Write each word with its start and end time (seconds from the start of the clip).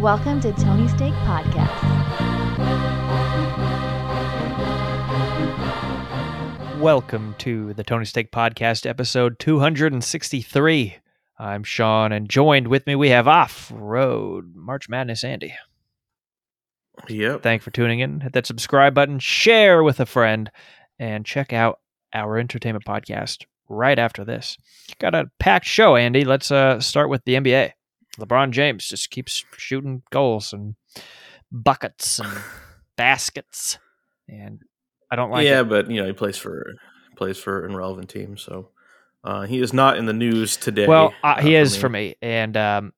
Welcome 0.00 0.40
to 0.42 0.52
Tony 0.52 0.86
Steak 0.86 1.12
Podcast. 1.24 1.74
Welcome 6.78 7.34
to 7.38 7.74
the 7.74 7.82
Tony 7.82 8.04
Steak 8.04 8.30
Podcast, 8.30 8.86
episode 8.88 9.40
263. 9.40 10.98
I'm 11.40 11.64
Sean, 11.64 12.12
and 12.12 12.28
joined 12.28 12.68
with 12.68 12.86
me 12.86 12.94
we 12.94 13.08
have 13.08 13.26
Off 13.26 13.72
Road 13.74 14.54
March 14.54 14.88
Madness 14.88 15.24
Andy. 15.24 15.52
Yep. 17.08 17.42
Thank 17.42 17.62
you 17.62 17.64
for 17.64 17.72
tuning 17.72 17.98
in. 17.98 18.20
Hit 18.20 18.34
that 18.34 18.46
subscribe 18.46 18.94
button, 18.94 19.18
share 19.18 19.82
with 19.82 19.98
a 19.98 20.06
friend, 20.06 20.48
and 21.00 21.26
check 21.26 21.52
out 21.52 21.80
our 22.14 22.38
entertainment 22.38 22.84
podcast 22.84 23.46
right 23.68 23.98
after 23.98 24.24
this. 24.24 24.58
Got 25.00 25.16
a 25.16 25.28
packed 25.40 25.66
show, 25.66 25.96
Andy. 25.96 26.24
Let's 26.24 26.52
uh, 26.52 26.78
start 26.78 27.10
with 27.10 27.24
the 27.24 27.34
NBA. 27.34 27.72
LeBron 28.18 28.50
James 28.50 28.86
just 28.86 29.10
keeps 29.10 29.44
shooting 29.56 30.02
goals 30.10 30.52
and 30.52 30.74
buckets 31.50 32.18
and 32.18 32.30
baskets, 32.96 33.78
and 34.28 34.62
I 35.10 35.16
don't 35.16 35.30
like 35.30 35.46
yeah, 35.46 35.60
it. 35.60 35.68
but 35.68 35.90
you 35.90 36.00
know 36.00 36.06
he 36.06 36.12
plays 36.12 36.36
for 36.36 36.74
plays 37.16 37.38
for 37.38 37.64
an 37.64 37.72
irrelevant 37.72 38.10
team, 38.10 38.36
so 38.36 38.70
uh, 39.24 39.42
he 39.42 39.60
is 39.60 39.72
not 39.72 39.96
in 39.98 40.06
the 40.06 40.12
news 40.12 40.56
today. 40.56 40.86
Well, 40.86 41.14
uh, 41.22 41.26
uh, 41.26 41.40
he 41.40 41.54
is 41.54 41.76
for 41.76 41.88
me, 41.88 42.16
and 42.22 42.56
um, 42.56 42.92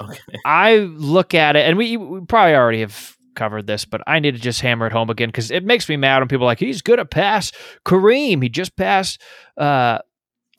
Okay. 0.00 0.20
I 0.44 0.76
look 0.78 1.34
at 1.34 1.56
it, 1.56 1.66
and 1.66 1.76
we, 1.78 1.96
we 1.96 2.20
probably 2.26 2.54
already 2.54 2.80
have 2.80 3.16
covered 3.34 3.66
this, 3.66 3.84
but 3.84 4.00
I 4.06 4.20
need 4.20 4.34
to 4.34 4.40
just 4.40 4.60
hammer 4.60 4.86
it 4.86 4.92
home 4.92 5.10
again 5.10 5.28
because 5.28 5.50
it 5.50 5.64
makes 5.64 5.88
me 5.88 5.96
mad 5.96 6.20
when 6.20 6.28
people 6.28 6.44
are 6.44 6.50
like 6.50 6.60
he's 6.60 6.82
good 6.82 7.00
at 7.00 7.10
pass 7.10 7.52
Kareem. 7.84 8.42
He 8.42 8.48
just 8.48 8.76
passed 8.76 9.20
uh, 9.56 9.98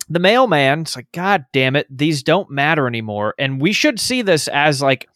the 0.10 0.20
mailman. 0.20 0.82
It's 0.82 0.96
like 0.96 1.12
God 1.12 1.46
damn 1.54 1.76
it, 1.76 1.88
these 1.90 2.24
don't 2.24 2.50
matter 2.50 2.88
anymore, 2.88 3.34
and 3.38 3.62
we 3.62 3.74
should 3.74 4.00
see 4.00 4.22
this 4.22 4.48
as 4.48 4.82
like. 4.82 5.08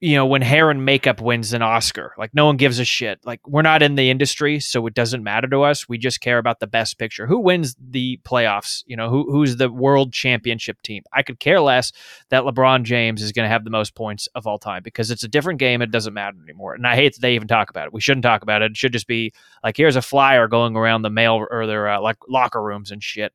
You 0.00 0.16
know, 0.16 0.26
when 0.26 0.42
hair 0.42 0.70
and 0.70 0.84
makeup 0.84 1.22
wins 1.22 1.54
an 1.54 1.62
Oscar, 1.62 2.12
like 2.18 2.34
no 2.34 2.44
one 2.44 2.58
gives 2.58 2.78
a 2.78 2.84
shit. 2.84 3.20
Like 3.24 3.40
we're 3.48 3.62
not 3.62 3.82
in 3.82 3.94
the 3.94 4.10
industry, 4.10 4.60
so 4.60 4.86
it 4.86 4.92
doesn't 4.92 5.22
matter 5.22 5.48
to 5.48 5.62
us. 5.62 5.88
We 5.88 5.96
just 5.96 6.20
care 6.20 6.36
about 6.36 6.60
the 6.60 6.66
best 6.66 6.98
picture. 6.98 7.26
Who 7.26 7.38
wins 7.38 7.74
the 7.80 8.20
playoffs? 8.22 8.82
You 8.86 8.98
know, 8.98 9.08
who 9.08 9.32
who's 9.32 9.56
the 9.56 9.72
world 9.72 10.12
championship 10.12 10.82
team? 10.82 11.04
I 11.14 11.22
could 11.22 11.40
care 11.40 11.58
less 11.58 11.90
that 12.28 12.42
LeBron 12.42 12.82
James 12.82 13.22
is 13.22 13.32
going 13.32 13.46
to 13.46 13.48
have 13.48 13.64
the 13.64 13.70
most 13.70 13.94
points 13.94 14.28
of 14.34 14.46
all 14.46 14.58
time 14.58 14.82
because 14.82 15.10
it's 15.10 15.22
a 15.24 15.28
different 15.28 15.58
game. 15.58 15.80
It 15.80 15.90
doesn't 15.90 16.12
matter 16.12 16.36
anymore. 16.42 16.74
And 16.74 16.86
I 16.86 16.96
hate 16.96 17.14
that 17.14 17.22
they 17.22 17.34
even 17.34 17.48
talk 17.48 17.70
about 17.70 17.86
it. 17.86 17.94
We 17.94 18.02
shouldn't 18.02 18.24
talk 18.24 18.42
about 18.42 18.60
it. 18.60 18.72
It 18.72 18.76
should 18.76 18.92
just 18.92 19.06
be 19.06 19.32
like, 19.62 19.78
here's 19.78 19.96
a 19.96 20.02
flyer 20.02 20.48
going 20.48 20.76
around 20.76 21.00
the 21.00 21.08
mail 21.08 21.46
or 21.50 21.66
their 21.66 21.88
uh, 21.88 22.00
like 22.02 22.18
locker 22.28 22.62
rooms 22.62 22.90
and 22.90 23.02
shit. 23.02 23.32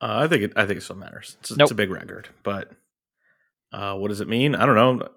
Uh, 0.00 0.18
I 0.24 0.28
think 0.28 0.42
it, 0.42 0.52
I 0.56 0.66
think 0.66 0.78
it 0.78 0.82
still 0.82 0.96
matters. 0.96 1.36
It's, 1.40 1.50
Nope. 1.56 1.66
it's 1.66 1.70
a 1.72 1.76
big 1.76 1.90
record, 1.90 2.28
but 2.42 2.70
uh, 3.72 3.94
what 3.94 4.08
does 4.08 4.20
it 4.20 4.28
mean? 4.28 4.54
I 4.54 4.66
don't 4.66 4.74
know. 4.74 5.08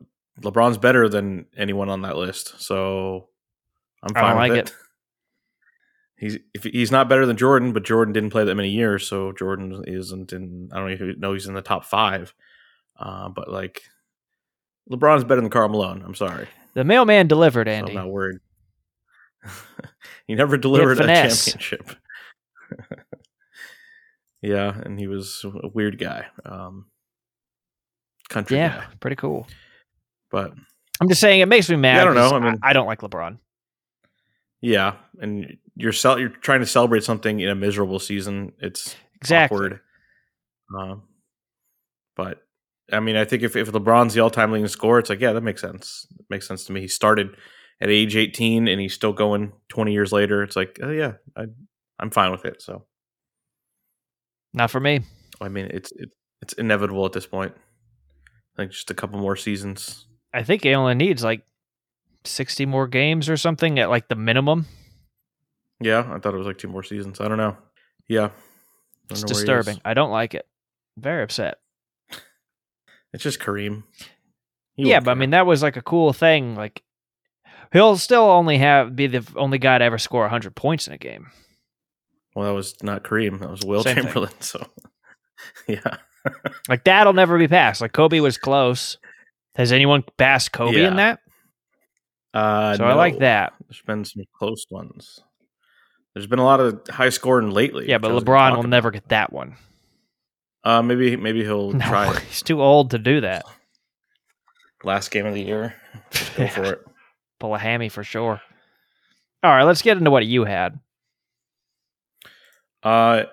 LeBron's 0.41 0.77
better 0.77 1.09
than 1.09 1.45
anyone 1.57 1.89
on 1.89 2.03
that 2.03 2.15
list, 2.15 2.61
so 2.61 3.27
I'm 4.01 4.15
I 4.15 4.21
fine 4.21 4.35
don't 4.35 4.41
with 4.41 4.49
like 4.51 4.67
it. 4.67 4.73
He's 6.19 6.37
if 6.53 6.65
he's 6.65 6.91
not 6.91 7.07
better 7.07 7.25
than 7.25 7.37
Jordan, 7.37 7.71
but 7.71 7.85
Jordan 7.85 8.11
didn't 8.13 8.31
play 8.31 8.43
that 8.43 8.55
many 8.55 8.69
years, 8.71 9.07
so 9.07 9.31
Jordan 9.31 9.85
isn't 9.87 10.33
in. 10.33 10.69
I 10.73 10.79
don't 10.79 10.91
even 10.91 11.15
know 11.17 11.31
he's 11.31 11.47
in 11.47 11.53
the 11.53 11.61
top 11.61 11.85
five. 11.85 12.33
Uh, 12.99 13.29
but 13.29 13.49
like, 13.49 13.83
LeBron's 14.91 15.23
better 15.23 15.39
than 15.39 15.49
Karl 15.49 15.69
Malone. 15.69 16.03
I'm 16.05 16.15
sorry. 16.15 16.47
The 16.73 16.83
mailman 16.83 17.27
delivered, 17.27 17.67
So 17.67 17.71
Andy. 17.71 17.91
I'm 17.91 17.95
not 17.95 18.09
worried. 18.09 18.39
he 20.27 20.35
never 20.35 20.57
delivered 20.57 20.99
a 20.99 21.05
championship. 21.05 21.89
yeah, 24.41 24.73
and 24.83 24.99
he 24.99 25.07
was 25.07 25.43
a 25.45 25.67
weird 25.67 25.99
guy. 25.99 26.27
Um, 26.45 26.85
country 28.29 28.57
yeah, 28.57 28.77
guy. 28.79 28.85
pretty 28.99 29.15
cool. 29.15 29.47
But 30.31 30.53
I'm 31.01 31.07
just 31.09 31.21
saying 31.21 31.39
it 31.41 31.47
makes 31.47 31.69
me 31.69 31.75
mad. 31.75 31.95
Yeah, 31.95 32.01
I 32.01 32.05
don't 32.05 32.15
know. 32.15 32.29
I 32.35 32.39
mean- 32.39 32.59
I, 32.61 32.73
don't 32.73 32.87
like 32.87 33.01
LeBron. 33.01 33.37
yeah, 34.61 34.93
and 35.19 35.57
you're 35.75 35.93
cel- 35.93 36.19
you're 36.19 36.29
trying 36.29 36.59
to 36.59 36.65
celebrate 36.65 37.03
something 37.03 37.39
in 37.39 37.49
a 37.49 37.55
miserable 37.55 37.99
season. 37.99 38.53
It's 38.59 38.95
Exactly. 39.15 39.55
awkward. 39.57 39.79
Um, 40.77 41.03
but 42.15 42.41
I 42.91 42.99
mean, 42.99 43.15
I 43.15 43.25
think 43.25 43.43
if, 43.43 43.55
if 43.55 43.71
LeBron's 43.71 44.13
the 44.13 44.19
all 44.21 44.29
time 44.29 44.51
leading 44.51 44.67
scorer, 44.67 44.99
it's 44.99 45.09
like, 45.09 45.19
yeah, 45.21 45.33
that 45.33 45.41
makes 45.41 45.61
sense. 45.61 46.05
It 46.19 46.25
makes 46.29 46.47
sense 46.47 46.65
to 46.65 46.73
me. 46.73 46.81
He 46.81 46.87
started 46.87 47.35
at 47.81 47.89
age 47.89 48.15
18 48.15 48.67
and 48.67 48.79
he's 48.81 48.93
still 48.93 49.13
going 49.13 49.53
20 49.69 49.93
years 49.93 50.11
later. 50.11 50.43
It's 50.43 50.55
like, 50.55 50.79
oh, 50.83 50.91
yeah, 50.91 51.13
I, 51.37 51.45
I'm 51.99 52.11
fine 52.11 52.31
with 52.31 52.45
it. 52.45 52.61
So, 52.61 52.85
Not 54.53 54.71
for 54.71 54.79
me. 54.79 55.01
I 55.41 55.49
mean, 55.49 55.67
it's 55.71 55.91
it, 55.93 56.09
it's 56.41 56.53
inevitable 56.53 57.05
at 57.05 57.13
this 57.13 57.25
point. 57.25 57.53
Think 58.57 58.71
just 58.71 58.91
a 58.91 58.93
couple 58.93 59.19
more 59.19 59.35
seasons. 59.35 60.05
I 60.33 60.43
think 60.43 60.63
he 60.63 60.73
only 60.73 60.95
needs 60.95 61.23
like 61.23 61.43
60 62.25 62.65
more 62.65 62.87
games 62.87 63.29
or 63.29 63.37
something 63.37 63.79
at 63.79 63.89
like 63.89 64.07
the 64.09 64.15
minimum. 64.15 64.65
Yeah, 65.79 65.99
I 66.11 66.19
thought 66.19 66.33
it 66.33 66.37
was 66.37 66.47
like 66.47 66.57
two 66.57 66.67
more 66.67 66.83
seasons. 66.83 67.21
I 67.21 67.27
don't 67.27 67.37
know. 67.37 67.55
Yeah. 68.07 68.29
It's 69.09 69.21
don't 69.21 69.29
know 69.29 69.35
where 69.35 69.45
he 69.45 69.59
is. 69.59 69.65
disturbing. 69.65 69.81
I 69.85 69.93
don't 69.93 70.11
like 70.11 70.33
it. 70.33 70.45
Very 70.97 71.23
upset. 71.23 71.59
It's 73.13 73.23
just 73.23 73.39
Kareem. 73.39 73.83
He 74.75 74.89
yeah, 74.89 74.99
but 74.99 75.11
I 75.11 75.13
mean 75.15 75.31
that 75.31 75.45
was 75.45 75.63
like 75.63 75.77
a 75.77 75.81
cool 75.81 76.13
thing. 76.13 76.55
Like 76.55 76.83
he'll 77.73 77.97
still 77.97 78.23
only 78.23 78.57
have 78.59 78.95
be 78.95 79.07
the 79.07 79.25
only 79.35 79.57
guy 79.57 79.77
to 79.77 79.83
ever 79.83 79.97
score 79.97 80.21
100 80.21 80.55
points 80.55 80.87
in 80.87 80.93
a 80.93 80.97
game. 80.97 81.31
Well, 82.35 82.45
that 82.47 82.53
was 82.53 82.81
not 82.83 83.03
Kareem. 83.03 83.39
That 83.39 83.49
was 83.49 83.61
Wilt 83.65 83.83
Same 83.85 83.95
thing. 83.95 84.03
Chamberlain. 84.05 84.31
So, 84.39 84.65
yeah. 85.67 85.97
Like 86.67 86.83
that'll 86.83 87.13
never 87.13 87.37
be 87.37 87.47
passed. 87.47 87.81
Like 87.81 87.93
Kobe 87.93 88.19
was 88.19 88.37
close. 88.37 88.97
Has 89.55 89.71
anyone 89.71 90.03
passed 90.17 90.51
Kobe 90.51 90.81
Yeah. 90.81 90.87
in 90.89 90.95
that? 90.97 91.19
Uh, 92.33 92.75
So 92.77 92.85
I 92.85 92.93
like 92.93 93.19
that. 93.19 93.53
There's 93.67 93.81
been 93.81 94.05
some 94.05 94.23
close 94.37 94.65
ones. 94.69 95.19
There's 96.13 96.27
been 96.27 96.39
a 96.39 96.45
lot 96.45 96.59
of 96.59 96.81
high 96.89 97.09
scoring 97.09 97.51
lately. 97.51 97.87
Yeah, 97.89 97.97
but 97.99 98.11
I 98.11 98.13
was 98.13 98.23
gonna 98.23 98.53
LeBron 98.53 98.55
will 98.57 98.63
never 98.69 98.91
get 98.91 99.07
that 99.09 99.31
one. 99.31 99.55
Uh, 100.63 100.81
maybe 100.81 101.15
maybe 101.15 101.43
he'll 101.43 101.71
No, 101.73 101.85
try 101.85 102.11
it. 102.13 102.19
he's 102.23 102.43
too 102.43 102.61
old 102.61 102.91
to 102.91 102.99
do 102.99 103.21
that. 103.21 103.43
last 104.83 105.11
game 105.11 105.25
of 105.25 105.33
the 105.33 105.41
year. 105.41 105.75
Just 106.11 106.35
go 106.35 106.47
for 106.47 106.63
it. 106.63 106.85
Pull 107.39 107.55
a 107.55 107.59
hammy 107.59 107.89
for 107.89 108.03
sure. 108.03 108.41
All 109.41 109.51
right, 109.51 109.63
let's 109.63 109.81
get 109.81 109.97
into 109.97 110.11
what 110.11 110.25
you 110.25 110.43
had. 110.43 110.79
Uh, 112.83 113.23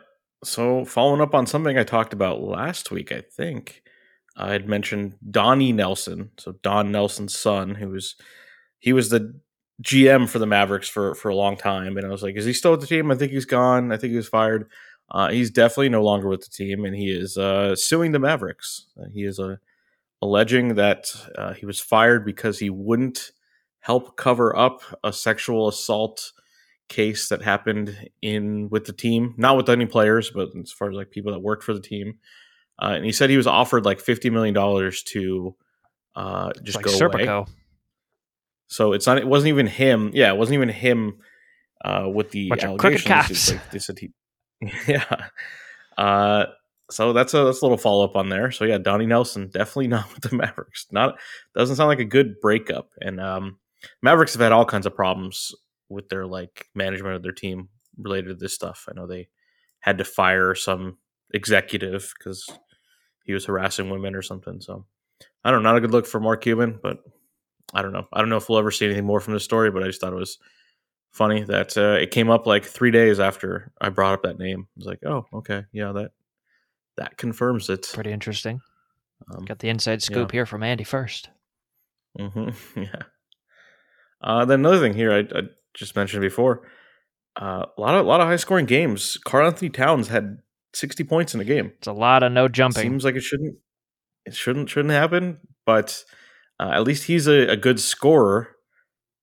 so 0.45 0.85
following 0.85 1.21
up 1.21 1.35
on 1.35 1.47
something 1.47 1.79
I 1.79 1.85
talked 1.85 2.13
about 2.13 2.43
last 2.43 2.91
week, 2.91 3.13
I 3.13 3.21
think 3.21 3.83
I 4.37 4.53
had 4.53 4.69
mentioned 4.69 5.15
Donnie 5.31 5.73
Nelson. 5.73 6.31
So 6.39 6.53
Don 6.63 6.93
Nelson's 6.93 7.39
son, 7.39 7.75
who 7.75 7.89
was 7.89 8.17
he 8.79 8.93
was 8.93 9.11
the 9.11 9.35
GM 9.83 10.29
for 10.29 10.39
the 10.39 10.47
Mavericks 10.47 10.89
for 10.89 11.15
for 11.15 11.29
a 11.29 11.35
long 11.35 11.57
time, 11.57 11.97
and 11.97 12.07
I 12.07 12.11
was 12.11 12.23
like, 12.23 12.37
is 12.37 12.45
he 12.45 12.53
still 12.53 12.73
with 12.73 12.81
the 12.81 12.87
team? 12.87 13.11
I 13.11 13.15
think 13.15 13.33
he's 13.33 13.45
gone. 13.45 13.93
I 13.93 13.97
think 13.97 14.11
he 14.11 14.17
was 14.17 14.29
fired. 14.29 14.69
Uh, 15.11 15.31
he's 15.31 15.51
definitely 15.51 15.89
no 15.89 16.03
longer 16.03 16.29
with 16.29 16.43
the 16.43 16.51
team, 16.51 16.85
and 16.85 16.95
he 16.95 17.11
is 17.11 17.39
uh, 17.39 17.77
suing 17.77 18.13
the 18.13 18.19
Mavericks. 18.19 18.87
Uh, 19.01 19.07
he 19.13 19.25
is 19.25 19.39
uh, 19.39 19.57
alleging 20.21 20.75
that 20.75 21.13
uh, 21.37 21.53
he 21.53 21.67
was 21.67 21.79
fired 21.79 22.25
because 22.25 22.59
he 22.59 22.71
wouldn't 22.71 23.33
help 23.81 24.17
cover 24.17 24.57
up 24.57 24.81
a 25.05 25.13
sexual 25.13 25.69
assault 25.69 26.33
case 26.89 27.29
that 27.29 27.43
happened 27.43 28.11
in 28.23 28.69
with 28.71 28.85
the 28.85 28.93
team, 28.93 29.35
not 29.37 29.57
with 29.57 29.69
any 29.69 29.87
players, 29.87 30.31
but 30.31 30.49
as 30.61 30.73
far 30.73 30.91
as 30.91 30.97
like 30.97 31.11
people 31.11 31.33
that 31.33 31.41
worked 31.41 31.65
for 31.65 31.75
the 31.75 31.81
team. 31.81 32.19
Uh, 32.81 32.93
and 32.97 33.05
he 33.05 33.13
said 33.13 33.31
he 33.31 33.37
was 33.37 33.47
offered 33.47 33.85
like 33.85 34.01
fifty 34.01 34.31
million 34.31 34.55
dollars 34.55 35.03
to 35.03 35.55
uh, 36.15 36.53
just 36.63 36.77
like 36.77 36.85
go 36.85 37.07
away. 37.07 37.45
So 38.69 38.93
it's 38.93 39.07
not. 39.07 39.19
It 39.19 39.27
wasn't 39.27 39.49
even 39.49 39.67
him. 39.67 40.11
Yeah, 40.13 40.33
it 40.33 40.37
wasn't 40.37 40.55
even 40.55 40.69
him 40.69 41.19
uh, 41.85 42.09
with 42.13 42.31
the 42.31 42.49
Bunch 42.49 42.65
allegations. 42.65 43.53
like 43.53 43.71
they 43.71 43.79
said 43.79 43.99
he. 43.99 44.13
Yeah. 44.89 45.29
Uh, 45.97 46.47
so 46.91 47.13
that's 47.13 47.35
a 47.35 47.45
that's 47.45 47.61
a 47.61 47.65
little 47.65 47.79
follow 47.79 48.05
up 48.05 48.17
on 48.17 48.29
there. 48.29 48.51
So 48.51 48.65
yeah, 48.65 48.79
Donnie 48.79 49.07
Nelson 49.07 49.49
definitely 49.49 49.89
not 49.89 50.13
with 50.13 50.31
the 50.31 50.37
Mavericks. 50.37 50.87
Not 50.91 51.19
doesn't 51.55 51.77
sound 51.77 51.89
like 51.89 52.01
a 52.01 52.05
good 52.05 52.41
breakup. 52.41 52.91
And 53.01 53.21
um, 53.21 53.59
Mavericks 54.03 54.35
have 54.35 54.43
had 54.43 54.53
all 54.53 54.65
kinds 54.65 54.87
of 54.87 54.95
problems 54.95 55.55
with 55.89 56.09
their 56.09 56.27
like 56.27 56.69
management 56.75 57.17
of 57.17 57.23
their 57.23 57.33
team 57.33 57.69
related 57.99 58.29
to 58.29 58.35
this 58.35 58.55
stuff. 58.55 58.87
I 58.89 58.95
know 58.95 59.07
they 59.07 59.29
had 59.81 59.99
to 59.99 60.05
fire 60.05 60.55
some 60.55 60.99
executive 61.33 62.13
because 62.19 62.49
he 63.25 63.33
was 63.33 63.45
harassing 63.47 63.91
women 63.91 64.15
or 64.15 64.23
something. 64.23 64.61
So 64.61 64.85
I 65.45 65.51
don't 65.51 65.63
know, 65.63 65.71
not 65.71 65.79
a 65.79 65.81
good 65.81 65.93
look 65.93 66.07
for 66.07 66.21
Mark 66.21 66.43
Cuban, 66.43 66.79
but 66.83 66.99
I 67.75 67.83
don't 67.83 67.93
know. 67.93 68.07
I 68.13 68.21
don't 68.21 68.29
know 68.29 68.37
if 68.37 68.49
we'll 68.49 68.59
ever 68.59 68.71
see 68.71 68.87
anything 68.87 69.07
more 69.07 69.21
from 69.21 69.35
this 69.35 69.45
story, 69.45 69.71
but 69.71 69.83
I 69.83 69.87
just 69.87 70.01
thought 70.01 70.13
it 70.13 70.17
was 70.17 70.39
funny 71.11 71.43
that 71.45 71.77
uh, 71.77 71.99
it 72.01 72.11
came 72.11 72.31
up 72.31 72.47
like 72.47 72.65
three 72.65 72.91
days 72.91 73.19
after 73.19 73.73
I 73.81 73.89
brought 73.89 74.15
up 74.15 74.23
that 74.23 74.39
name. 74.39 74.69
I 74.69 74.73
was 74.77 74.87
like, 74.87 75.05
oh, 75.05 75.27
okay, 75.33 75.65
yeah, 75.73 75.93
that 75.93 76.11
that 76.97 77.17
confirms 77.17 77.69
it. 77.71 77.91
Pretty 77.93 78.13
interesting. 78.13 78.61
Um, 79.31 79.45
Got 79.45 79.59
the 79.59 79.69
inside 79.69 80.03
scoop 80.03 80.31
here 80.31 80.47
from 80.47 80.63
Andy 80.63 80.85
first. 80.85 81.31
hmm 82.19 82.51
yeah. 82.77 83.03
Uh, 84.21 84.45
then 84.45 84.61
another 84.61 84.81
thing 84.81 84.95
here, 84.95 85.13
I, 85.13 85.39
I 85.39 85.43
just 85.77 85.95
mentioned 85.95 86.23
before, 86.23 86.63
uh, 87.41 87.67
a 87.77 87.81
lot 87.81 87.95
of 87.95 88.05
a 88.05 88.09
lot 88.09 88.21
of 88.21 88.27
high 88.27 88.37
scoring 88.37 88.67
games. 88.67 89.19
Karl-Anthony 89.25 89.71
Towns 89.71 90.09
had 90.09 90.39
sixty 90.73 91.05
points 91.05 91.35
in 91.35 91.41
a 91.41 91.45
game. 91.45 91.73
It's 91.79 91.87
a 91.87 91.93
lot 91.93 92.23
of 92.23 92.33
no 92.33 92.49
jumping. 92.49 92.83
Seems 92.83 93.05
like 93.05 93.15
it 93.15 93.23
shouldn't. 93.23 93.57
It 94.25 94.35
shouldn't 94.35 94.71
shouldn't 94.71 94.93
happen, 94.93 95.39
but 95.65 96.03
uh, 96.59 96.71
at 96.73 96.85
least 96.85 97.05
he's 97.05 97.27
a, 97.27 97.49
a 97.49 97.57
good 97.57 97.79
scorer. 97.79 98.49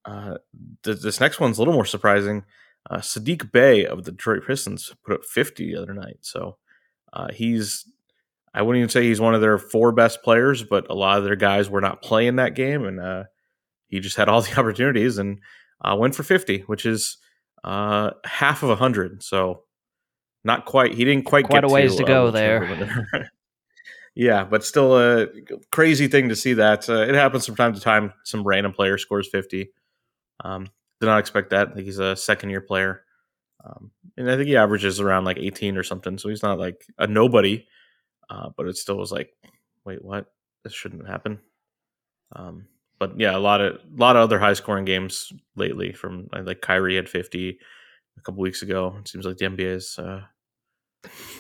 Uh, 0.06 0.38
th- 0.84 1.02
this 1.02 1.20
next 1.20 1.40
one's 1.40 1.58
a 1.58 1.62
little 1.62 1.74
more 1.74 1.86
surprising. 1.86 2.44
Uh, 2.90 2.98
Sadiq 2.98 3.52
Bey 3.52 3.86
of 3.86 4.04
the 4.04 4.12
Detroit 4.12 4.44
Pistons 4.46 4.94
put 5.06 5.16
up 5.16 5.26
50 5.26 5.74
the 5.74 5.82
other 5.82 5.94
night. 5.94 6.18
So 6.22 6.58
uh, 7.14 7.30
he's, 7.32 7.86
I 8.54 8.62
wouldn't 8.62 8.82
even 8.82 8.90
say 8.90 9.04
he's 9.04 9.22
one 9.22 9.34
of 9.34 9.42
their 9.42 9.58
four 9.58 9.92
best 9.94 10.22
players, 10.22 10.64
but 10.64 10.90
a 10.90 10.94
lot 10.94 11.18
of 11.18 11.24
their 11.24 11.38
guys 11.38 11.70
were 11.70 11.82
not 11.82 12.02
playing 12.02 12.36
that 12.36 12.56
game. 12.56 12.84
And 12.86 13.00
uh, 13.00 13.24
he 13.88 14.00
just 14.00 14.18
had 14.18 14.28
all 14.28 14.42
the 14.44 14.60
opportunities 14.60 15.18
and 15.18 15.40
uh, 15.84 15.96
went 15.96 16.16
for 16.16 16.24
50, 16.24 16.60
which 16.68 16.86
is 16.86 17.18
uh, 17.64 18.12
half 18.26 18.64
of 18.64 18.70
a 18.70 18.74
100. 18.74 19.24
So 19.24 19.64
not 20.44 20.66
quite, 20.66 20.94
he 20.94 21.06
didn't 21.06 21.26
quite 21.26 21.46
Quite 21.46 21.62
get 21.62 21.64
a 21.70 21.74
ways 21.74 21.96
to 21.96 22.04
uh, 22.04 22.08
go 22.08 22.32
there. 22.32 23.30
yeah, 24.16 24.44
but 24.44 24.64
still 24.64 24.98
a 24.98 25.28
crazy 25.72 26.08
thing 26.08 26.30
to 26.30 26.36
see 26.36 26.54
that. 26.54 26.90
Uh, 26.90 27.02
it 27.02 27.16
happens 27.16 27.46
from 27.46 27.56
time 27.56 27.74
to 27.74 27.80
time. 27.80 28.14
Some 28.24 28.44
random 28.44 28.74
player 28.74 28.98
scores 28.98 29.30
50. 29.30 29.72
Um, 30.44 30.70
did 31.00 31.08
not 31.08 31.20
expect 31.20 31.50
that. 31.52 31.70
I 31.70 31.74
think 31.74 31.86
he's 31.86 32.00
a 32.00 32.16
second 32.16 32.50
year 32.50 32.62
player. 32.62 33.04
Um, 33.64 33.92
and 34.18 34.30
I 34.30 34.36
think 34.36 34.48
he 34.48 34.58
averages 34.58 35.00
around 35.00 35.26
like 35.26 35.38
18 35.38 35.78
or 35.78 35.84
something. 35.84 36.18
So 36.18 36.30
he's 36.30 36.44
not 36.44 36.60
like 36.60 36.86
a 36.98 37.08
nobody, 37.08 37.66
uh, 38.30 38.50
but 38.56 38.68
it 38.68 38.78
still 38.78 38.98
was 38.98 39.12
like, 39.12 39.30
wait, 39.86 40.04
what? 40.04 40.26
This 40.64 40.74
shouldn't 40.74 41.08
happen. 41.08 41.40
Um, 42.36 42.68
but 43.08 43.20
yeah, 43.20 43.36
a 43.36 43.40
lot 43.40 43.60
of 43.60 43.76
a 43.76 44.00
lot 44.00 44.16
of 44.16 44.22
other 44.22 44.40
high 44.40 44.54
scoring 44.54 44.86
games 44.86 45.34
lately. 45.56 45.92
From 45.92 46.30
like 46.32 46.62
Kyrie 46.62 46.96
had 46.96 47.10
50 47.10 47.60
a 48.18 48.22
couple 48.22 48.42
weeks 48.42 48.62
ago. 48.62 48.96
It 49.00 49.10
seems 49.10 49.26
like 49.26 49.38
the 49.38 49.46
NBA's 49.46 50.00
uh, 50.00 50.22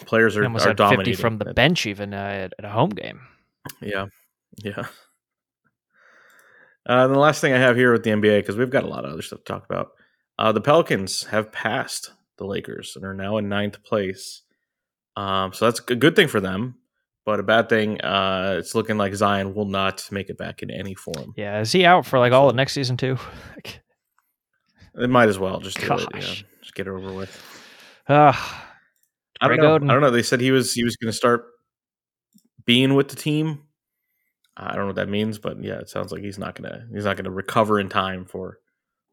players 0.06 0.36
are, 0.36 0.44
almost 0.44 0.68
are 0.68 0.74
dominating. 0.74 1.14
50 1.14 1.22
from 1.22 1.38
the 1.38 1.54
bench, 1.54 1.86
even 1.86 2.14
uh, 2.14 2.18
at, 2.18 2.54
at 2.60 2.66
a 2.66 2.70
home 2.70 2.90
game. 2.90 3.22
Yeah, 3.82 4.08
yeah. 4.62 4.86
Uh, 6.86 7.06
and 7.06 7.14
the 7.16 7.20
last 7.20 7.40
thing 7.40 7.54
I 7.54 7.60
have 7.60 7.78
here 7.78 7.94
with 7.94 8.04
the 8.04 8.10
NBA 8.10 8.42
because 8.42 8.58
we've 8.58 8.70
got 8.70 8.84
a 8.84 8.90
lot 8.90 9.06
of 9.06 9.14
other 9.14 9.22
stuff 9.22 9.40
to 9.40 9.46
talk 9.46 9.64
about. 9.64 9.92
Uh, 10.38 10.52
the 10.52 10.60
Pelicans 10.60 11.24
have 11.26 11.54
passed 11.54 12.12
the 12.38 12.46
Lakers 12.46 12.98
and 12.98 13.06
are 13.06 13.14
now 13.14 13.38
in 13.38 13.48
ninth 13.48 13.82
place. 13.84 14.42
Um, 15.16 15.54
so 15.54 15.64
that's 15.64 15.80
a 15.80 15.96
good 15.96 16.18
thing 16.18 16.28
for 16.28 16.42
them, 16.42 16.76
but 17.26 17.40
a 17.40 17.44
bad 17.44 17.70
thing. 17.70 18.02
Uh, 18.02 18.56
it's 18.60 18.76
looking 18.76 18.98
like 18.98 19.14
Zion 19.16 19.54
will 19.54 19.68
not 19.68 20.08
make 20.12 20.30
it 20.30 20.38
back 20.38 20.62
in 20.62 20.70
any 20.70 20.94
form. 20.96 21.34
Yeah, 21.38 21.60
is 21.62 21.72
he 21.72 21.86
out 21.86 22.06
for 22.06 22.20
like 22.20 22.34
all 22.34 22.50
of 22.50 22.56
next 22.56 22.74
season 22.74 22.98
too? 22.98 23.18
It 24.96 25.10
might 25.10 25.28
as 25.28 25.40
well 25.40 25.60
just 25.60 25.80
do 25.80 25.92
it. 25.92 26.08
Yeah, 26.14 26.36
just 26.62 26.76
get 26.76 26.86
it 26.86 26.92
over 26.92 27.12
with. 27.14 27.42
uh, 28.08 28.34
I 29.42 29.48
don't 29.48 29.58
know. 29.58 29.76
I 29.76 29.80
don't 29.80 30.02
know. 30.02 30.12
They 30.12 30.22
said 30.22 30.40
he 30.40 30.52
was 30.52 30.72
he 30.74 30.84
was 30.84 30.96
going 30.98 31.12
to 31.12 31.18
start 31.18 31.46
being 32.66 32.94
with 32.94 33.10
the 33.10 33.16
team. 33.16 33.64
I 34.56 34.68
don't 34.74 34.82
know 34.82 34.86
what 34.88 34.98
that 34.98 35.10
means, 35.10 35.40
but 35.40 35.62
yeah, 35.64 35.80
it 35.80 35.90
sounds 35.90 36.12
like 36.12 36.22
he's 36.22 36.38
not 36.38 36.54
gonna 36.54 36.86
he's 36.94 37.06
not 37.06 37.18
gonna 37.18 37.32
recover 37.32 37.80
in 37.80 37.90
time 37.90 38.26
for 38.26 38.60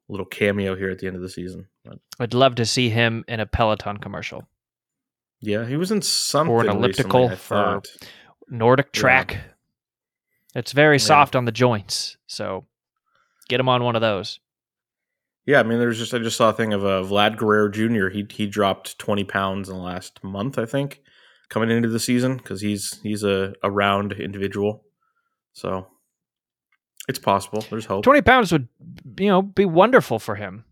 a 0.08 0.12
little 0.12 0.26
cameo 0.26 0.76
here 0.76 0.90
at 0.90 0.98
the 0.98 1.06
end 1.06 1.16
of 1.16 1.22
the 1.22 1.30
season. 1.30 1.66
But 1.84 1.98
I'd 2.18 2.34
love 2.34 2.56
to 2.56 2.66
see 2.66 2.90
him 2.90 3.24
in 3.26 3.40
a 3.40 3.46
Peloton 3.46 3.96
commercial. 3.96 4.46
Yeah, 5.40 5.64
he 5.66 5.76
was 5.76 5.90
in 5.90 6.02
something 6.02 6.52
Or 6.52 6.60
an 6.60 6.66
recently, 6.66 6.84
elliptical 6.84 7.28
I 7.28 7.34
for-. 7.37 7.82
Nordic 8.48 8.88
Yeah. 8.94 9.00
track. 9.00 9.40
It's 10.54 10.72
very 10.72 10.96
Yeah. 10.96 11.04
soft 11.04 11.37
on 11.37 11.44
the 11.44 11.52
joints, 11.52 12.16
so 12.26 12.66
get 13.48 13.60
him 13.60 13.69
on 13.69 13.84
one 13.84 13.94
of 13.94 14.00
those. 14.02 14.40
Yeah, 15.46 15.60
I 15.60 15.62
mean, 15.62 15.78
there's 15.78 15.98
just 15.98 16.12
I 16.14 16.19
just 16.19 16.37
saw 16.37 16.50
a 16.50 16.52
thing 16.52 16.72
of 16.72 16.84
uh, 16.84 17.02
Vlad 17.02 17.37
Guerrero 17.37 17.69
Jr. 17.69 18.08
He 18.08 18.26
he 18.31 18.46
dropped 18.46 18.98
20 18.98 19.25
pounds 19.25 19.69
in 19.69 19.76
the 19.76 19.81
last 19.82 20.22
month, 20.22 20.58
I 20.58 20.66
think, 20.66 21.00
coming 21.48 21.70
into 21.70 21.88
the 21.88 21.98
season 22.00 22.37
because 22.37 22.60
he's 22.60 23.00
he's 23.02 23.22
a, 23.25 23.54
a 23.62 23.70
round 23.70 24.12
individual. 24.12 24.84
So 25.52 25.87
it's 27.08 27.19
possible. 27.19 27.64
There's 27.70 27.87
hope. 27.87 28.04
Twenty 28.04 28.22
pounds 28.22 28.52
would, 28.52 28.69
you 29.19 29.28
know, 29.28 29.42
be 29.42 29.64
wonderful 29.64 30.19
for 30.19 30.34
him. 30.37 30.64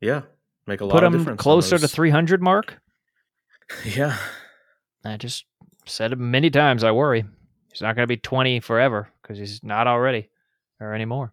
Yeah, 0.00 0.22
make 0.66 0.80
a 0.80 0.84
lot 0.84 0.92
Put 0.92 1.04
of 1.04 1.12
him 1.14 1.20
difference. 1.20 1.40
closer 1.40 1.78
to 1.78 1.88
three 1.88 2.10
hundred 2.10 2.42
mark. 2.42 2.78
Yeah, 3.84 4.16
I 5.04 5.16
just 5.16 5.44
said 5.86 6.12
it 6.12 6.18
many 6.18 6.50
times. 6.50 6.84
I 6.84 6.90
worry 6.90 7.24
he's 7.70 7.82
not 7.82 7.94
going 7.94 8.04
to 8.04 8.08
be 8.08 8.16
twenty 8.16 8.60
forever 8.60 9.08
because 9.22 9.38
he's 9.38 9.62
not 9.62 9.86
already 9.86 10.30
or 10.80 10.94
anymore. 10.94 11.32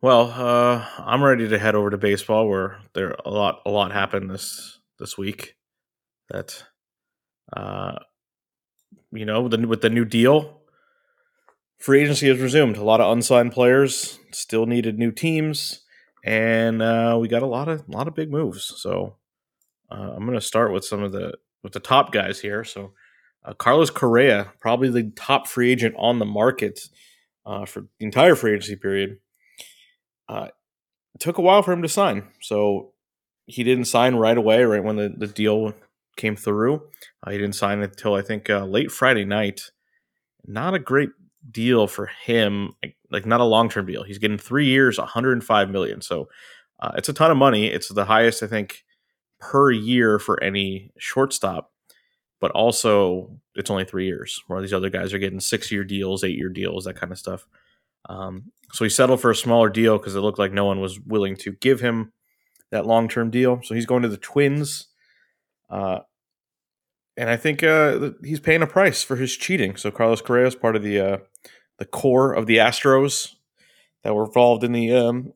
Well, 0.00 0.30
uh, 0.36 0.86
I'm 0.98 1.22
ready 1.22 1.48
to 1.48 1.58
head 1.58 1.74
over 1.74 1.90
to 1.90 1.98
baseball, 1.98 2.48
where 2.48 2.78
there 2.92 3.16
a 3.24 3.30
lot 3.30 3.62
a 3.66 3.70
lot 3.70 3.92
happened 3.92 4.30
this 4.30 4.78
this 4.98 5.16
week. 5.16 5.56
That, 6.28 6.64
uh, 7.56 7.98
you 9.12 9.24
know, 9.24 9.42
with 9.42 9.52
the, 9.52 9.66
with 9.66 9.80
the 9.80 9.90
new 9.90 10.04
deal, 10.04 10.60
free 11.78 12.02
agency 12.02 12.28
has 12.28 12.40
resumed. 12.40 12.76
A 12.76 12.84
lot 12.84 13.00
of 13.00 13.10
unsigned 13.10 13.52
players 13.52 14.18
still 14.32 14.66
needed 14.66 14.98
new 14.98 15.12
teams, 15.12 15.80
and 16.24 16.82
uh, 16.82 17.16
we 17.20 17.28
got 17.28 17.42
a 17.42 17.46
lot 17.46 17.68
of 17.68 17.88
a 17.88 17.92
lot 17.92 18.08
of 18.08 18.14
big 18.14 18.30
moves. 18.30 18.74
So 18.76 19.16
uh, 19.90 20.12
I'm 20.16 20.26
going 20.26 20.38
to 20.38 20.40
start 20.40 20.72
with 20.72 20.84
some 20.84 21.02
of 21.02 21.12
the 21.12 21.34
with 21.62 21.72
the 21.72 21.80
top 21.80 22.12
guys 22.12 22.40
here. 22.40 22.64
So 22.64 22.92
uh, 23.44 23.54
Carlos 23.54 23.90
Correa, 23.90 24.52
probably 24.60 24.88
the 24.88 25.10
top 25.16 25.46
free 25.46 25.70
agent 25.70 25.94
on 25.98 26.18
the 26.18 26.24
market 26.24 26.80
uh, 27.44 27.64
for 27.64 27.82
the 27.98 28.04
entire 28.04 28.34
free 28.34 28.54
agency 28.54 28.76
period. 28.76 29.18
Uh, 30.28 30.48
took 31.18 31.38
a 31.38 31.42
while 31.42 31.62
for 31.62 31.72
him 31.72 31.82
to 31.82 31.88
sign, 31.88 32.24
so 32.40 32.92
he 33.46 33.62
didn't 33.62 33.84
sign 33.86 34.16
right 34.16 34.36
away. 34.36 34.64
Right 34.64 34.82
when 34.82 34.96
the, 34.96 35.14
the 35.16 35.28
deal 35.28 35.72
came 36.16 36.36
through, 36.36 36.82
uh, 37.24 37.30
he 37.30 37.38
didn't 37.38 37.54
sign 37.54 37.80
until 37.80 38.14
I 38.14 38.22
think 38.22 38.50
uh, 38.50 38.64
late 38.64 38.90
Friday 38.90 39.24
night. 39.24 39.70
Not 40.46 40.74
a 40.74 40.78
great 40.78 41.10
deal 41.50 41.86
for 41.86 42.06
him, 42.06 42.72
like, 42.82 42.96
like 43.10 43.26
not 43.26 43.40
a 43.40 43.44
long 43.44 43.68
term 43.68 43.86
deal. 43.86 44.02
He's 44.02 44.18
getting 44.18 44.38
three 44.38 44.66
years, 44.66 44.98
105 44.98 45.70
million. 45.70 46.00
So 46.00 46.28
it's 46.94 47.08
a 47.08 47.12
ton 47.12 47.30
of 47.30 47.36
money. 47.36 47.66
It's 47.66 47.88
the 47.88 48.04
highest 48.04 48.42
I 48.42 48.46
think 48.46 48.84
per 49.40 49.70
year 49.70 50.18
for 50.18 50.42
any 50.42 50.90
shortstop, 50.98 51.70
but 52.40 52.50
also 52.52 53.30
it's 53.54 53.70
only 53.70 53.84
three 53.84 54.06
years. 54.06 54.40
Where 54.46 54.60
these 54.60 54.72
other 54.72 54.90
guys 54.90 55.12
are 55.12 55.18
getting 55.18 55.40
six 55.40 55.70
year 55.70 55.84
deals, 55.84 56.24
eight 56.24 56.36
year 56.36 56.48
deals, 56.48 56.84
that 56.84 56.96
kind 56.96 57.12
of 57.12 57.18
stuff. 57.18 57.46
Um, 58.08 58.52
so 58.72 58.84
he 58.84 58.90
settled 58.90 59.20
for 59.20 59.30
a 59.30 59.36
smaller 59.36 59.68
deal 59.68 59.98
because 59.98 60.14
it 60.14 60.20
looked 60.20 60.38
like 60.38 60.52
no 60.52 60.64
one 60.64 60.80
was 60.80 61.00
willing 61.00 61.36
to 61.38 61.52
give 61.52 61.80
him 61.80 62.12
that 62.70 62.86
long 62.86 63.08
term 63.08 63.30
deal. 63.30 63.60
So 63.62 63.74
he's 63.74 63.86
going 63.86 64.02
to 64.02 64.08
the 64.08 64.16
Twins. 64.16 64.88
Uh, 65.68 66.00
and 67.16 67.30
I 67.30 67.36
think 67.36 67.62
uh, 67.62 68.10
he's 68.22 68.40
paying 68.40 68.62
a 68.62 68.66
price 68.66 69.02
for 69.02 69.16
his 69.16 69.36
cheating. 69.36 69.76
So 69.76 69.90
Carlos 69.90 70.20
Correa 70.20 70.46
is 70.46 70.54
part 70.54 70.76
of 70.76 70.82
the 70.82 71.00
uh, 71.00 71.18
the 71.78 71.86
core 71.86 72.32
of 72.32 72.46
the 72.46 72.56
Astros 72.58 73.34
that 74.02 74.14
were 74.14 74.26
involved 74.26 74.64
in 74.64 74.72
the 74.72 74.92
um, 74.92 75.32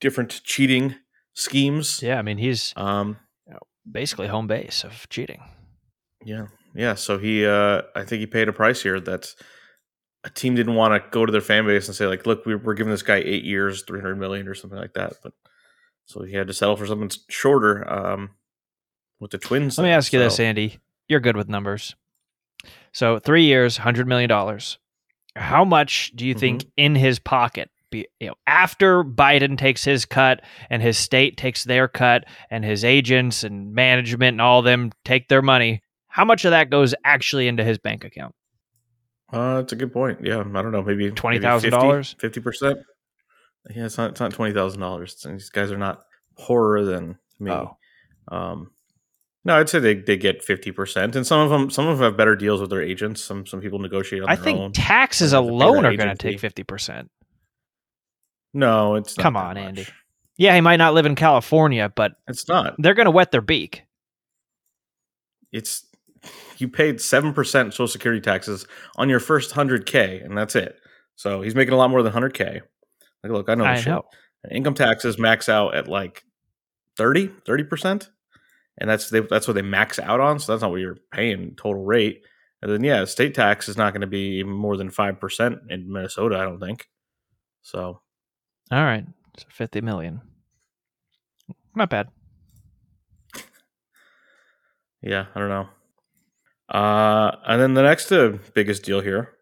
different 0.00 0.42
cheating 0.44 0.94
schemes. 1.34 2.02
Yeah, 2.02 2.18
I 2.18 2.22
mean 2.22 2.38
he's 2.38 2.72
Um, 2.76 3.18
basically 3.90 4.28
home 4.28 4.46
base 4.46 4.84
of 4.84 5.08
cheating. 5.08 5.42
Yeah, 6.24 6.46
yeah. 6.74 6.94
So 6.94 7.18
he, 7.18 7.44
uh, 7.46 7.82
I 7.96 8.04
think 8.04 8.20
he 8.20 8.26
paid 8.26 8.48
a 8.48 8.52
price 8.52 8.82
here 8.82 9.00
that 9.00 9.34
a 10.24 10.30
team 10.30 10.54
didn't 10.54 10.74
want 10.76 10.94
to 10.94 11.10
go 11.10 11.26
to 11.26 11.32
their 11.32 11.40
fan 11.40 11.66
base 11.66 11.88
and 11.88 11.96
say 11.96 12.06
like, 12.06 12.26
"Look, 12.26 12.46
we- 12.46 12.54
we're 12.54 12.74
giving 12.74 12.92
this 12.92 13.02
guy 13.02 13.16
eight 13.16 13.42
years, 13.44 13.82
three 13.82 14.00
hundred 14.00 14.18
million, 14.20 14.46
or 14.46 14.54
something 14.54 14.78
like 14.78 14.92
that." 14.94 15.14
But 15.22 15.32
so 16.04 16.22
he 16.22 16.34
had 16.34 16.46
to 16.46 16.52
settle 16.52 16.76
for 16.76 16.86
something 16.86 17.10
shorter 17.28 17.90
um, 17.92 18.30
with 19.18 19.32
the 19.32 19.38
Twins. 19.38 19.78
Let 19.78 19.84
me 19.84 19.90
ask 19.90 20.12
you 20.12 20.18
this, 20.20 20.38
Andy. 20.38 20.78
You're 21.08 21.18
good 21.20 21.36
with 21.36 21.48
numbers. 21.48 21.96
So 22.92 23.18
three 23.18 23.44
years, 23.44 23.78
hundred 23.78 24.06
million 24.06 24.28
dollars. 24.28 24.78
How 25.34 25.64
much 25.64 26.12
do 26.14 26.24
you 26.26 26.34
think 26.34 26.66
in 26.76 26.94
his 26.94 27.18
pocket? 27.18 27.70
Be, 27.92 28.08
you 28.18 28.26
know, 28.26 28.34
after 28.48 29.04
Biden 29.04 29.56
takes 29.56 29.84
his 29.84 30.04
cut 30.04 30.40
and 30.68 30.82
his 30.82 30.98
state 30.98 31.36
takes 31.36 31.62
their 31.62 31.86
cut 31.86 32.24
and 32.50 32.64
his 32.64 32.84
agents 32.84 33.44
and 33.44 33.72
management 33.72 34.34
and 34.34 34.40
all 34.40 34.62
them 34.62 34.90
take 35.04 35.28
their 35.28 35.42
money, 35.42 35.80
how 36.08 36.24
much 36.24 36.44
of 36.44 36.50
that 36.50 36.70
goes 36.70 36.94
actually 37.04 37.46
into 37.46 37.62
his 37.62 37.78
bank 37.78 38.04
account? 38.04 38.34
Uh, 39.32 39.60
it's 39.62 39.72
a 39.72 39.76
good 39.76 39.92
point. 39.92 40.18
Yeah, 40.24 40.40
I 40.40 40.42
don't 40.42 40.72
know, 40.72 40.82
maybe 40.82 41.10
$20,000? 41.10 42.20
fifty 42.20 42.40
percent. 42.40 42.78
Yeah, 43.74 43.86
it's 43.86 43.96
not. 43.96 44.10
It's 44.10 44.20
not 44.20 44.32
twenty 44.32 44.52
thousand 44.52 44.80
dollars. 44.80 45.24
These 45.24 45.50
guys 45.50 45.70
are 45.70 45.78
not 45.78 46.02
poorer 46.36 46.84
than 46.84 47.18
me. 47.38 47.52
Oh. 47.52 47.76
Um, 48.28 48.72
no, 49.44 49.56
I'd 49.58 49.68
say 49.68 49.78
they, 49.78 49.94
they 49.94 50.16
get 50.16 50.42
fifty 50.42 50.72
percent, 50.72 51.14
and 51.16 51.26
some 51.26 51.40
of 51.40 51.50
them 51.50 51.70
some 51.70 51.86
of 51.86 51.98
them 51.98 52.04
have 52.04 52.16
better 52.16 52.34
deals 52.36 52.60
with 52.60 52.70
their 52.70 52.82
agents. 52.82 53.22
Some 53.22 53.46
some 53.46 53.60
people 53.60 53.78
negotiate 53.78 54.22
on 54.22 54.28
I 54.28 54.34
their 54.34 54.44
think 54.44 54.58
own. 54.58 54.72
taxes 54.72 55.32
alone 55.32 55.86
are 55.86 55.96
going 55.96 56.08
to 56.08 56.16
take 56.16 56.40
fifty 56.40 56.64
percent. 56.64 57.10
No, 58.54 58.94
it's 58.96 59.16
not 59.16 59.22
Come 59.22 59.36
on. 59.36 59.56
Andy. 59.56 59.86
Yeah, 60.36 60.54
he 60.54 60.60
might 60.60 60.76
not 60.76 60.94
live 60.94 61.06
in 61.06 61.14
California, 61.14 61.92
but 61.94 62.12
It's 62.28 62.48
not. 62.48 62.74
they're 62.78 62.94
going 62.94 63.06
to 63.06 63.10
wet 63.10 63.30
their 63.32 63.40
beak. 63.40 63.84
It's 65.52 65.84
you 66.58 66.68
paid 66.68 67.00
seven 67.00 67.32
percent 67.34 67.72
Social 67.74 67.88
Security 67.88 68.20
taxes 68.20 68.66
on 68.96 69.08
your 69.08 69.20
first 69.20 69.52
hundred 69.52 69.86
k, 69.86 70.20
and 70.20 70.36
that's 70.36 70.56
it. 70.56 70.76
So 71.16 71.42
he's 71.42 71.54
making 71.54 71.74
a 71.74 71.76
lot 71.76 71.90
more 71.90 72.02
than 72.02 72.12
hundred 72.12 72.34
k. 72.34 72.62
Like, 73.22 73.32
look, 73.32 73.48
I 73.48 73.54
know. 73.54 73.64
I 73.64 73.76
shit. 73.76 73.88
know. 73.88 74.04
Income 74.50 74.74
taxes 74.74 75.18
max 75.18 75.48
out 75.48 75.74
at 75.74 75.86
like 75.88 76.24
30 76.96 77.28
percent, 77.64 78.10
and 78.78 78.88
that's 78.90 79.10
they, 79.10 79.20
that's 79.20 79.46
what 79.46 79.54
they 79.54 79.62
max 79.62 79.98
out 79.98 80.20
on. 80.20 80.38
So 80.38 80.52
that's 80.52 80.62
not 80.62 80.70
what 80.70 80.80
you're 80.80 80.98
paying 81.12 81.54
total 81.56 81.84
rate. 81.84 82.22
And 82.62 82.70
then 82.72 82.82
yeah, 82.82 83.04
state 83.04 83.34
tax 83.34 83.68
is 83.68 83.76
not 83.76 83.92
going 83.92 84.00
to 84.00 84.06
be 84.06 84.42
more 84.42 84.76
than 84.76 84.90
five 84.90 85.20
percent 85.20 85.58
in 85.68 85.92
Minnesota. 85.92 86.38
I 86.38 86.44
don't 86.44 86.60
think. 86.60 86.88
So 87.62 88.00
All 88.70 88.82
right. 88.84 89.04
So 89.38 89.46
50 89.50 89.80
million. 89.80 90.20
Not 91.74 91.90
bad. 91.90 92.08
yeah, 95.02 95.26
I 95.34 95.38
don't 95.40 95.48
know. 95.48 95.68
Uh, 96.68 97.36
and 97.46 97.60
then 97.60 97.74
the 97.74 97.82
next 97.82 98.10
uh, 98.12 98.38
biggest 98.54 98.82
deal 98.84 99.00
here. 99.00 99.32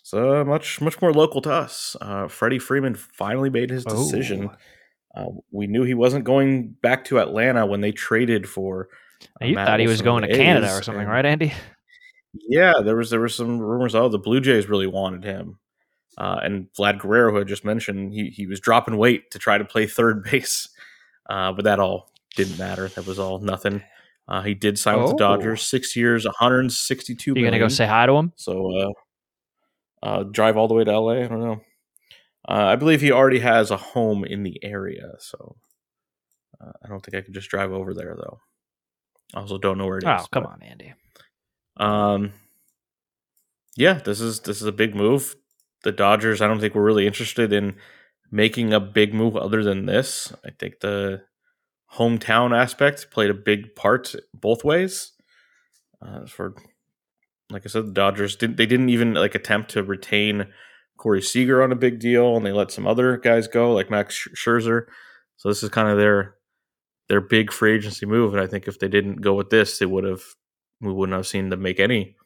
It's 0.00 0.14
uh, 0.14 0.44
much 0.44 0.80
much 0.80 1.00
more 1.02 1.12
local 1.12 1.40
to 1.42 1.52
us. 1.52 1.96
Uh, 2.00 2.28
Freddie 2.28 2.58
Freeman 2.60 2.94
finally 2.94 3.50
made 3.50 3.70
his 3.70 3.84
decision. 3.84 4.50
Oh. 5.16 5.20
Uh, 5.20 5.26
we 5.50 5.66
knew 5.66 5.82
he 5.82 5.94
wasn't 5.94 6.24
going 6.24 6.76
back 6.82 7.04
to 7.06 7.18
Atlanta 7.18 7.66
when 7.66 7.80
they 7.80 7.90
traded 7.90 8.48
for. 8.48 8.88
uh, 9.42 9.46
You 9.46 9.54
Matt 9.54 9.66
thought 9.66 9.80
he 9.80 9.86
was 9.86 10.02
going 10.02 10.22
to 10.22 10.28
the 10.28 10.34
Canada 10.36 10.72
or 10.76 10.82
something, 10.82 11.02
and- 11.02 11.10
right, 11.10 11.24
Andy? 11.26 11.52
Yeah, 12.48 12.74
there 12.84 12.96
was 12.96 13.08
there 13.08 13.20
was 13.20 13.34
some 13.34 13.58
rumors. 13.58 13.94
Oh, 13.94 14.10
the 14.10 14.18
Blue 14.18 14.42
Jays 14.42 14.68
really 14.68 14.86
wanted 14.86 15.24
him, 15.24 15.58
uh, 16.18 16.40
and 16.42 16.68
Vlad 16.78 16.98
Guerrero, 17.00 17.32
who 17.32 17.40
I 17.40 17.44
just 17.44 17.64
mentioned, 17.64 18.12
he 18.12 18.30
he 18.30 18.46
was 18.46 18.60
dropping 18.60 18.96
weight 18.96 19.30
to 19.32 19.38
try 19.38 19.58
to 19.58 19.64
play 19.64 19.86
third 19.86 20.22
base, 20.30 20.68
uh, 21.28 21.52
but 21.52 21.64
that 21.64 21.78
all 21.80 22.10
didn't 22.36 22.58
matter. 22.58 22.88
That 22.88 23.06
was 23.06 23.18
all 23.18 23.38
nothing. 23.38 23.82
Uh, 24.28 24.42
he 24.42 24.54
did 24.54 24.78
sign 24.78 24.98
with 24.98 25.08
the 25.10 25.14
Oh. 25.14 25.18
Dodgers, 25.18 25.62
six 25.62 25.94
years, 25.94 26.24
162 26.26 27.30
You 27.30 27.34
going 27.42 27.52
to 27.52 27.58
go 27.60 27.68
say 27.68 27.86
hi 27.86 28.06
to 28.06 28.12
him? 28.14 28.32
So 28.34 28.76
uh, 28.76 28.90
uh, 30.02 30.22
drive 30.24 30.56
all 30.56 30.66
the 30.66 30.74
way 30.74 30.82
to 30.82 30.98
LA. 30.98 31.12
I 31.22 31.28
don't 31.28 31.40
know. 31.40 31.60
Uh, 32.48 32.64
I 32.72 32.76
believe 32.76 33.00
he 33.00 33.12
already 33.12 33.38
has 33.38 33.70
a 33.70 33.76
home 33.76 34.24
in 34.24 34.42
the 34.42 34.58
area, 34.64 35.12
so 35.20 35.56
uh, 36.60 36.72
I 36.84 36.88
don't 36.88 37.00
think 37.04 37.14
I 37.16 37.20
can 37.20 37.34
just 37.34 37.48
drive 37.50 37.70
over 37.72 37.94
there 37.94 38.16
though. 38.16 38.40
I 39.34 39.40
also 39.40 39.58
don't 39.58 39.78
know 39.78 39.86
where 39.86 39.98
it 39.98 40.04
is. 40.04 40.08
Oh, 40.10 40.26
come 40.32 40.42
but- 40.44 40.52
on, 40.52 40.62
Andy. 40.62 40.94
um, 41.76 42.32
yeah, 43.76 43.94
this 43.94 44.20
is 44.20 44.40
this 44.40 44.60
is 44.60 44.66
a 44.66 44.72
big 44.72 44.94
move. 44.94 45.36
The 45.86 45.92
Dodgers, 45.92 46.42
I 46.42 46.48
don't 46.48 46.58
think 46.58 46.74
we're 46.74 46.82
really 46.82 47.06
interested 47.06 47.52
in 47.52 47.76
making 48.32 48.72
a 48.72 48.80
big 48.80 49.14
move 49.14 49.36
other 49.36 49.62
than 49.62 49.86
this. 49.86 50.32
I 50.44 50.50
think 50.50 50.80
the 50.80 51.22
hometown 51.94 52.58
aspect 52.58 53.12
played 53.12 53.30
a 53.30 53.34
big 53.34 53.76
part 53.76 54.12
both 54.34 54.64
ways. 54.64 55.12
Uh, 56.02 56.26
for 56.26 56.56
like 57.50 57.62
I 57.64 57.68
said, 57.68 57.86
the 57.86 57.92
Dodgers 57.92 58.34
didn't 58.34 58.56
they 58.56 58.66
didn't 58.66 58.88
even 58.88 59.14
like 59.14 59.36
attempt 59.36 59.70
to 59.70 59.84
retain 59.84 60.48
Corey 60.96 61.22
Seager 61.22 61.62
on 61.62 61.70
a 61.70 61.76
big 61.76 62.00
deal, 62.00 62.36
and 62.36 62.44
they 62.44 62.50
let 62.50 62.72
some 62.72 62.88
other 62.88 63.16
guys 63.16 63.46
go 63.46 63.72
like 63.72 63.88
Max 63.88 64.26
Scherzer. 64.34 64.86
So 65.36 65.48
this 65.48 65.62
is 65.62 65.68
kind 65.68 65.88
of 65.88 65.98
their 65.98 66.34
their 67.08 67.20
big 67.20 67.52
free 67.52 67.76
agency 67.76 68.06
move, 68.06 68.34
and 68.34 68.42
I 68.42 68.48
think 68.48 68.66
if 68.66 68.80
they 68.80 68.88
didn't 68.88 69.20
go 69.20 69.34
with 69.34 69.50
this, 69.50 69.78
they 69.78 69.86
would 69.86 70.02
have 70.02 70.24
we 70.80 70.92
wouldn't 70.92 71.14
have 71.14 71.28
seen 71.28 71.50
them 71.50 71.62
make 71.62 71.78
any 71.78 72.16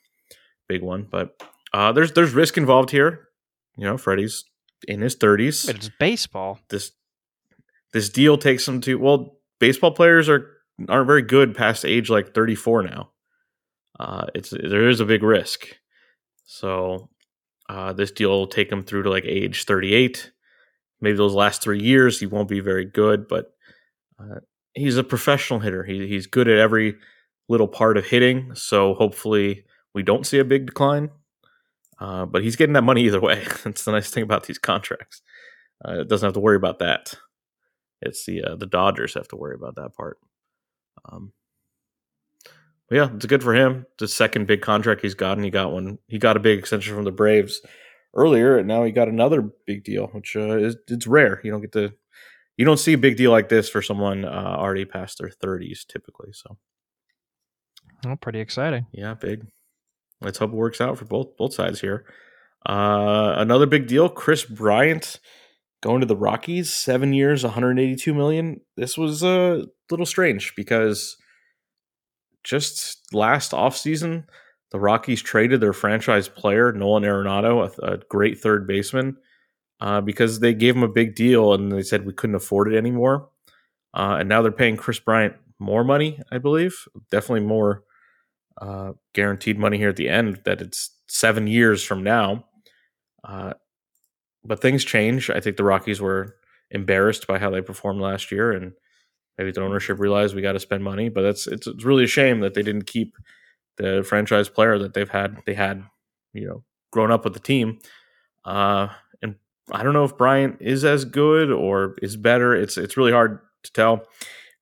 big 0.66 0.80
one. 0.80 1.06
But 1.10 1.38
uh, 1.74 1.92
there's 1.92 2.12
there's 2.12 2.32
risk 2.32 2.56
involved 2.56 2.90
here. 2.90 3.26
You 3.76 3.84
know, 3.84 3.96
Freddie's 3.96 4.44
in 4.86 5.00
his 5.00 5.14
thirties. 5.14 5.66
But 5.66 5.76
it's 5.76 5.90
baseball. 5.98 6.58
This 6.68 6.92
this 7.92 8.08
deal 8.08 8.38
takes 8.38 8.66
him 8.66 8.80
to 8.82 8.96
well, 8.96 9.38
baseball 9.58 9.92
players 9.92 10.28
are 10.28 10.46
aren't 10.88 11.06
very 11.06 11.22
good 11.22 11.54
past 11.54 11.84
age 11.84 12.08
like 12.08 12.34
34 12.34 12.84
now. 12.84 13.10
Uh, 13.98 14.26
it's 14.34 14.50
there 14.50 14.88
is 14.88 15.00
a 15.00 15.04
big 15.04 15.22
risk. 15.22 15.66
So 16.46 17.10
uh, 17.68 17.92
this 17.92 18.10
deal 18.10 18.30
will 18.30 18.46
take 18.46 18.72
him 18.72 18.82
through 18.82 19.04
to 19.04 19.10
like 19.10 19.24
age 19.24 19.64
38. 19.64 20.32
Maybe 21.00 21.16
those 21.16 21.34
last 21.34 21.62
three 21.62 21.80
years 21.80 22.18
he 22.18 22.26
won't 22.26 22.48
be 22.48 22.60
very 22.60 22.84
good, 22.84 23.28
but 23.28 23.52
uh, 24.18 24.40
he's 24.74 24.96
a 24.96 25.04
professional 25.04 25.60
hitter. 25.60 25.84
He, 25.84 26.06
he's 26.06 26.26
good 26.26 26.48
at 26.48 26.58
every 26.58 26.96
little 27.48 27.68
part 27.68 27.96
of 27.96 28.06
hitting. 28.06 28.54
So 28.54 28.94
hopefully 28.94 29.64
we 29.94 30.02
don't 30.02 30.26
see 30.26 30.38
a 30.38 30.44
big 30.44 30.66
decline. 30.66 31.10
Uh, 32.00 32.24
but 32.24 32.42
he's 32.42 32.56
getting 32.56 32.72
that 32.72 32.82
money 32.82 33.02
either 33.04 33.20
way. 33.20 33.44
That's 33.64 33.84
the 33.84 33.92
nice 33.92 34.10
thing 34.10 34.22
about 34.22 34.44
these 34.44 34.58
contracts. 34.58 35.20
Uh, 35.86 36.00
it 36.00 36.08
doesn't 36.08 36.26
have 36.26 36.34
to 36.34 36.40
worry 36.40 36.56
about 36.56 36.78
that. 36.80 37.14
It's 38.02 38.24
the 38.24 38.42
uh, 38.42 38.56
the 38.56 38.66
Dodgers 38.66 39.14
have 39.14 39.28
to 39.28 39.36
worry 39.36 39.54
about 39.54 39.76
that 39.76 39.94
part. 39.94 40.18
Um, 41.10 41.32
but 42.88 42.96
yeah, 42.96 43.10
it's 43.14 43.26
good 43.26 43.42
for 43.42 43.54
him. 43.54 43.86
The 43.98 44.08
second 44.08 44.46
big 44.46 44.62
contract 44.62 45.02
he's 45.02 45.14
gotten. 45.14 45.44
He 45.44 45.50
got 45.50 45.72
one. 45.72 45.98
He 46.08 46.18
got 46.18 46.36
a 46.36 46.40
big 46.40 46.58
extension 46.58 46.94
from 46.94 47.04
the 47.04 47.12
Braves 47.12 47.60
earlier, 48.14 48.56
and 48.58 48.66
now 48.66 48.82
he 48.84 48.90
got 48.92 49.08
another 49.08 49.42
big 49.66 49.84
deal, 49.84 50.06
which 50.08 50.34
uh, 50.36 50.56
is 50.56 50.76
it's 50.88 51.06
rare. 51.06 51.40
You 51.44 51.50
don't 51.50 51.60
get 51.60 51.72
to 51.72 51.92
you 52.56 52.64
don't 52.64 52.78
see 52.78 52.94
a 52.94 52.98
big 52.98 53.16
deal 53.16 53.30
like 53.30 53.48
this 53.50 53.68
for 53.68 53.82
someone 53.82 54.24
uh, 54.24 54.28
already 54.58 54.84
past 54.86 55.18
their 55.18 55.30
thirties 55.30 55.84
typically. 55.86 56.32
So 56.32 56.56
Oh, 58.06 58.16
pretty 58.16 58.40
exciting. 58.40 58.86
yeah, 58.92 59.12
big. 59.12 59.46
Let's 60.20 60.38
hope 60.38 60.52
it 60.52 60.56
works 60.56 60.80
out 60.80 60.98
for 60.98 61.04
both 61.04 61.36
both 61.36 61.54
sides 61.54 61.80
here. 61.80 62.04
Uh, 62.66 63.34
another 63.36 63.66
big 63.66 63.86
deal: 63.86 64.08
Kris 64.08 64.44
Bryant 64.44 65.18
going 65.82 66.00
to 66.00 66.06
the 66.06 66.16
Rockies, 66.16 66.72
seven 66.72 67.12
years, 67.12 67.42
182 67.42 68.12
million. 68.12 68.60
This 68.76 68.98
was 68.98 69.22
a 69.22 69.64
little 69.90 70.06
strange 70.06 70.54
because 70.54 71.16
just 72.44 73.14
last 73.14 73.52
offseason, 73.52 74.24
the 74.70 74.80
Rockies 74.80 75.22
traded 75.22 75.60
their 75.60 75.72
franchise 75.72 76.28
player 76.28 76.72
Nolan 76.72 77.04
Arenado, 77.04 77.70
a, 77.78 77.92
a 77.92 77.96
great 78.08 78.38
third 78.38 78.66
baseman, 78.66 79.16
uh, 79.80 80.00
because 80.00 80.40
they 80.40 80.54
gave 80.54 80.76
him 80.76 80.82
a 80.82 80.88
big 80.88 81.14
deal 81.14 81.54
and 81.54 81.72
they 81.72 81.82
said 81.82 82.06
we 82.06 82.12
couldn't 82.12 82.36
afford 82.36 82.72
it 82.72 82.76
anymore. 82.76 83.28
Uh, 83.94 84.18
and 84.20 84.28
now 84.28 84.42
they're 84.42 84.52
paying 84.52 84.76
Kris 84.76 85.00
Bryant 85.00 85.34
more 85.58 85.82
money, 85.82 86.20
I 86.30 86.38
believe, 86.38 86.86
definitely 87.10 87.46
more 87.46 87.84
uh, 88.60 88.92
guaranteed 89.14 89.58
money 89.58 89.78
here 89.78 89.88
at 89.88 89.96
the 89.96 90.08
end. 90.08 90.40
That 90.44 90.60
it's 90.60 90.90
seven 91.06 91.46
years 91.46 91.82
from 91.82 92.02
now. 92.02 92.44
Uh, 93.24 93.54
but 94.44 94.60
things 94.60 94.84
change. 94.84 95.30
I 95.30 95.40
think 95.40 95.56
the 95.56 95.64
Rockies 95.64 96.00
were 96.00 96.36
embarrassed 96.70 97.26
by 97.26 97.38
how 97.38 97.50
they 97.50 97.60
performed 97.60 98.00
last 98.00 98.30
year, 98.30 98.52
and 98.52 98.72
maybe 99.36 99.52
the 99.52 99.62
ownership 99.62 99.98
realized 99.98 100.34
we 100.34 100.42
got 100.42 100.52
to 100.52 100.60
spend 100.60 100.84
money. 100.84 101.08
But 101.08 101.22
that's 101.22 101.46
it's, 101.46 101.66
it's 101.66 101.84
really 101.84 102.04
a 102.04 102.08
shame 102.08 102.40
that 102.40 102.54
they 102.54 102.62
didn't 102.62 102.86
keep 102.86 103.16
the 103.76 104.04
franchise 104.06 104.48
player 104.48 104.78
that 104.78 104.94
they've 104.94 105.08
had. 105.08 105.38
They 105.46 105.54
had, 105.54 105.84
you 106.32 106.46
know, 106.46 106.64
grown 106.90 107.10
up 107.10 107.24
with 107.24 107.34
the 107.34 107.40
team. 107.40 107.78
Uh, 108.44 108.88
and 109.22 109.36
I 109.72 109.82
don't 109.82 109.94
know 109.94 110.04
if 110.04 110.16
Bryant 110.16 110.58
is 110.60 110.84
as 110.84 111.04
good 111.04 111.50
or 111.50 111.96
is 112.02 112.16
better. 112.16 112.54
It's 112.54 112.76
it's 112.76 112.96
really 112.96 113.12
hard 113.12 113.40
to 113.64 113.72
tell. 113.72 114.06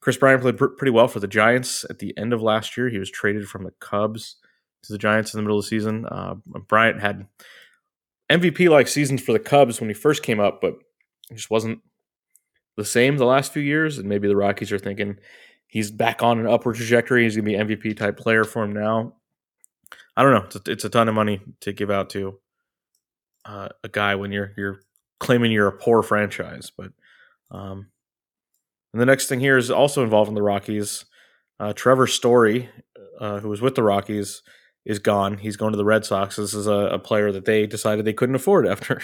Kris 0.01 0.17
Bryant 0.17 0.43
played 0.43 0.57
pr- 0.57 0.67
pretty 0.67 0.91
well 0.91 1.09
for 1.09 1.21
the 1.21 1.27
Giants 1.27 1.85
at 1.91 1.99
the 1.99 2.17
end 2.17 2.33
of 2.33 2.43
last 2.43 2.77
year. 2.77 2.89
He 2.89 2.99
was 2.99 3.11
traded 3.11 3.49
from 3.49 3.65
the 3.65 3.73
Cubs 3.81 4.37
to 4.83 4.93
the 4.93 4.99
Giants 4.99 5.35
in 5.35 5.39
the 5.39 5.43
middle 5.43 5.59
of 5.59 5.65
the 5.65 5.69
season. 5.69 6.07
Uh, 6.07 6.35
Bryant 6.69 7.01
had 7.01 7.27
MVP 8.31 8.69
like 8.71 8.89
seasons 8.89 9.23
for 9.23 9.33
the 9.33 9.39
Cubs 9.39 9.81
when 9.81 9.91
he 9.91 9.95
first 9.95 10.23
came 10.23 10.41
up, 10.41 10.61
but 10.61 10.75
it 11.31 11.35
just 11.35 11.51
wasn't 11.51 11.81
the 12.77 12.85
same 12.85 13.17
the 13.17 13.25
last 13.25 13.53
few 13.53 13.63
years. 13.63 13.99
And 13.99 14.09
maybe 14.09 14.29
the 14.29 14.37
Rockies 14.37 14.73
are 14.73 14.79
thinking 14.79 15.19
he's 15.67 15.91
back 15.91 16.23
on 16.23 16.39
an 16.39 16.47
upward 16.47 16.77
trajectory. 16.77 17.25
He's 17.25 17.37
going 17.37 17.45
to 17.45 17.67
be 17.67 17.77
MVP 17.77 17.97
type 17.97 18.17
player 18.17 18.45
for 18.45 18.65
him 18.65 18.73
now. 18.73 19.15
I 20.17 20.23
don't 20.23 20.33
know. 20.33 20.45
It's 20.45 20.57
a, 20.57 20.73
it's 20.73 20.85
a 20.85 20.91
ton 20.91 21.09
of 21.09 21.15
money 21.15 21.41
to 21.61 21.73
give 21.73 21.91
out 21.91 22.11
to 22.11 22.39
uh, 23.45 23.69
a 23.85 23.89
guy 23.89 24.17
when 24.17 24.33
you're 24.33 24.53
you're 24.57 24.81
claiming 25.21 25.53
you're 25.53 25.69
a 25.69 25.79
poor 25.79 26.03
franchise. 26.03 26.73
But 26.77 26.93
um, 27.51 27.89
and 28.93 29.01
the 29.01 29.07
next 29.07 29.29
thing 29.29 29.41
here 29.41 29.57
is 29.57 29.71
also 29.71 30.03
involved 30.03 30.29
in 30.29 30.35
the 30.35 30.43
Rockies. 30.43 31.05
Uh, 31.61 31.73
Trevor 31.73 32.07
Story, 32.07 32.69
uh, 33.21 33.41
who 33.41 33.49
was 33.49 33.61
with 33.61 33.75
the 33.75 33.83
Rockies, 33.83 34.43
is 34.85 34.99
gone. 34.99 35.39
He's 35.39 35.57
going 35.57 35.73
to 35.73 35.77
the 35.77 35.85
Red 35.85 36.05
Sox. 36.05 36.37
This 36.37 36.55
is 36.55 36.67
a, 36.67 36.73
a 36.73 36.99
player 36.99 37.31
that 37.33 37.45
they 37.45 37.67
decided 37.67 38.05
they 38.05 38.13
couldn't 38.13 38.37
afford 38.37 38.67
after 38.69 39.03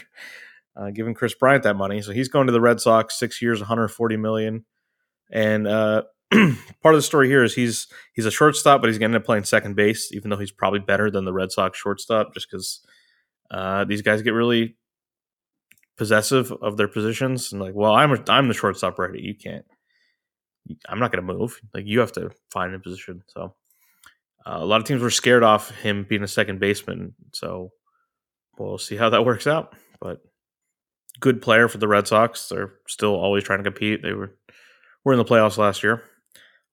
uh, 0.77 0.91
giving 0.91 1.15
Kris 1.15 1.35
Bryant 1.35 1.65
that 1.65 1.77
money. 1.77 2.01
So 2.03 2.13
he's 2.13 2.29
going 2.29 2.47
to 2.47 2.53
the 2.53 2.61
Red 2.61 2.81
Sox, 2.81 3.19
six 3.19 3.43
years, 3.43 3.61
140 3.61 4.17
million. 4.17 4.65
And 5.31 5.67
uh, 5.67 6.03
part 6.33 6.95
of 6.95 6.95
the 6.95 7.03
story 7.03 7.29
here 7.29 7.45
is 7.45 7.55
he's 7.55 7.87
he's 8.15 8.27
a 8.27 8.31
shortstop, 8.31 8.81
but 8.81 8.89
he's 8.89 8.99
going 8.99 9.11
to 9.11 9.17
end 9.17 9.23
up 9.23 9.27
playing 9.27 9.45
second 9.45 9.77
base, 9.77 10.13
even 10.13 10.31
though 10.31 10.37
he's 10.37 10.53
probably 10.53 10.81
better 10.81 11.11
than 11.11 11.25
the 11.25 11.33
Red 11.33 11.53
Sox 11.53 11.79
shortstop, 11.79 12.35
just 12.35 12.49
because 12.51 12.81
uh, 13.51 13.85
these 13.85 14.03
guys 14.03 14.23
get 14.23 14.31
really 14.31 14.77
possessive 15.97 16.53
of 16.61 16.77
their 16.77 16.89
positions 16.89 17.53
and 17.53 17.61
like, 17.61 17.75
well, 17.75 17.95
I'm 17.95 18.13
a, 18.13 18.23
I'm 18.29 18.49
the 18.49 18.55
shortstop 18.55 18.99
ready. 18.99 19.21
You 19.23 19.35
can't. 19.35 19.65
I'm 20.89 20.99
not 20.99 21.13
going 21.13 21.27
to 21.27 21.35
move. 21.35 21.61
Like 21.73 21.87
you 21.87 22.01
have 22.01 22.13
to 22.13 22.31
find 22.51 22.75
a 22.75 22.79
position. 22.79 23.23
So 23.27 23.55
uh, 24.47 24.59
a 24.59 24.65
lot 24.65 24.81
of 24.81 24.87
teams 24.87 25.03
were 25.03 25.11
scared 25.11 25.43
off 25.43 25.71
him 25.71 26.07
being 26.09 26.23
a 26.23 26.29
second 26.29 26.61
baseman. 26.61 27.15
So 27.33 27.71
we'll 28.59 28.79
see 28.79 28.97
how 28.97 29.11
that 29.11 29.25
works 29.27 29.47
out. 29.47 29.75
But 30.01 30.21
good 31.21 31.43
player 31.43 31.69
for 31.69 31.79
the 31.79 31.89
Red 31.89 32.09
Sox. 32.09 32.49
They're 32.49 32.75
still 32.89 33.15
always 33.15 33.45
trying 33.45 33.61
to 33.61 33.71
compete. 33.71 34.03
They 34.03 34.13
were 34.13 34.37
were 35.05 35.13
in 35.13 35.19
the 35.19 35.25
playoffs 35.25 35.59
last 35.59 35.83
year. 35.83 36.03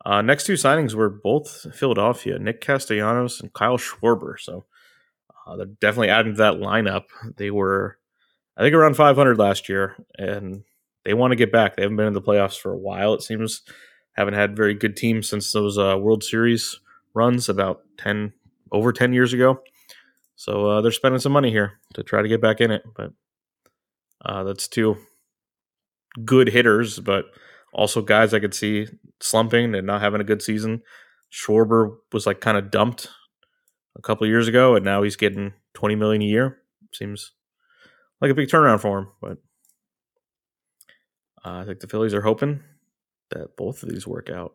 Uh, 0.06 0.22
next 0.22 0.46
two 0.46 0.54
signings 0.54 0.96
were 0.96 1.10
both 1.10 1.68
Philadelphia, 1.76 2.40
Nick 2.40 2.62
Castellanos 2.62 3.40
and 3.40 3.54
Kyle 3.54 3.78
Schwarber. 3.78 4.40
So 4.40 4.66
uh, 5.46 5.58
they're 5.58 5.66
definitely 5.66 6.10
adding 6.10 6.34
to 6.34 6.38
that 6.38 6.56
lineup. 6.56 7.06
They 7.38 7.52
were, 7.52 7.98
I 8.58 8.62
think, 8.62 8.74
around 8.74 8.96
500 8.96 9.38
last 9.38 9.70
year, 9.70 9.96
and 10.18 10.64
they 11.06 11.14
want 11.14 11.32
to 11.32 11.36
get 11.36 11.52
back. 11.52 11.76
They 11.76 11.84
haven't 11.84 11.98
been 11.98 12.08
in 12.08 12.14
the 12.14 12.22
playoffs 12.22 12.60
for 12.60 12.72
a 12.72 12.78
while. 12.78 13.14
It 13.14 13.22
seems 13.22 13.62
haven't 14.14 14.34
had 14.34 14.56
very 14.56 14.74
good 14.74 14.96
teams 14.96 15.30
since 15.30 15.52
those 15.52 15.78
uh, 15.78 15.98
World 15.98 16.24
Series 16.24 16.80
runs 17.14 17.50
about 17.50 17.82
10, 17.98 18.34
over 18.72 18.92
10 18.92 19.14
years 19.14 19.34
ago. 19.34 19.62
So 20.36 20.68
uh, 20.68 20.82
they're 20.82 20.92
spending 20.92 21.20
some 21.20 21.32
money 21.32 21.52
here 21.52 21.80
to 21.94 22.04
try 22.04 22.22
to 22.22 22.28
get 22.28 22.42
back 22.42 22.62
in 22.62 22.72
it. 22.72 22.84
But 22.96 23.14
uh, 24.24 24.44
that's 24.44 24.68
two 24.68 24.98
good 26.26 26.50
hitters, 26.50 27.00
but 27.00 27.26
also 27.74 28.02
guys 28.02 28.34
I 28.34 28.40
could 28.40 28.54
see 28.54 28.88
slumping 29.22 29.76
and 29.76 29.88
not 29.88 30.02
having 30.02 30.22
a 30.22 30.26
good 30.26 30.42
season. 30.42 30.82
Schwarber 31.32 31.96
was 32.12 32.26
like 32.26 32.42
kind 32.42 32.58
of 32.58 32.72
dumped 32.72 33.08
a 33.98 34.02
couple 34.02 34.28
years 34.28 34.48
ago, 34.48 34.76
and 34.76 34.84
now 34.84 35.04
he's 35.04 35.16
getting 35.16 35.54
20 35.74 35.96
million 35.96 36.22
a 36.22 36.26
year. 36.26 36.58
Seems 36.94 37.32
like 38.20 38.32
a 38.32 38.36
big 38.36 38.50
turnaround 38.50 38.82
for 38.82 39.00
him, 39.00 39.08
but 39.22 39.38
uh, 41.46 41.60
I 41.60 41.66
think 41.66 41.80
the 41.80 41.88
Phillies 41.88 42.14
are 42.14 42.22
hoping 42.22 42.62
that 43.32 43.56
both 43.58 43.84
of 43.84 43.90
these 43.90 44.06
work 44.06 44.30
out. 44.30 44.54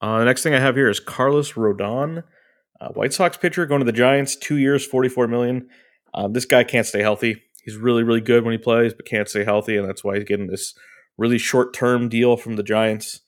Uh, 0.00 0.18
the 0.18 0.24
next 0.24 0.42
thing 0.42 0.54
I 0.54 0.60
have 0.60 0.76
here 0.76 0.88
is 0.88 1.00
Carlos 1.00 1.52
Rodon, 1.52 2.24
uh, 2.80 2.88
White 2.90 3.12
Sox 3.12 3.36
pitcher, 3.36 3.66
going 3.66 3.80
to 3.80 3.86
the 3.86 3.92
Giants, 3.92 4.36
two 4.36 4.58
years, 4.58 4.86
44 4.86 5.28
million. 5.28 5.68
Uh, 6.12 6.28
this 6.28 6.44
guy 6.44 6.62
can't 6.62 6.86
stay 6.86 7.00
healthy. 7.00 7.42
He's 7.64 7.76
really, 7.76 8.02
really 8.02 8.20
good 8.20 8.44
when 8.44 8.52
he 8.52 8.58
plays, 8.58 8.92
but 8.92 9.06
can't 9.06 9.28
stay 9.28 9.44
healthy, 9.44 9.76
and 9.76 9.88
that's 9.88 10.04
why 10.04 10.16
he's 10.16 10.24
getting 10.24 10.48
this 10.48 10.74
really 11.16 11.38
short 11.38 11.72
term 11.72 12.08
deal 12.08 12.36
from 12.36 12.56
the 12.56 12.62
Giants. 12.62 13.20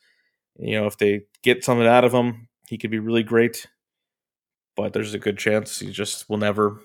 You 0.58 0.80
know, 0.80 0.86
if 0.86 0.98
they 0.98 1.22
get 1.42 1.64
something 1.64 1.86
out 1.86 2.04
of 2.04 2.12
him, 2.12 2.48
he 2.68 2.76
could 2.78 2.90
be 2.90 2.98
really 2.98 3.22
great. 3.22 3.66
But 4.76 4.92
there's 4.92 5.14
a 5.14 5.18
good 5.18 5.38
chance 5.38 5.78
he 5.78 5.90
just 5.90 6.28
will 6.28 6.36
never 6.36 6.80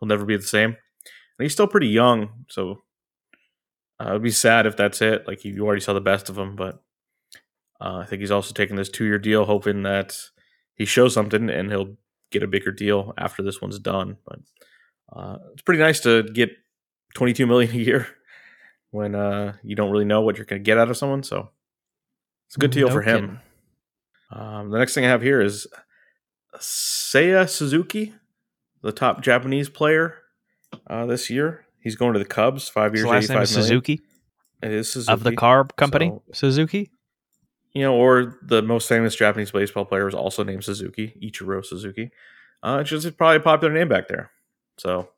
will 0.00 0.08
never 0.08 0.24
be 0.24 0.36
the 0.36 0.42
same. 0.42 0.70
And 0.70 1.44
he's 1.44 1.52
still 1.52 1.68
pretty 1.68 1.88
young, 1.88 2.44
so 2.48 2.82
uh, 4.00 4.10
it'd 4.10 4.22
be 4.22 4.30
sad 4.30 4.66
if 4.66 4.76
that's 4.76 5.00
it. 5.00 5.26
Like 5.26 5.44
you 5.44 5.64
already 5.64 5.80
saw 5.80 5.92
the 5.92 6.00
best 6.00 6.28
of 6.28 6.38
him, 6.38 6.56
but 6.56 6.82
uh, 7.80 7.98
I 7.98 8.04
think 8.04 8.20
he's 8.20 8.30
also 8.30 8.52
taking 8.52 8.76
this 8.76 8.88
two 8.90 9.04
year 9.04 9.18
deal, 9.18 9.44
hoping 9.44 9.82
that 9.82 10.18
he 10.74 10.84
shows 10.84 11.14
something 11.14 11.48
and 11.50 11.70
he'll 11.70 11.96
get 12.30 12.42
a 12.42 12.48
bigger 12.48 12.70
deal 12.70 13.14
after 13.18 13.42
this 13.42 13.60
one's 13.60 13.78
done. 13.78 14.18
But 14.26 14.38
uh, 15.12 15.38
it's 15.52 15.62
pretty 15.62 15.80
nice 15.80 16.00
to 16.00 16.22
get 16.22 16.50
22 17.14 17.46
million 17.46 17.70
a 17.74 17.78
year 17.78 18.08
when 18.90 19.14
uh, 19.14 19.54
you 19.62 19.76
don't 19.76 19.90
really 19.90 20.04
know 20.04 20.20
what 20.20 20.36
you're 20.36 20.46
going 20.46 20.60
to 20.60 20.64
get 20.64 20.78
out 20.78 20.90
of 20.90 20.96
someone. 20.96 21.22
So 21.22 21.50
it's 22.46 22.56
a 22.56 22.60
good 22.60 22.70
deal 22.70 22.88
No 22.88 22.94
for 22.94 23.02
him. 23.02 23.40
Um, 24.30 24.70
the 24.70 24.78
next 24.78 24.94
thing 24.94 25.04
I 25.04 25.08
have 25.08 25.22
here 25.22 25.40
is 25.40 25.66
Seiya 26.56 27.48
Suzuki, 27.48 28.14
the 28.82 28.92
top 28.92 29.22
Japanese 29.22 29.68
player 29.68 30.18
uh, 30.88 31.06
this 31.06 31.30
year. 31.30 31.65
He's 31.86 31.94
going 31.94 32.14
to 32.14 32.18
the 32.18 32.24
Cubs, 32.24 32.68
five 32.68 32.90
His 32.92 33.02
years, 33.02 33.10
last 33.12 33.28
name 33.28 33.42
is. 33.42 33.50
Suzuki 33.50 34.00
It 34.60 34.72
is 34.72 34.90
Suzuki 34.90 35.12
of 35.12 35.22
the 35.22 35.36
car 35.36 35.64
company, 35.76 36.08
So- 36.08 36.22
Suzuki. 36.32 36.90
you 37.74 37.82
know, 37.82 37.94
or 37.94 38.40
the 38.42 38.60
most 38.60 38.88
famous 38.88 39.14
Japanese 39.14 39.52
baseball 39.52 39.84
player 39.84 40.08
is 40.08 40.14
also 40.14 40.42
named 40.42 40.64
Suzuki, 40.64 41.14
Ichiro 41.22 41.64
Suzuki. 41.64 42.10
Uh, 42.60 42.78
it's 42.80 42.90
just 42.90 43.16
probably 43.16 43.36
a 43.36 43.40
popular 43.40 43.72
name 43.72 43.88
back 43.88 44.08
there. 44.08 44.32
So 44.78 45.10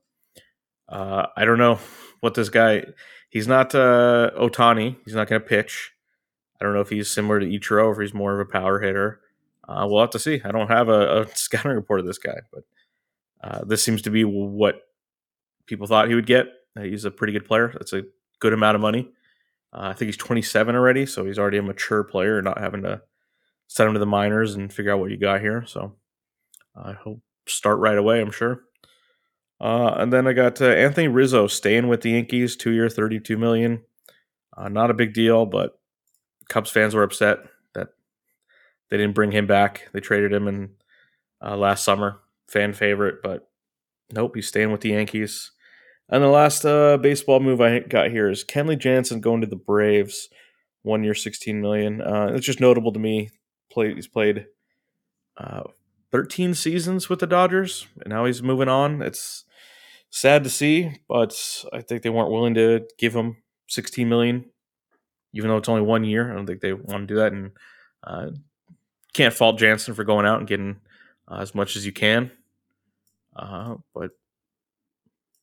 uh, 0.90 1.28
I 1.34 1.46
don't 1.46 1.56
know 1.56 1.78
what 2.20 2.34
this 2.34 2.50
guy. 2.50 2.84
He's 3.30 3.48
not 3.48 3.74
uh, 3.74 4.30
Ohtani. 4.38 4.96
He's 5.06 5.14
not 5.14 5.26
going 5.26 5.40
to 5.40 5.48
pitch. 5.48 5.92
I 6.60 6.64
don't 6.66 6.74
know 6.74 6.80
if 6.82 6.90
he's 6.90 7.10
similar 7.10 7.40
to 7.40 7.46
Ichiro 7.46 7.84
or 7.86 7.92
if 7.92 7.98
he's 7.98 8.12
more 8.12 8.38
of 8.38 8.46
a 8.46 8.50
power 8.50 8.78
hitter. 8.80 9.20
Uh, 9.66 9.86
we'll 9.88 10.02
have 10.02 10.10
to 10.10 10.18
see. 10.18 10.42
I 10.44 10.50
don't 10.50 10.68
have 10.68 10.90
a, 10.90 11.22
a 11.22 11.26
scouting 11.34 11.72
report 11.72 12.00
of 12.00 12.06
this 12.06 12.18
guy, 12.18 12.40
but 12.52 12.64
uh, 13.42 13.64
this 13.64 13.82
seems 13.82 14.02
to 14.02 14.10
be 14.10 14.24
what 14.24 14.82
people 15.66 15.86
thought 15.86 16.08
he 16.08 16.14
would 16.14 16.26
get. 16.26 16.46
He's 16.82 17.04
a 17.04 17.10
pretty 17.10 17.32
good 17.32 17.46
player. 17.46 17.70
That's 17.72 17.92
a 17.92 18.04
good 18.40 18.52
amount 18.52 18.76
of 18.76 18.80
money. 18.80 19.10
Uh, 19.72 19.88
I 19.88 19.92
think 19.92 20.08
he's 20.08 20.16
27 20.16 20.74
already, 20.74 21.06
so 21.06 21.24
he's 21.24 21.38
already 21.38 21.58
a 21.58 21.62
mature 21.62 22.04
player, 22.04 22.40
not 22.40 22.58
having 22.58 22.82
to 22.82 23.02
send 23.66 23.88
him 23.88 23.94
to 23.94 24.00
the 24.00 24.06
minors 24.06 24.54
and 24.54 24.72
figure 24.72 24.92
out 24.92 25.00
what 25.00 25.10
you 25.10 25.18
got 25.18 25.40
here. 25.40 25.64
So 25.66 25.94
I 26.74 26.92
hope 26.92 27.20
start 27.46 27.78
right 27.78 27.98
away. 27.98 28.20
I'm 28.20 28.30
sure. 28.30 28.62
Uh, 29.60 29.94
and 29.96 30.12
then 30.12 30.26
I 30.26 30.32
got 30.32 30.60
uh, 30.60 30.66
Anthony 30.66 31.08
Rizzo 31.08 31.46
staying 31.46 31.88
with 31.88 32.02
the 32.02 32.10
Yankees, 32.10 32.56
two 32.56 32.70
year, 32.70 32.88
32 32.88 33.36
million. 33.36 33.82
Uh, 34.56 34.68
not 34.68 34.90
a 34.90 34.94
big 34.94 35.12
deal, 35.12 35.46
but 35.46 35.78
Cubs 36.48 36.70
fans 36.70 36.94
were 36.94 37.02
upset 37.02 37.38
that 37.74 37.88
they 38.88 38.96
didn't 38.96 39.14
bring 39.14 39.32
him 39.32 39.46
back. 39.46 39.88
They 39.92 40.00
traded 40.00 40.32
him 40.32 40.48
in 40.48 40.70
uh, 41.44 41.56
last 41.56 41.84
summer, 41.84 42.20
fan 42.46 42.72
favorite, 42.72 43.16
but 43.22 43.48
nope, 44.12 44.32
he's 44.34 44.48
staying 44.48 44.72
with 44.72 44.80
the 44.80 44.90
Yankees. 44.90 45.52
And 46.10 46.22
the 46.22 46.28
last 46.28 46.64
uh, 46.64 46.96
baseball 46.96 47.40
move 47.40 47.60
I 47.60 47.80
got 47.80 48.10
here 48.10 48.30
is 48.30 48.44
Kenley 48.44 48.78
Jansen 48.78 49.20
going 49.20 49.42
to 49.42 49.46
the 49.46 49.56
Braves, 49.56 50.30
one 50.82 51.04
year, 51.04 51.14
sixteen 51.14 51.60
million. 51.60 52.00
Uh, 52.00 52.30
it's 52.32 52.46
just 52.46 52.60
notable 52.60 52.92
to 52.92 52.98
me. 52.98 53.30
Played, 53.70 53.96
he's 53.96 54.08
played 54.08 54.46
uh, 55.36 55.64
thirteen 56.10 56.54
seasons 56.54 57.10
with 57.10 57.18
the 57.18 57.26
Dodgers, 57.26 57.86
and 58.00 58.08
now 58.08 58.24
he's 58.24 58.42
moving 58.42 58.68
on. 58.68 59.02
It's 59.02 59.44
sad 60.08 60.44
to 60.44 60.50
see, 60.50 61.00
but 61.08 61.64
I 61.72 61.82
think 61.82 62.02
they 62.02 62.10
weren't 62.10 62.32
willing 62.32 62.54
to 62.54 62.86
give 62.96 63.14
him 63.14 63.36
sixteen 63.66 64.08
million, 64.08 64.46
even 65.34 65.50
though 65.50 65.58
it's 65.58 65.68
only 65.68 65.82
one 65.82 66.04
year. 66.04 66.30
I 66.30 66.34
don't 66.34 66.46
think 66.46 66.62
they 66.62 66.72
want 66.72 67.06
to 67.06 67.14
do 67.14 67.16
that, 67.16 67.32
and 67.32 67.50
uh, 68.02 68.30
can't 69.12 69.34
fault 69.34 69.58
Jansen 69.58 69.94
for 69.94 70.04
going 70.04 70.24
out 70.24 70.38
and 70.38 70.48
getting 70.48 70.80
uh, 71.30 71.40
as 71.40 71.54
much 71.54 71.76
as 71.76 71.84
you 71.84 71.92
can. 71.92 72.30
Uh, 73.36 73.74
but 73.94 74.12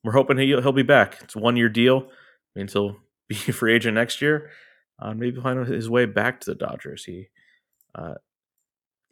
we're 0.06 0.12
hoping 0.12 0.38
he, 0.38 0.46
he'll 0.46 0.70
be 0.70 0.84
back. 0.84 1.18
It's 1.20 1.34
a 1.34 1.40
one 1.40 1.56
year 1.56 1.68
deal. 1.68 2.06
I 2.08 2.60
Means 2.60 2.72
he'll 2.74 2.96
be 3.28 3.36
a 3.48 3.52
free 3.52 3.74
agent 3.74 3.96
next 3.96 4.22
year. 4.22 4.50
Uh, 5.00 5.12
maybe 5.12 5.40
find 5.40 5.66
his 5.66 5.90
way 5.90 6.06
back 6.06 6.40
to 6.40 6.50
the 6.50 6.54
Dodgers. 6.54 7.04
He 7.04 7.26
uh, 7.94 8.14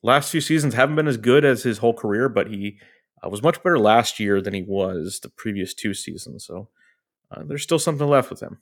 last 0.05 0.31
few 0.31 0.41
seasons 0.41 0.75
haven't 0.75 0.95
been 0.95 1.09
as 1.09 1.17
good 1.17 1.45
as 1.45 1.65
his 1.65 1.79
whole 1.79 1.95
career, 1.95 2.29
but 2.29 2.47
he 2.47 2.79
uh, 3.23 3.29
was 3.29 3.43
much 3.43 3.61
better 3.63 3.79
last 3.79 4.21
year 4.21 4.41
than 4.41 4.55
he 4.55 4.63
was 4.63 5.19
the 5.21 5.29
previous 5.31 5.75
two 5.75 5.95
seasons. 5.95 6.47
So 6.47 6.69
uh, 7.33 7.43
there's 7.45 7.65
still 7.65 7.81
something 7.81 8.07
left 8.07 8.31
with 8.31 8.41
him. 8.41 8.59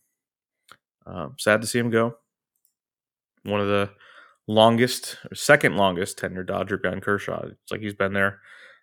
Um, 1.05 1.37
sad 1.38 1.61
to 1.61 1.66
see 1.66 1.79
him 1.79 1.90
go. 1.90 2.16
One 3.42 3.61
of 3.61 3.68
the 3.68 3.90
longest, 4.47 5.18
or 5.31 5.35
second 5.35 5.77
longest 5.77 6.16
tenure 6.16 6.45
Dodger 6.45 6.79
behind 6.79 7.03
Kershaw. 7.03 7.42
It's 7.42 7.71
like 7.71 7.83
he's 7.83 7.95
been 7.95 8.14
there 8.14 8.40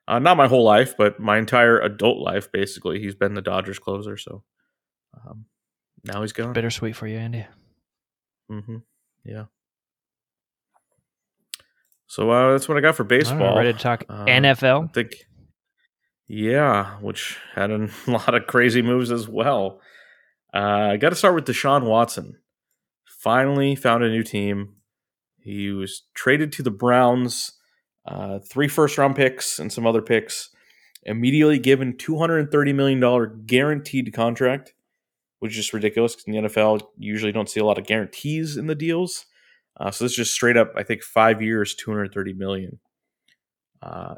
uh, 0.09 0.19
not 0.19 0.35
my 0.37 0.47
whole 0.47 0.63
life, 0.63 0.95
but 0.97 1.19
my 1.19 1.37
entire 1.37 1.79
adult 1.79 2.17
life, 2.17 2.51
basically. 2.51 2.99
He's 2.99 3.15
been 3.15 3.33
the 3.35 3.41
Dodgers 3.41 3.79
closer, 3.79 4.17
so 4.17 4.43
um, 5.25 5.45
now 6.03 6.21
he's 6.21 6.33
gone. 6.33 6.53
Bittersweet 6.53 6.95
for 6.95 7.07
you, 7.07 7.17
Andy. 7.17 7.45
hmm 8.49 8.77
Yeah. 9.23 9.45
So 12.07 12.31
uh, 12.31 12.51
that's 12.53 12.67
what 12.67 12.77
I 12.77 12.81
got 12.81 12.95
for 12.95 13.03
right, 13.03 13.09
baseball. 13.09 13.55
ready 13.55 13.71
to 13.73 13.77
talk 13.79 14.03
Uh, 14.09 14.25
NFL? 14.25 14.89
I 14.89 14.91
think, 14.93 15.11
yeah, 16.27 16.97
which 17.01 17.37
had 17.53 17.69
a 17.71 17.87
lot 18.07 18.33
of 18.33 18.47
crazy 18.47 18.81
moves 18.81 19.11
as 19.11 19.27
well. 19.27 19.79
Uh, 20.53 20.91
I 20.93 20.97
got 20.97 21.09
to 21.09 21.15
start 21.15 21.35
with 21.35 21.45
Deshaun 21.45 21.83
Watson. 21.85 22.39
Finally 23.05 23.75
found 23.75 24.03
a 24.03 24.09
new 24.09 24.23
team. 24.23 24.75
He 25.39 25.69
was 25.69 26.03
traded 26.15 26.51
to 26.53 26.63
the 26.63 26.71
Browns, 26.71 27.51
uh, 28.09 28.39
three 28.39 28.67
first 28.67 28.97
round 28.97 29.15
picks 29.15 29.59
and 29.59 29.71
some 29.71 29.85
other 29.85 30.01
picks. 30.01 30.49
Immediately 31.03 31.59
given 31.59 31.93
$230 31.93 32.75
million 32.75 33.43
guaranteed 33.45 34.13
contract, 34.13 34.73
which 35.39 35.51
is 35.51 35.57
just 35.57 35.73
ridiculous 35.73 36.15
because 36.15 36.25
in 36.27 36.33
the 36.43 36.49
NFL, 36.49 36.81
you 36.97 37.11
usually 37.13 37.31
don't 37.31 37.49
see 37.49 37.59
a 37.61 37.65
lot 37.65 37.77
of 37.77 37.85
guarantees 37.85 38.57
in 38.57 38.67
the 38.67 38.75
deals. 38.75 39.25
Uh, 39.79 39.91
so 39.91 40.03
this 40.03 40.11
is 40.11 40.17
just 40.17 40.33
straight 40.33 40.57
up, 40.57 40.73
I 40.75 40.83
think, 40.83 41.03
five 41.03 41.41
years, 41.41 41.73
230 41.75 42.33
million. 42.33 42.79
Uh, 43.81 44.15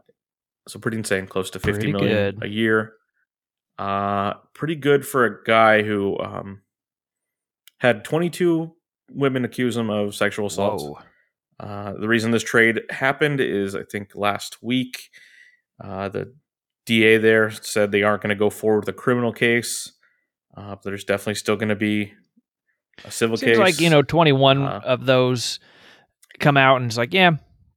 so 0.68 0.80
pretty 0.80 0.98
insane, 0.98 1.28
close 1.28 1.50
to 1.52 1.60
fifty 1.60 1.92
Pretty 1.92 1.92
million 1.92 2.36
good. 2.36 2.44
a 2.44 2.48
year. 2.48 2.94
Uh, 3.78 4.34
pretty 4.54 4.76
good 4.76 5.06
for 5.06 5.26
a 5.26 5.44
guy 5.44 5.84
who 5.84 6.18
um, 6.20 6.62
had 7.80 8.04
22 8.04 8.74
women 9.12 9.44
accuse 9.44 9.76
him 9.76 9.90
of 9.90 10.16
sexual 10.16 10.48
assault. 10.48 10.82
Whoa. 10.82 11.00
Uh, 11.62 11.94
the 11.94 12.08
reason 12.08 12.32
this 12.32 12.42
trade 12.44 12.82
happened 12.90 13.40
is, 13.40 13.76
I 13.76 13.84
think, 13.84 14.16
last 14.16 14.64
week, 14.64 15.12
uh, 15.84 16.10
the 16.10 16.34
DA 16.88 17.18
there 17.20 17.52
said 17.52 17.92
they 17.92 18.02
aren't 18.02 18.24
going 18.24 18.30
to 18.30 18.36
go 18.36 18.50
forward 18.50 18.80
with 18.86 18.90
a 18.90 18.98
criminal 18.98 19.32
case. 19.32 19.92
Uh, 20.58 20.72
but 20.72 20.82
there's 20.84 21.04
definitely 21.04 21.36
still 21.36 21.56
going 21.56 21.70
to 21.70 21.76
be 21.76 22.14
a 23.06 23.12
civil 23.12 23.38
Seems 23.38 23.52
case. 23.52 23.60
like 23.60 23.80
you 23.80 23.90
know, 23.92 24.02
twenty-one 24.02 24.64
Uh, 24.64 24.82
of 24.84 25.06
those 25.06 25.60
come 26.40 26.58
out, 26.58 26.78
and 26.78 26.88
it's 26.88 26.98
like, 26.98 27.14
yeah, 27.14 27.32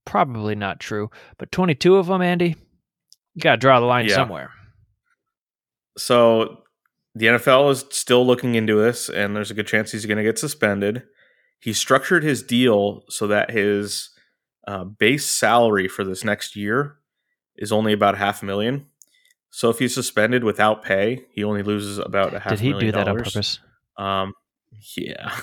probably 0.07 0.55
not 0.55 0.81
true. 0.81 1.11
But 1.39 1.53
twenty-two 1.53 1.97
of 1.97 2.07
them, 2.07 2.23
Andy, 2.23 2.57
you 3.35 3.41
got 3.43 3.53
to 3.53 3.57
draw 3.59 3.81
the 3.81 3.87
line 3.87 4.07
Yeah. 4.09 4.15
somewhere. 4.15 4.51
So 5.97 6.63
the 7.15 7.27
NFL 7.27 7.71
is 7.71 7.85
still 7.91 8.27
looking 8.27 8.55
into 8.55 8.77
this, 8.81 9.09
and 9.09 9.37
there's 9.37 9.51
a 9.51 9.55
good 9.55 9.67
chance 9.67 9.93
he's 9.93 10.07
going 10.07 10.19
to 10.19 10.25
get 10.25 10.39
suspended. 10.39 11.03
He 11.65 11.73
structured 11.73 12.23
his 12.23 12.43
deal 12.43 13.05
so 13.09 13.27
that 13.29 13.51
his 13.51 14.11
uh, 14.69 14.85
base 14.85 15.25
salary 15.25 15.89
for 15.89 16.05
this 16.05 16.23
next 16.23 16.57
year 16.57 16.99
is 17.57 17.73
only 17.73 17.95
about 17.95 18.19
half 18.19 18.43
a 18.43 18.45
million. 18.45 18.85
So 19.49 19.71
if 19.71 19.79
he's 19.79 19.95
suspended 19.95 20.45
without 20.45 20.85
pay, 20.85 21.25
he 21.33 21.43
only 21.43 21.63
loses 21.63 21.97
about 21.97 22.35
a 22.35 22.41
half. 22.41 22.51
Did 22.51 22.61
he 22.61 22.73
do 22.75 22.93
that 22.93 23.09
on 23.09 23.17
purpose? 23.17 23.61
Um, 23.97 24.35
yeah, 24.95 25.35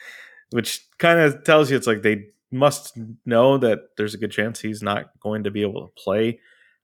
which 0.50 0.84
kind 0.98 1.20
of 1.20 1.44
tells 1.44 1.70
you 1.70 1.76
it's 1.76 1.86
like 1.86 2.02
they 2.02 2.24
must 2.50 2.98
know 3.24 3.56
that 3.58 3.90
there's 3.96 4.14
a 4.14 4.18
good 4.18 4.32
chance 4.32 4.58
he's 4.58 4.82
not 4.82 5.10
going 5.20 5.44
to 5.44 5.52
be 5.52 5.62
able 5.62 5.86
to 5.86 5.92
play 6.02 6.40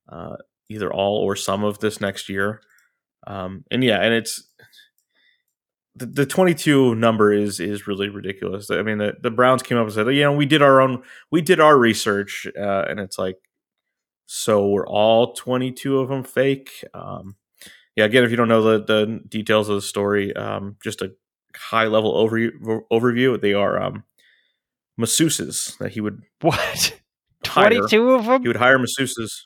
uh, 0.09 0.37
either 0.69 0.93
all 0.93 1.17
or 1.17 1.35
some 1.35 1.65
of 1.65 1.81
this 1.81 2.01
next 2.01 2.29
year. 2.29 2.61
Um, 3.27 3.65
and 3.73 3.83
yeah, 3.83 4.03
and 4.03 4.15
it's 4.15 4.41
the, 5.97 6.07
the 6.07 6.27
22 6.27 6.95
number 6.97 7.33
is 7.33 7.61
is 7.61 7.87
really 7.87 8.09
ridiculous. 8.09 8.71
I 8.71 8.83
mean, 8.83 8.99
the, 8.99 9.15
the 9.21 9.31
Browns 9.31 9.63
came 9.63 9.79
up 9.79 9.85
and 9.85 9.93
said, 9.93 10.07
you 10.09 10.23
know, 10.23 10.33
we 10.33 10.47
did 10.47 10.63
our 10.63 10.81
own, 10.81 11.03
we 11.31 11.41
did 11.41 11.61
our 11.61 11.79
research, 11.79 12.47
uh, 12.59 12.85
and 12.89 12.99
it's 12.99 13.19
like, 13.19 13.37
so 14.27 14.69
we're 14.69 14.87
all 14.87 15.35
22 15.35 15.99
of 15.99 16.09
them 16.09 16.25
fake. 16.25 16.85
Um, 16.95 17.37
yeah, 17.95 18.05
again, 18.05 18.25
if 18.25 18.31
you 18.31 18.37
don't 18.37 18.49
know 18.49 18.63
the, 18.63 18.85
the 18.85 19.21
details 19.29 19.69
of 19.69 19.77
the 19.77 19.83
story, 19.83 20.35
um, 20.35 20.77
just 20.83 21.03
a 21.03 21.13
high 21.55 21.87
level 21.87 22.15
overview, 22.15 22.51
overview 22.91 23.41
they 23.41 23.55
are 23.55 23.81
um, 23.81 24.03
masseuses 24.99 25.79
that 25.79 25.93
he 25.93 26.01
would 26.01 26.23
What? 26.41 27.01
hire. 27.47 27.71
22 27.71 28.11
of 28.11 28.25
them? 28.25 28.43
He 28.43 28.49
would 28.49 28.57
hire 28.57 28.79
masseuses. 28.79 29.43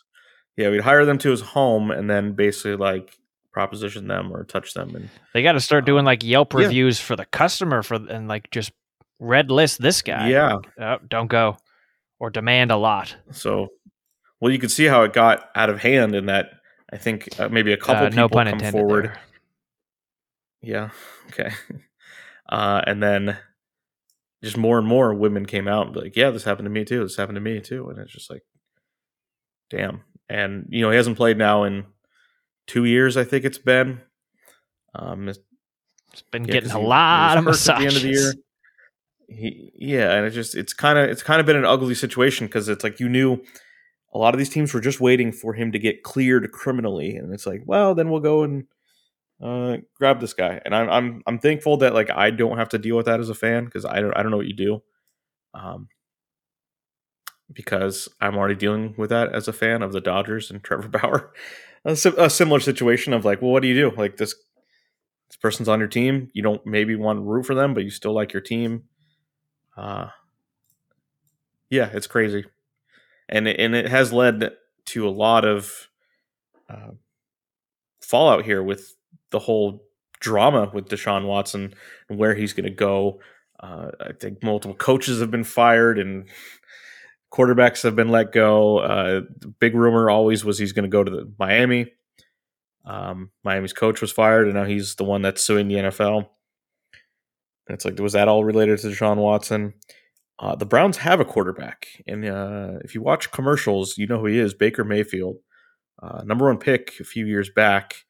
Yeah, 0.56 0.70
we'd 0.70 0.80
hire 0.80 1.04
them 1.04 1.18
to 1.18 1.30
his 1.30 1.40
home 1.40 1.90
and 1.90 2.08
then 2.08 2.32
basically 2.32 2.76
like 2.76 3.16
proposition 3.58 4.06
them 4.06 4.30
or 4.32 4.44
touch 4.44 4.72
them 4.74 4.94
and 4.94 5.08
They 5.34 5.42
got 5.42 5.52
to 5.52 5.60
start 5.60 5.84
doing 5.84 6.04
like 6.04 6.22
Yelp 6.22 6.52
yeah. 6.52 6.60
reviews 6.60 7.00
for 7.00 7.16
the 7.16 7.24
customer 7.24 7.82
for 7.82 7.96
and 7.96 8.28
like 8.28 8.50
just 8.52 8.70
red 9.18 9.50
list 9.50 9.82
this 9.82 10.00
guy. 10.00 10.28
yeah. 10.28 10.58
Oh, 10.80 10.98
don't 11.08 11.26
go 11.26 11.56
or 12.20 12.30
demand 12.30 12.70
a 12.70 12.76
lot. 12.76 13.16
So, 13.32 13.68
well, 14.40 14.52
you 14.52 14.60
could 14.60 14.70
see 14.70 14.84
how 14.84 15.02
it 15.02 15.12
got 15.12 15.50
out 15.56 15.70
of 15.70 15.80
hand 15.82 16.14
in 16.14 16.26
that 16.26 16.50
I 16.92 16.98
think 16.98 17.28
uh, 17.40 17.48
maybe 17.48 17.72
a 17.72 17.76
couple 17.76 18.06
Uh, 18.06 18.10
people 18.10 18.44
no 18.44 18.50
come 18.50 18.60
forward. 18.72 19.04
there. 19.06 19.20
Yeah. 20.62 20.90
Okay. 21.30 21.50
Uh, 22.48 22.80
and 22.86 23.02
then 23.02 23.36
just 24.42 24.56
more 24.56 24.78
and 24.78 24.86
more 24.86 25.12
women 25.12 25.44
came 25.46 25.68
out 25.68 25.86
and 25.86 25.94
be 25.94 26.00
like, 26.00 26.16
yeah, 26.16 26.30
this 26.30 26.44
happened 26.44 26.64
to 26.66 26.70
me 26.70 26.84
too. 26.84 27.02
This 27.02 27.16
happened 27.16 27.36
to 27.36 27.40
me 27.42 27.60
too. 27.60 27.90
And 27.90 27.98
it's 27.98 28.12
just 28.12 28.30
like, 28.30 28.42
damn. 29.68 30.00
And, 30.30 30.66
you 30.70 30.80
know, 30.80 30.90
he 30.90 30.96
hasn't 30.96 31.18
played 31.18 31.36
now 31.36 31.64
in 31.64 31.84
two 32.68 32.84
years, 32.84 33.16
I 33.16 33.24
think 33.24 33.44
it's 33.44 33.58
been. 33.58 34.00
Um, 34.94 35.28
it's- 35.28 35.44
been 36.30 36.44
yeah, 36.44 36.52
getting 36.52 36.70
a 36.70 36.74
he- 36.74 36.80
he 36.80 36.86
lot 36.86 37.38
of 37.38 37.44
hurt 37.44 37.68
at 37.68 37.78
the 37.78 37.86
end 37.86 37.96
of 37.96 38.02
the 38.02 38.08
year. 38.10 38.32
He, 39.28 39.72
yeah, 39.74 40.14
and 40.14 40.24
it's 40.24 40.34
just 40.34 40.54
it's 40.54 40.72
kind 40.72 40.98
of 40.98 41.10
it's 41.10 41.22
kind 41.22 41.38
of 41.38 41.46
been 41.46 41.56
an 41.56 41.64
ugly 41.66 41.94
situation 41.94 42.46
because 42.46 42.68
it's 42.68 42.82
like 42.82 42.98
you 42.98 43.08
knew 43.10 43.42
a 44.14 44.18
lot 44.18 44.34
of 44.34 44.38
these 44.38 44.48
teams 44.48 44.72
were 44.72 44.80
just 44.80 45.00
waiting 45.00 45.32
for 45.32 45.52
him 45.52 45.70
to 45.72 45.78
get 45.78 46.02
cleared 46.02 46.50
criminally, 46.52 47.14
and 47.16 47.34
it's 47.34 47.46
like, 47.46 47.60
well, 47.66 47.94
then 47.94 48.08
we'll 48.10 48.20
go 48.20 48.42
and 48.42 48.64
uh, 49.42 49.76
grab 49.96 50.20
this 50.20 50.32
guy. 50.32 50.60
And 50.64 50.74
I'm 50.74 50.88
I'm 50.88 51.22
I'm 51.26 51.38
thankful 51.38 51.76
that 51.78 51.92
like 51.92 52.10
I 52.10 52.30
don't 52.30 52.56
have 52.56 52.70
to 52.70 52.78
deal 52.78 52.96
with 52.96 53.04
that 53.06 53.20
as 53.20 53.28
a 53.28 53.34
fan 53.34 53.66
because 53.66 53.84
I 53.84 54.00
don't 54.00 54.16
I 54.16 54.22
don't 54.22 54.30
know 54.30 54.38
what 54.38 54.46
you 54.48 54.56
do, 54.56 54.82
um, 55.52 55.88
because 57.52 58.08
I'm 58.20 58.36
already 58.36 58.54
dealing 58.56 58.94
with 58.96 59.10
that 59.10 59.34
as 59.34 59.46
a 59.46 59.52
fan 59.52 59.82
of 59.82 59.92
the 59.92 60.00
Dodgers 60.00 60.50
and 60.50 60.62
Trevor 60.64 60.88
Bauer. 60.88 61.32
A, 61.84 61.92
a 62.16 62.30
similar 62.30 62.60
situation 62.60 63.12
of 63.12 63.24
like, 63.24 63.40
well, 63.40 63.50
what 63.50 63.62
do 63.62 63.68
you 63.68 63.74
do? 63.74 63.96
Like 63.96 64.16
this 64.16 64.34
this 65.28 65.36
person's 65.36 65.68
on 65.68 65.78
your 65.78 65.88
team. 65.88 66.30
You 66.32 66.42
don't 66.42 66.64
maybe 66.66 66.96
want 66.96 67.18
to 67.18 67.22
root 67.22 67.46
for 67.46 67.54
them, 67.54 67.74
but 67.74 67.84
you 67.84 67.90
still 67.90 68.14
like 68.14 68.32
your 68.32 68.42
team. 68.42 68.84
Uh, 69.76 70.08
yeah, 71.70 71.90
it's 71.92 72.06
crazy, 72.06 72.44
and 73.28 73.46
it, 73.46 73.60
and 73.60 73.74
it 73.74 73.88
has 73.88 74.12
led 74.12 74.52
to 74.86 75.06
a 75.06 75.10
lot 75.10 75.44
of 75.44 75.88
uh, 76.68 76.92
fallout 78.00 78.44
here 78.44 78.62
with 78.62 78.96
the 79.30 79.38
whole 79.38 79.84
drama 80.20 80.70
with 80.72 80.88
Deshaun 80.88 81.26
Watson 81.26 81.74
and 82.08 82.18
where 82.18 82.34
he's 82.34 82.52
going 82.52 82.64
to 82.64 82.70
go. 82.70 83.20
Uh, 83.60 83.90
I 84.00 84.12
think 84.12 84.42
multiple 84.42 84.76
coaches 84.76 85.20
have 85.20 85.30
been 85.30 85.44
fired 85.44 85.98
and 85.98 86.28
quarterbacks 87.32 87.82
have 87.82 87.96
been 87.96 88.08
let 88.08 88.32
go. 88.32 88.78
Uh, 88.78 89.20
big 89.60 89.74
rumor 89.74 90.10
always 90.10 90.44
was 90.44 90.58
he's 90.58 90.72
going 90.72 90.84
to 90.84 90.88
go 90.88 91.04
to 91.04 91.10
the 91.10 91.32
Miami. 91.38 91.92
Um, 92.84 93.30
Miami's 93.44 93.72
coach 93.72 94.00
was 94.00 94.12
fired, 94.12 94.46
and 94.46 94.54
now 94.54 94.64
he's 94.64 94.94
the 94.94 95.04
one 95.04 95.22
that's 95.22 95.42
suing 95.42 95.68
the 95.68 95.74
NFL. 95.74 96.28
And 97.66 97.74
it's 97.74 97.84
like, 97.84 97.98
was 97.98 98.14
that 98.14 98.28
all 98.28 98.44
related 98.44 98.78
to 98.78 98.88
Deshaun 98.88 99.16
Watson? 99.16 99.74
Uh, 100.38 100.54
the 100.54 100.66
Browns 100.66 100.98
have 100.98 101.20
a 101.20 101.24
quarterback, 101.24 101.88
and 102.06 102.24
uh, 102.24 102.78
if 102.82 102.94
you 102.94 103.02
watch 103.02 103.32
commercials, 103.32 103.98
you 103.98 104.06
know 104.06 104.20
who 104.20 104.26
he 104.26 104.38
is 104.38 104.54
Baker 104.54 104.84
Mayfield, 104.84 105.38
uh, 106.00 106.22
number 106.24 106.46
one 106.46 106.58
pick 106.58 106.94
a 107.00 107.04
few 107.04 107.26
years 107.26 107.50
back. 107.50 108.04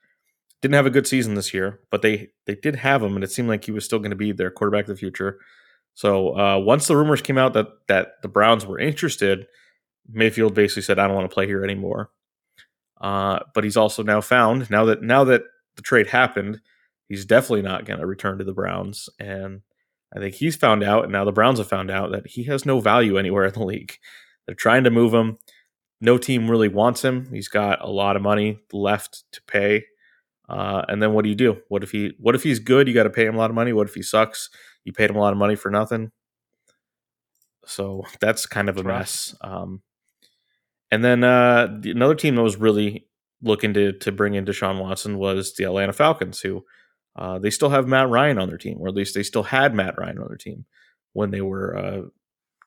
Didn't 0.61 0.75
have 0.75 0.87
a 0.87 0.91
good 0.91 1.07
season 1.07 1.35
this 1.35 1.55
year, 1.55 1.81
but 1.91 2.03
they 2.03 2.29
they 2.47 2.55
did 2.55 2.77
have 2.77 3.03
him, 3.03 3.15
and 3.15 3.25
it 3.25 3.31
seemed 3.31 3.49
like 3.49 3.65
he 3.65 3.73
was 3.73 3.85
still 3.85 3.99
going 3.99 4.11
to 4.11 4.17
be 4.17 4.33
their 4.33 4.51
quarterback 4.51 4.85
of 4.85 4.89
the 4.89 4.97
future. 4.97 5.39
So 5.99 6.39
uh, 6.39 6.59
once 6.61 6.87
the 6.87 6.97
rumors 6.97 7.21
came 7.21 7.39
out 7.39 7.55
that 7.55 7.67
that 7.89 8.23
the 8.23 8.29
Browns 8.29 8.65
were 8.65 8.79
interested, 8.79 9.49
Mayfield 10.09 10.55
basically 10.55 10.83
said, 10.83 10.97
"I 11.01 11.09
don't 11.09 11.17
want 11.17 11.29
to 11.29 11.35
play 11.35 11.47
here 11.47 11.65
anymore." 11.65 12.11
Uh, 13.01 13.41
but 13.53 13.65
he's 13.65 13.77
also 13.77 14.05
now 14.05 14.21
found 14.21 14.71
now 14.71 14.85
that 14.85 15.03
now 15.03 15.25
that 15.25 15.43
the 15.75 15.83
trade 15.83 16.07
happened, 16.07 16.61
he's 17.09 17.25
definitely 17.25 17.63
not 17.63 17.85
going 17.85 17.99
to 17.99 18.07
return 18.07 18.39
to 18.39 18.45
the 18.45 18.53
Browns, 18.53 19.09
and 19.19 19.63
I 20.15 20.21
think 20.21 20.37
he's 20.37 20.55
found 20.55 20.85
out, 20.85 21.03
and 21.03 21.13
now 21.13 21.25
the 21.25 21.33
Browns 21.33 21.59
have 21.59 21.67
found 21.67 21.91
out 21.91 22.13
that 22.13 22.29
he 22.29 22.45
has 22.45 22.65
no 22.65 22.79
value 22.79 23.19
anywhere 23.19 23.47
in 23.47 23.53
the 23.53 23.65
league. 23.65 23.95
They're 24.47 24.55
trying 24.55 24.85
to 24.85 24.91
move 24.91 25.13
him. 25.13 25.39
No 26.01 26.17
team 26.17 26.49
really 26.49 26.69
wants 26.69 27.03
him. 27.05 27.29
He's 27.33 27.49
got 27.49 27.83
a 27.83 27.91
lot 27.91 28.15
of 28.15 28.23
money 28.23 28.61
left 28.73 29.25
to 29.33 29.43
pay. 29.49 29.85
Uh, 30.49 30.85
and 30.87 31.03
then 31.03 31.13
what 31.13 31.25
do 31.25 31.29
you 31.29 31.35
do? 31.35 31.57
What 31.67 31.83
if 31.83 31.91
he? 31.91 32.13
What 32.21 32.37
if 32.37 32.45
he's 32.45 32.61
good? 32.61 32.87
You 32.87 32.95
got 32.95 33.03
to 33.03 33.11
pay 33.11 33.27
him 33.27 33.35
a 33.35 33.39
lot 33.39 33.51
of 33.51 33.57
money. 33.57 33.73
What 33.73 33.89
if 33.89 33.95
he 33.95 34.03
sucks? 34.03 34.49
You 34.89 34.95
paid 34.95 35.11
him 35.11 35.17
a 35.17 35.21
lot 35.21 35.35
of 35.35 35.39
money 35.39 35.55
for 35.55 35.71
nothing. 35.71 36.13
So 37.67 38.05
that's 38.21 38.47
kind 38.47 38.71
of 38.71 38.79
a 38.79 38.83
mess. 38.83 39.35
Um, 39.43 39.83
and 40.91 41.05
then 41.05 41.25
uh, 41.25 41.79
another 41.85 42.15
team 42.15 42.37
that 42.37 42.43
was 42.43 42.57
really 42.57 43.07
looking 43.43 43.75
to 43.75 43.93
to 43.93 44.11
bring 44.11 44.33
in 44.33 44.47
Deshaun 44.47 44.81
Watson 44.81 45.19
was 45.19 45.55
the 45.55 45.65
Atlanta 45.65 45.93
Falcons, 45.93 46.41
who 46.41 46.65
uh, 47.17 47.39
they 47.39 47.51
still 47.51 47.69
have 47.69 47.87
Matt 47.87 48.09
Ryan 48.09 48.39
on 48.39 48.49
their 48.49 48.57
team, 48.57 48.79
or 48.81 48.89
at 48.89 48.95
least 48.95 49.15
they 49.15 49.23
still 49.23 49.43
had 49.43 49.75
Matt 49.75 49.99
Ryan 49.99 50.21
on 50.21 50.29
their 50.29 50.39
team 50.39 50.65
when 51.13 51.33
they 51.33 51.43
were 51.43 51.77
uh, 51.77 52.03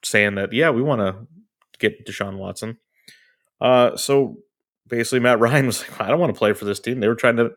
saying 0.06 0.36
that, 0.36 0.54
yeah, 0.54 0.70
we 0.70 0.84
want 0.84 1.02
to 1.02 1.26
get 1.80 2.06
Deshaun 2.06 2.38
Watson. 2.38 2.78
Uh, 3.60 3.98
so 3.98 4.38
basically, 4.88 5.22
Matt 5.22 5.40
Ryan 5.40 5.66
was 5.66 5.82
like, 5.82 6.00
I 6.00 6.10
don't 6.10 6.20
want 6.20 6.32
to 6.36 6.38
play 6.38 6.54
for 6.54 6.66
this 6.66 6.80
team. 6.80 7.00
They 7.00 7.08
were 7.08 7.16
trying 7.16 7.38
to 7.38 7.50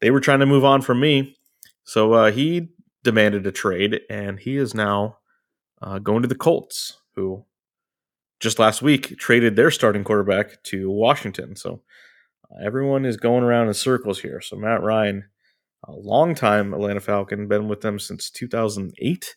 they 0.00 0.12
were 0.12 0.20
trying 0.20 0.38
to 0.38 0.46
move 0.46 0.64
on 0.64 0.80
from 0.82 1.00
me, 1.00 1.36
so 1.82 2.12
uh, 2.12 2.30
he 2.30 2.68
demanded 3.04 3.46
a 3.46 3.52
trade, 3.52 4.00
and 4.08 4.38
he 4.38 4.56
is 4.56 4.74
now 4.74 5.18
uh, 5.80 5.98
going 5.98 6.22
to 6.22 6.28
the 6.28 6.34
Colts, 6.34 6.98
who 7.14 7.44
just 8.40 8.58
last 8.58 8.82
week 8.82 9.16
traded 9.18 9.56
their 9.56 9.70
starting 9.70 10.04
quarterback 10.04 10.62
to 10.64 10.90
Washington. 10.90 11.56
So 11.56 11.82
uh, 12.44 12.64
everyone 12.64 13.04
is 13.04 13.16
going 13.16 13.44
around 13.44 13.68
in 13.68 13.74
circles 13.74 14.20
here. 14.20 14.40
So 14.40 14.56
Matt 14.56 14.82
Ryan, 14.82 15.24
a 15.86 15.92
longtime 15.92 16.74
Atlanta 16.74 17.00
Falcon, 17.00 17.48
been 17.48 17.68
with 17.68 17.80
them 17.80 17.98
since 17.98 18.30
2008, 18.30 19.36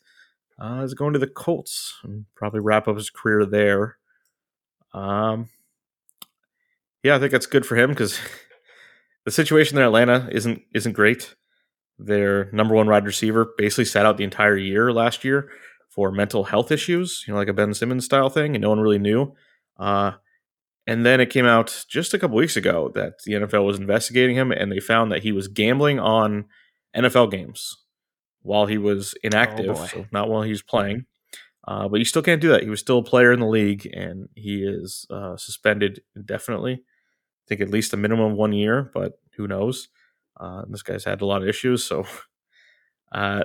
uh, 0.58 0.82
is 0.82 0.94
going 0.94 1.12
to 1.12 1.18
the 1.18 1.26
Colts 1.26 1.94
and 2.02 2.26
probably 2.34 2.60
wrap 2.60 2.88
up 2.88 2.96
his 2.96 3.10
career 3.10 3.44
there. 3.44 3.98
Um, 4.94 5.48
yeah, 7.02 7.14
I 7.14 7.18
think 7.18 7.30
that's 7.30 7.46
good 7.46 7.66
for 7.66 7.76
him 7.76 7.90
because 7.90 8.18
the 9.24 9.30
situation 9.30 9.78
in 9.78 9.84
Atlanta 9.84 10.28
isn't 10.32 10.62
isn't 10.74 10.92
great. 10.92 11.34
Their 11.98 12.50
number 12.52 12.74
one 12.74 12.88
wide 12.88 13.06
receiver 13.06 13.52
basically 13.56 13.86
sat 13.86 14.04
out 14.06 14.16
the 14.16 14.24
entire 14.24 14.56
year 14.56 14.92
last 14.92 15.24
year 15.24 15.50
for 15.88 16.10
mental 16.12 16.44
health 16.44 16.70
issues, 16.70 17.24
you 17.26 17.32
know, 17.32 17.38
like 17.38 17.48
a 17.48 17.54
Ben 17.54 17.72
Simmons 17.72 18.04
style 18.04 18.28
thing, 18.28 18.54
and 18.54 18.62
no 18.62 18.68
one 18.68 18.80
really 18.80 18.98
knew. 18.98 19.34
Uh, 19.78 20.12
and 20.86 21.04
then 21.04 21.20
it 21.20 21.30
came 21.30 21.46
out 21.46 21.84
just 21.88 22.14
a 22.14 22.18
couple 22.18 22.36
weeks 22.36 22.56
ago 22.56 22.90
that 22.94 23.22
the 23.24 23.32
NFL 23.32 23.64
was 23.64 23.78
investigating 23.78 24.36
him, 24.36 24.52
and 24.52 24.70
they 24.70 24.78
found 24.78 25.10
that 25.10 25.22
he 25.22 25.32
was 25.32 25.48
gambling 25.48 25.98
on 25.98 26.44
NFL 26.94 27.30
games 27.30 27.76
while 28.42 28.66
he 28.66 28.78
was 28.78 29.14
inactive, 29.24 29.74
boy. 29.74 29.86
so 29.86 30.06
not 30.12 30.28
while 30.28 30.42
he 30.42 30.50
was 30.50 30.62
playing. 30.62 31.06
Uh, 31.66 31.88
but 31.88 31.98
you 31.98 32.04
still 32.04 32.22
can't 32.22 32.40
do 32.40 32.48
that. 32.50 32.62
He 32.62 32.70
was 32.70 32.78
still 32.78 32.98
a 32.98 33.02
player 33.02 33.32
in 33.32 33.40
the 33.40 33.46
league, 33.46 33.90
and 33.92 34.28
he 34.36 34.62
is 34.62 35.06
uh, 35.10 35.36
suspended 35.36 36.02
indefinitely. 36.14 36.74
I 36.74 37.44
think 37.48 37.60
at 37.60 37.70
least 37.70 37.92
a 37.92 37.96
minimum 37.96 38.32
of 38.32 38.38
one 38.38 38.52
year, 38.52 38.90
but 38.94 39.18
who 39.36 39.48
knows? 39.48 39.88
Uh, 40.38 40.62
this 40.68 40.82
guy's 40.82 41.04
had 41.04 41.20
a 41.20 41.26
lot 41.26 41.42
of 41.42 41.48
issues, 41.48 41.84
so 41.84 42.06
uh, 43.12 43.44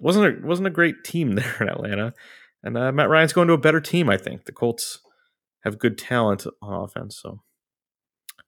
wasn't 0.00 0.26
a, 0.26 0.46
wasn't 0.46 0.66
a 0.66 0.70
great 0.70 1.04
team 1.04 1.32
there 1.34 1.56
in 1.60 1.68
Atlanta. 1.68 2.14
And 2.62 2.76
uh, 2.76 2.92
Matt 2.92 3.08
Ryan's 3.08 3.32
going 3.32 3.48
to 3.48 3.54
a 3.54 3.58
better 3.58 3.80
team, 3.80 4.08
I 4.08 4.16
think. 4.16 4.44
The 4.44 4.52
Colts 4.52 5.00
have 5.64 5.78
good 5.78 5.98
talent 5.98 6.46
on 6.60 6.72
offense, 6.72 7.18
so 7.20 7.40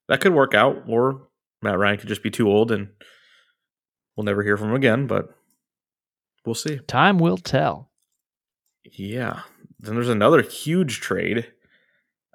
that 0.09 0.21
could 0.21 0.35
work 0.35 0.55
out. 0.55 0.85
Or 0.89 1.29
Matt 1.63 1.79
Ryan 1.79 1.99
could 1.99 2.09
just 2.09 2.23
be 2.23 2.31
too 2.31 2.49
old, 2.49 2.71
and 2.71 2.91
we'll 4.17 4.25
never 4.25 4.43
hear 4.43 4.57
from 4.57 4.71
him 4.71 4.77
again. 4.77 5.07
But 5.07 5.31
we'll 6.47 6.55
see. 6.55 6.79
Time 6.87 7.19
will 7.19 7.39
tell. 7.39 7.91
Yeah. 8.85 9.41
Then 9.81 9.95
there's 9.95 10.09
another 10.09 10.43
huge 10.43 11.01
trade. 11.01 11.53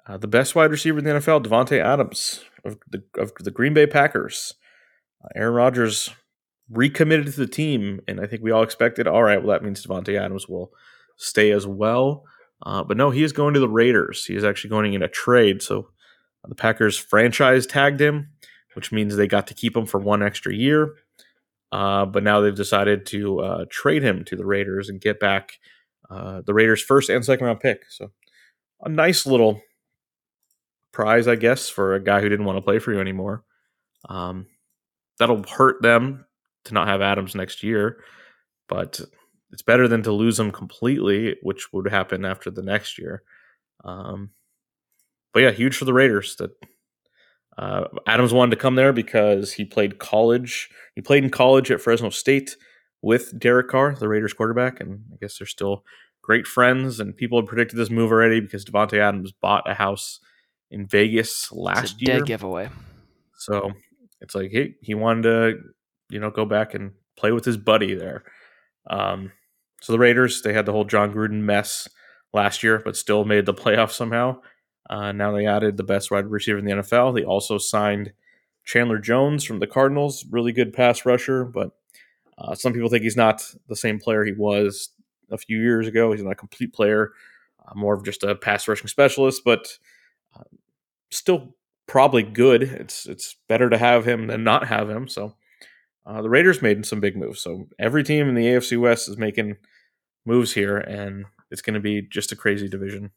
Uh, 0.06 0.16
the 0.16 0.28
best 0.28 0.54
wide 0.54 0.70
receiver 0.70 0.98
in 0.98 1.04
the 1.04 1.12
NFL, 1.12 1.44
Davante 1.44 1.82
Adams 1.82 2.44
of 2.64 2.78
the 2.88 3.02
of 3.16 3.32
the 3.38 3.50
Green 3.50 3.74
Bay 3.74 3.86
Packers. 3.86 4.54
Uh, 5.22 5.28
Aaron 5.34 5.54
Rodgers 5.54 6.10
recommitted 6.70 7.26
to 7.26 7.40
the 7.40 7.46
team, 7.46 8.00
and 8.06 8.20
I 8.20 8.26
think 8.26 8.42
we 8.42 8.50
all 8.50 8.62
expected, 8.62 9.06
all 9.06 9.22
right, 9.22 9.42
well, 9.42 9.52
that 9.52 9.64
means 9.64 9.84
Davante 9.84 10.18
Adams 10.18 10.48
will 10.48 10.70
stay 11.16 11.50
as 11.50 11.66
well. 11.66 12.24
Uh, 12.64 12.84
but 12.84 12.96
no, 12.96 13.10
he 13.10 13.22
is 13.22 13.32
going 13.32 13.54
to 13.54 13.60
the 13.60 13.68
Raiders. 13.68 14.24
He 14.24 14.34
is 14.34 14.44
actually 14.44 14.70
going 14.70 14.92
in 14.94 15.02
a 15.02 15.08
trade. 15.08 15.62
So 15.62 15.88
The 16.46 16.54
Packers 16.54 16.96
franchise 16.96 17.66
tagged 17.66 18.00
him, 18.00 18.30
which 18.74 18.92
means 18.92 19.16
they 19.16 19.26
got 19.26 19.46
to 19.48 19.54
keep 19.54 19.76
him 19.76 19.86
for 19.86 19.98
one 19.98 20.22
extra 20.22 20.54
year. 20.54 20.94
Uh, 21.72 22.04
but 22.04 22.22
now 22.22 22.40
they've 22.40 22.54
decided 22.54 23.06
to 23.06 23.40
uh, 23.40 23.64
trade 23.70 24.02
him 24.02 24.24
to 24.24 24.36
the 24.36 24.44
Raiders 24.44 24.88
and 24.88 25.00
get 25.00 25.20
back 25.20 25.52
uh, 26.10 26.42
the 26.44 26.54
Raiders' 26.54 26.82
first 26.82 27.08
and 27.08 27.24
second 27.24 27.46
round 27.46 27.60
pick. 27.60 27.84
So 27.88 28.10
a 28.80 28.88
nice 28.88 29.24
little 29.26 29.62
prize, 30.92 31.28
I 31.28 31.36
guess, 31.36 31.68
for 31.68 31.94
a 31.94 32.02
guy 32.02 32.20
who 32.20 32.28
didn't 32.28 32.46
want 32.46 32.56
to 32.56 32.62
play 32.62 32.78
for 32.78 32.92
you 32.92 33.00
anymore. 33.00 33.44
Um, 34.08 34.46
that'll 35.20 35.44
hurt 35.44 35.80
them 35.82 36.24
to 36.64 36.74
not 36.74 36.88
have 36.88 37.00
Adams 37.00 37.36
next 37.36 37.62
year, 37.62 38.02
but 38.68 39.00
it's 39.52 39.62
better 39.62 39.86
than 39.86 40.02
to 40.02 40.12
lose 40.12 40.40
him 40.40 40.50
completely, 40.50 41.36
which 41.42 41.72
would 41.72 41.88
happen 41.88 42.24
after 42.24 42.50
the 42.50 42.62
next 42.62 42.98
year. 42.98 43.22
Um, 43.84 44.30
but 45.32 45.40
yeah, 45.40 45.50
huge 45.50 45.76
for 45.76 45.84
the 45.84 45.92
Raiders 45.92 46.36
that 46.36 46.50
uh, 47.58 47.84
Adams 48.06 48.32
wanted 48.32 48.50
to 48.52 48.60
come 48.60 48.74
there 48.74 48.92
because 48.92 49.52
he 49.52 49.64
played 49.64 49.98
college. 49.98 50.70
He 50.94 51.02
played 51.02 51.22
in 51.22 51.30
college 51.30 51.70
at 51.70 51.80
Fresno 51.80 52.10
State 52.10 52.56
with 53.02 53.38
Derek 53.38 53.68
Carr, 53.68 53.94
the 53.94 54.08
Raiders 54.08 54.32
quarterback, 54.32 54.80
and 54.80 55.04
I 55.12 55.16
guess 55.20 55.38
they're 55.38 55.46
still 55.46 55.84
great 56.22 56.46
friends. 56.46 56.98
And 56.98 57.16
people 57.16 57.38
have 57.38 57.48
predicted 57.48 57.78
this 57.78 57.90
move 57.90 58.10
already 58.10 58.40
because 58.40 58.64
Davante 58.64 58.98
Adams 58.98 59.32
bought 59.32 59.70
a 59.70 59.74
house 59.74 60.20
in 60.70 60.86
Vegas 60.86 61.52
last 61.52 62.00
year. 62.00 62.18
Dead 62.18 62.26
giveaway. 62.26 62.70
So 63.36 63.72
it's 64.20 64.34
like 64.34 64.50
he 64.50 64.74
he 64.82 64.94
wanted 64.94 65.22
to, 65.22 65.58
you 66.10 66.20
know, 66.20 66.30
go 66.30 66.44
back 66.44 66.74
and 66.74 66.92
play 67.16 67.32
with 67.32 67.44
his 67.44 67.56
buddy 67.56 67.94
there. 67.94 68.24
Um, 68.88 69.32
so 69.80 69.92
the 69.92 69.98
Raiders 69.98 70.42
they 70.42 70.52
had 70.52 70.66
the 70.66 70.72
whole 70.72 70.84
Jon 70.84 71.12
Gruden 71.12 71.42
mess 71.42 71.88
last 72.32 72.62
year, 72.62 72.80
but 72.84 72.96
still 72.96 73.24
made 73.24 73.46
the 73.46 73.54
playoffs 73.62 73.92
somehow. 73.92 74.40
Uh, 74.88 75.12
now 75.12 75.32
they 75.32 75.46
added 75.46 75.76
the 75.76 75.84
best 75.84 76.10
wide 76.10 76.26
receiver 76.26 76.58
in 76.58 76.64
the 76.64 76.72
NFL. 76.72 77.14
They 77.14 77.24
also 77.24 77.58
signed 77.58 78.12
Chandler 78.64 78.98
Jones 78.98 79.44
from 79.44 79.60
the 79.60 79.66
Cardinals, 79.66 80.24
really 80.30 80.52
good 80.52 80.72
pass 80.72 81.06
rusher, 81.06 81.44
but 81.44 81.70
uh, 82.38 82.54
some 82.54 82.72
people 82.72 82.88
think 82.88 83.02
he's 83.02 83.16
not 83.16 83.42
the 83.68 83.76
same 83.76 83.98
player 83.98 84.24
he 84.24 84.32
was 84.32 84.90
a 85.30 85.38
few 85.38 85.60
years 85.60 85.86
ago. 85.86 86.12
He's 86.12 86.22
not 86.22 86.32
a 86.32 86.36
complete 86.36 86.72
player, 86.72 87.12
uh, 87.64 87.72
more 87.74 87.94
of 87.94 88.04
just 88.04 88.24
a 88.24 88.34
pass 88.34 88.66
rushing 88.66 88.88
specialist, 88.88 89.42
but 89.44 89.78
uh, 90.36 90.42
still 91.10 91.54
probably 91.90 92.22
good. 92.22 92.62
It's 92.62 93.04
it's 93.06 93.34
better 93.48 93.68
to 93.68 93.76
have 93.76 94.06
him 94.06 94.28
than 94.28 94.44
not 94.44 94.68
have 94.68 94.88
him. 94.88 95.08
So 95.08 95.34
uh, 96.06 96.22
the 96.22 96.30
Raiders 96.30 96.62
made 96.62 96.86
some 96.86 97.00
big 97.00 97.16
moves. 97.16 97.42
So 97.42 97.66
every 97.80 98.04
team 98.04 98.28
in 98.28 98.36
the 98.36 98.46
AFC 98.46 98.80
West 98.80 99.08
is 99.08 99.18
making 99.18 99.56
moves 100.24 100.52
here, 100.52 100.78
and 100.78 101.24
it's 101.50 101.62
going 101.62 101.74
to 101.74 101.80
be 101.80 102.00
just 102.00 102.30
a 102.30 102.36
crazy 102.36 102.68
division. 102.68 103.10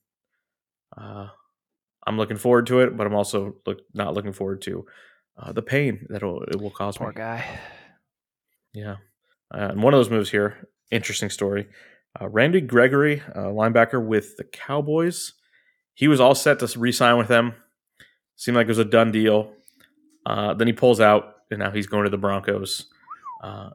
Uh, 0.97 1.27
I'm 2.07 2.17
looking 2.17 2.37
forward 2.37 2.65
to 2.67 2.79
it, 2.79 2.97
but 2.97 3.05
I'm 3.05 3.13
also 3.13 3.57
look, 3.67 3.81
not 3.93 4.15
looking 4.15 4.33
forward 4.33 4.63
to 4.63 4.85
uh, 5.37 5.51
the 5.51 5.61
pain 5.61 6.07
that 6.09 6.23
it 6.23 6.59
will 6.59 6.71
cause 6.71 6.97
Poor 6.97 7.09
me. 7.09 7.13
guy. 7.15 7.45
Yeah. 8.73 8.95
Uh, 9.53 9.69
and 9.69 9.83
one 9.83 9.93
of 9.93 9.99
those 9.99 10.09
moves 10.09 10.31
here, 10.31 10.67
interesting 10.89 11.29
story. 11.29 11.67
Uh, 12.19 12.27
Randy 12.27 12.59
Gregory, 12.59 13.21
uh, 13.35 13.45
linebacker 13.49 14.03
with 14.03 14.35
the 14.37 14.43
Cowboys, 14.43 15.33
he 15.93 16.07
was 16.07 16.19
all 16.19 16.33
set 16.33 16.57
to 16.59 16.79
re-sign 16.79 17.17
with 17.17 17.27
them. 17.27 17.53
Seemed 18.35 18.55
like 18.55 18.65
it 18.65 18.69
was 18.69 18.79
a 18.79 18.85
done 18.85 19.11
deal. 19.11 19.53
Uh, 20.25 20.53
then 20.53 20.67
he 20.67 20.73
pulls 20.73 20.99
out, 20.99 21.35
and 21.51 21.59
now 21.59 21.71
he's 21.71 21.87
going 21.87 22.05
to 22.05 22.09
the 22.09 22.17
Broncos. 22.17 22.87
Uh, 23.43 23.71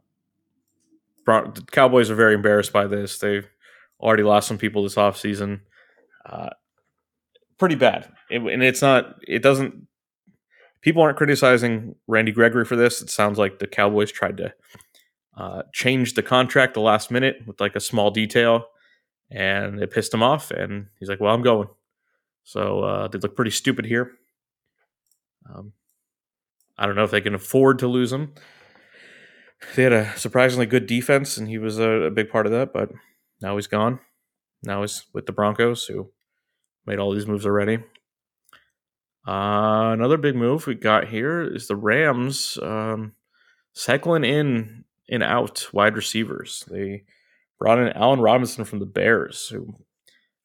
Bron- 1.25 1.53
the 1.55 1.63
Cowboys 1.63 2.11
are 2.11 2.15
very 2.15 2.35
embarrassed 2.35 2.73
by 2.73 2.87
this. 2.87 3.19
They've 3.19 3.49
already 4.01 4.23
lost 4.23 4.49
some 4.49 4.59
people 4.59 4.83
this 4.83 4.95
offseason. 4.95 5.61
Uh, 6.25 6.51
pretty 7.59 7.75
bad. 7.75 8.11
It, 8.31 8.41
and 8.41 8.63
it's 8.63 8.83
not, 8.83 9.17
it 9.27 9.43
doesn't, 9.43 9.87
people 10.81 11.03
aren't 11.03 11.19
criticizing 11.19 11.95
Randy 12.07 12.33
Gregory 12.33 12.65
for 12.65 12.77
this. 12.77 13.03
It 13.03 13.11
sounds 13.11 13.39
like 13.39 13.59
the 13.59 13.67
Cowboys 13.67 14.13
tried 14.13 14.37
to 14.39 14.55
uh, 15.37 15.63
change 15.73 16.15
the 16.15 16.23
contract 16.23 16.75
the 16.75 16.81
last 16.81 17.11
minute 17.11 17.37
with 17.47 17.61
like 17.61 17.77
a 17.77 17.81
small 17.81 18.11
detail 18.11 18.67
and 19.31 19.83
it 19.83 19.91
pissed 19.91 20.15
him 20.15 20.23
off. 20.23 20.51
And 20.51 20.87
he's 20.99 21.09
like, 21.09 21.21
well, 21.21 21.35
I'm 21.35 21.43
going. 21.43 21.69
So 22.45 22.81
uh, 22.81 23.09
they 23.09 23.19
look 23.19 23.37
pretty 23.37 23.51
stupid 23.51 23.85
here. 23.85 24.13
Um, 25.53 25.73
I 26.77 26.87
don't 26.87 26.97
know 26.97 27.05
if 27.05 27.11
they 27.11 27.21
can 27.21 27.35
afford 27.35 27.79
to 27.81 27.89
lose 27.89 28.13
him. 28.13 28.35
They 29.75 29.83
had 29.83 29.93
a 29.93 30.17
surprisingly 30.17 30.67
good 30.67 30.87
defense, 30.87 31.37
and 31.37 31.49
he 31.49 31.59
was 31.59 31.79
a, 31.79 31.89
a 31.89 32.11
big 32.11 32.31
part 32.31 32.47
of 32.47 32.53
that. 32.53 32.73
But 32.73 32.91
now 33.41 33.57
he's 33.57 33.67
gone. 33.67 34.01
Now 34.63 34.83
he's 34.83 35.05
with 35.13 35.27
the 35.27 35.33
Broncos, 35.33 35.87
who 35.87 36.11
made 36.87 36.99
all 36.99 37.13
these 37.13 37.27
moves 37.27 37.47
already. 37.47 37.79
Uh, 39.27 39.93
another 39.93 40.17
big 40.17 40.37
move 40.37 40.67
we 40.67 40.75
got 40.75 41.09
here 41.09 41.43
is 41.43 41.69
the 41.69 41.77
Rams 41.77 42.59
um, 42.63 43.13
cycling 43.73 44.25
in 44.25 44.85
and 45.11 45.23
out 45.23 45.69
wide 45.73 45.97
receivers. 45.97 46.65
They 46.71 47.05
brought 47.59 47.79
in 47.79 47.89
Allen 47.89 48.21
Robinson 48.21 48.65
from 48.65 48.79
the 48.79 48.87
Bears, 48.87 49.49
who 49.49 49.75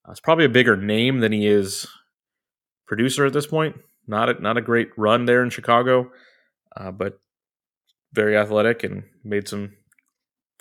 uh, 0.06 0.14
probably 0.22 0.46
a 0.46 0.50
bigger 0.50 0.76
name 0.76 1.20
than 1.20 1.32
he 1.32 1.48
is 1.48 1.88
producer 2.86 3.26
at 3.26 3.34
this 3.34 3.48
point. 3.48 3.78
Not 4.08 4.30
a, 4.30 4.42
not 4.42 4.58
a 4.58 4.62
great 4.62 4.90
run 4.98 5.26
there 5.26 5.44
in 5.44 5.50
Chicago, 5.50 6.12
uh, 6.76 6.92
but 6.92 7.20
very 8.12 8.38
athletic 8.38 8.84
and 8.84 9.04
made 9.24 9.48
some 9.48 9.74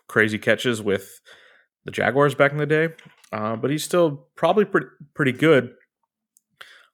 crazy 0.09 0.39
catches 0.39 0.81
with 0.81 1.21
the 1.85 1.91
Jaguars 1.91 2.35
back 2.35 2.53
in 2.53 2.59
the 2.59 2.67
day. 2.67 2.89
Uh, 3.33 3.57
but 3.57 3.71
he's 3.71 3.85
still 3.85 4.29
probably 4.37 4.65
pretty 4.65 4.87
pretty 5.15 5.33
good. 5.33 5.71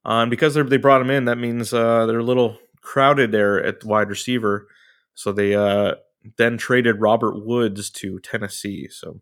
Uh, 0.05 0.23
and 0.23 0.31
because 0.31 0.55
they 0.55 0.77
brought 0.77 1.03
him 1.03 1.11
in, 1.11 1.25
that 1.25 1.39
means 1.39 1.75
uh, 1.75 2.07
they're 2.07 2.21
a 2.21 2.25
little 2.25 2.59
crowded 2.81 3.33
there 3.33 3.63
at 3.63 3.85
wide 3.85 4.09
receiver. 4.09 4.69
So 5.15 5.33
they 5.33 5.55
uh, 5.55 5.97
then 6.37 6.57
traded 6.57 7.01
Robert 7.01 7.45
Woods 7.45 7.91
to 7.91 8.21
Tennessee. 8.21 8.89
So 8.89 9.21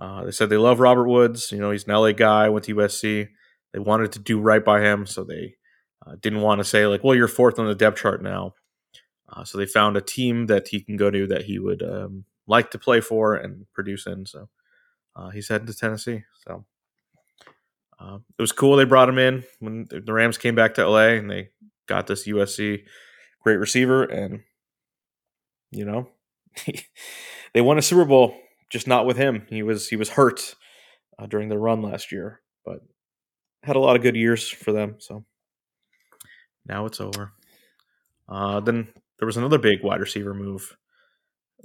uh, 0.00 0.24
they 0.24 0.30
said 0.30 0.48
they 0.48 0.56
love 0.56 0.80
Robert 0.80 1.06
Woods. 1.06 1.52
You 1.52 1.58
know, 1.58 1.70
he's 1.70 1.86
an 1.86 1.94
LA 1.94 2.12
guy, 2.12 2.48
went 2.48 2.64
to 2.64 2.74
USC. 2.74 3.28
They 3.72 3.78
wanted 3.78 4.12
to 4.12 4.18
do 4.18 4.40
right 4.40 4.64
by 4.64 4.80
him, 4.80 5.06
so 5.06 5.22
they 5.22 5.56
uh, 6.06 6.16
didn't 6.20 6.40
want 6.40 6.60
to 6.60 6.64
say 6.64 6.86
like, 6.86 7.02
"Well, 7.04 7.14
you're 7.14 7.28
fourth 7.28 7.58
on 7.58 7.66
the 7.66 7.74
depth 7.74 7.98
chart 7.98 8.22
now." 8.22 8.54
Uh, 9.28 9.44
so 9.44 9.58
they 9.58 9.66
found 9.66 9.96
a 9.96 10.00
team 10.00 10.46
that 10.46 10.68
he 10.68 10.80
can 10.80 10.96
go 10.96 11.10
to 11.10 11.26
that 11.26 11.44
he 11.44 11.58
would 11.58 11.82
um, 11.82 12.24
like 12.46 12.70
to 12.70 12.78
play 12.78 13.00
for 13.00 13.34
and 13.34 13.66
produce 13.72 14.06
in. 14.06 14.24
So 14.26 14.48
uh, 15.16 15.30
he's 15.30 15.48
heading 15.48 15.66
to 15.66 15.74
Tennessee. 15.74 16.22
So 16.46 16.64
uh, 17.98 18.18
it 18.38 18.42
was 18.42 18.52
cool. 18.52 18.76
They 18.76 18.84
brought 18.84 19.08
him 19.08 19.18
in 19.18 19.44
when 19.58 19.86
the 19.90 20.12
Rams 20.12 20.38
came 20.38 20.54
back 20.54 20.74
to 20.74 20.88
LA 20.88 21.14
and 21.14 21.30
they 21.30 21.50
got 21.86 22.06
this 22.06 22.26
USC 22.26 22.82
great 23.40 23.56
receiver, 23.56 24.02
and 24.04 24.42
you 25.70 25.84
know 25.84 26.08
they 27.54 27.60
won 27.60 27.78
a 27.78 27.82
Super 27.82 28.04
Bowl, 28.04 28.36
just 28.70 28.86
not 28.86 29.06
with 29.06 29.16
him. 29.16 29.46
He 29.48 29.62
was 29.62 29.88
he 29.88 29.96
was 29.96 30.10
hurt 30.10 30.54
uh, 31.18 31.26
during 31.26 31.48
the 31.48 31.58
run 31.58 31.82
last 31.82 32.12
year, 32.12 32.40
but 32.64 32.80
had 33.62 33.76
a 33.76 33.80
lot 33.80 33.96
of 33.96 34.02
good 34.02 34.16
years 34.16 34.48
for 34.48 34.72
them. 34.72 34.96
So 34.98 35.24
now 36.68 36.86
it's 36.86 37.00
over. 37.00 37.32
Uh, 38.28 38.60
then 38.60 38.88
there 39.18 39.26
was 39.26 39.36
another 39.36 39.58
big 39.58 39.82
wide 39.82 40.00
receiver 40.00 40.34
move, 40.34 40.76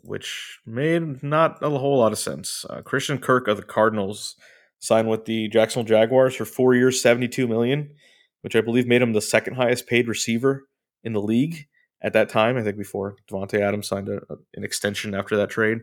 which 0.03 0.59
made 0.65 1.23
not 1.23 1.57
a 1.61 1.69
whole 1.69 1.99
lot 1.99 2.11
of 2.11 2.19
sense. 2.19 2.65
Uh, 2.69 2.81
Christian 2.81 3.17
Kirk 3.17 3.47
of 3.47 3.57
the 3.57 3.63
Cardinals 3.63 4.35
signed 4.79 5.09
with 5.09 5.25
the 5.25 5.47
Jacksonville 5.49 5.87
Jaguars 5.87 6.35
for 6.35 6.45
four 6.45 6.75
years, 6.75 7.01
seventy-two 7.01 7.47
million, 7.47 7.93
which 8.41 8.55
I 8.55 8.61
believe 8.61 8.87
made 8.87 9.01
him 9.01 9.13
the 9.13 9.21
second 9.21 9.55
highest 9.55 9.87
paid 9.87 10.07
receiver 10.07 10.67
in 11.03 11.13
the 11.13 11.21
league 11.21 11.67
at 12.01 12.13
that 12.13 12.29
time. 12.29 12.57
I 12.57 12.63
think 12.63 12.77
before 12.77 13.15
Davante 13.29 13.59
Adams 13.59 13.87
signed 13.87 14.09
a, 14.09 14.17
a, 14.29 14.37
an 14.55 14.63
extension 14.63 15.13
after 15.13 15.35
that 15.37 15.49
trade. 15.49 15.79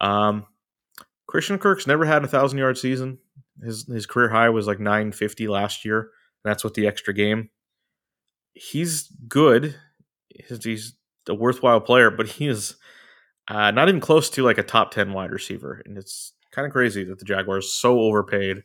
Um, 0.00 0.46
Christian 1.26 1.58
Kirk's 1.58 1.86
never 1.86 2.04
had 2.04 2.24
a 2.24 2.28
thousand 2.28 2.58
yard 2.58 2.78
season. 2.78 3.18
His 3.62 3.86
his 3.86 4.06
career 4.06 4.28
high 4.28 4.50
was 4.50 4.66
like 4.66 4.80
nine 4.80 5.12
fifty 5.12 5.48
last 5.48 5.84
year. 5.84 6.10
That's 6.44 6.62
with 6.62 6.74
the 6.74 6.86
extra 6.86 7.14
game. 7.14 7.50
He's 8.56 9.12
good. 9.28 9.76
He's, 10.28 10.64
he's 10.64 10.94
a 11.28 11.34
worthwhile 11.34 11.80
player, 11.80 12.10
but 12.10 12.26
he 12.26 12.48
is 12.48 12.76
uh, 13.48 13.70
not 13.70 13.88
even 13.88 14.00
close 14.00 14.30
to 14.30 14.42
like 14.42 14.58
a 14.58 14.62
top 14.62 14.90
ten 14.90 15.12
wide 15.12 15.30
receiver, 15.30 15.82
and 15.84 15.98
it's 15.98 16.32
kind 16.50 16.66
of 16.66 16.72
crazy 16.72 17.04
that 17.04 17.18
the 17.18 17.24
Jaguars 17.24 17.72
so 17.72 18.00
overpaid. 18.00 18.64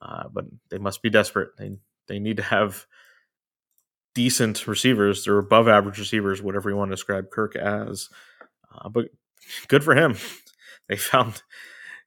Uh, 0.00 0.24
but 0.32 0.44
they 0.70 0.78
must 0.78 1.00
be 1.02 1.10
desperate. 1.10 1.50
They 1.56 1.72
they 2.08 2.18
need 2.18 2.36
to 2.36 2.42
have 2.42 2.86
decent 4.14 4.66
receivers. 4.66 5.24
They're 5.24 5.38
above 5.38 5.68
average 5.68 5.98
receivers, 5.98 6.42
whatever 6.42 6.70
you 6.70 6.76
want 6.76 6.90
to 6.90 6.96
describe 6.96 7.30
Kirk 7.30 7.56
as. 7.56 8.08
Uh, 8.74 8.88
but 8.88 9.06
good 9.68 9.84
for 9.84 9.94
him. 9.94 10.16
They 10.88 10.96
found 10.96 11.42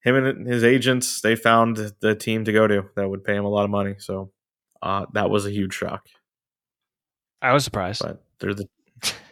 him 0.01 0.15
and 0.15 0.45
his 0.45 0.63
agents. 0.63 1.21
They 1.21 1.35
found 1.37 1.93
the 2.01 2.13
team 2.13 2.43
to 2.43 2.51
go 2.51 2.67
to 2.67 2.83
that 2.95 3.09
would 3.09 3.23
pay 3.23 3.35
him 3.35 3.45
a 3.45 3.49
lot 3.49 3.63
of 3.63 3.71
money. 3.71 3.95
So 3.97 4.31
uh, 4.81 5.05
that 5.13 5.29
was 5.29 5.45
a 5.45 5.49
huge 5.49 5.73
shock. 5.73 6.05
I 7.45 7.53
was 7.53 7.63
surprised. 7.63 8.01
But 8.01 8.23
they're 8.39 8.53
the 8.53 8.67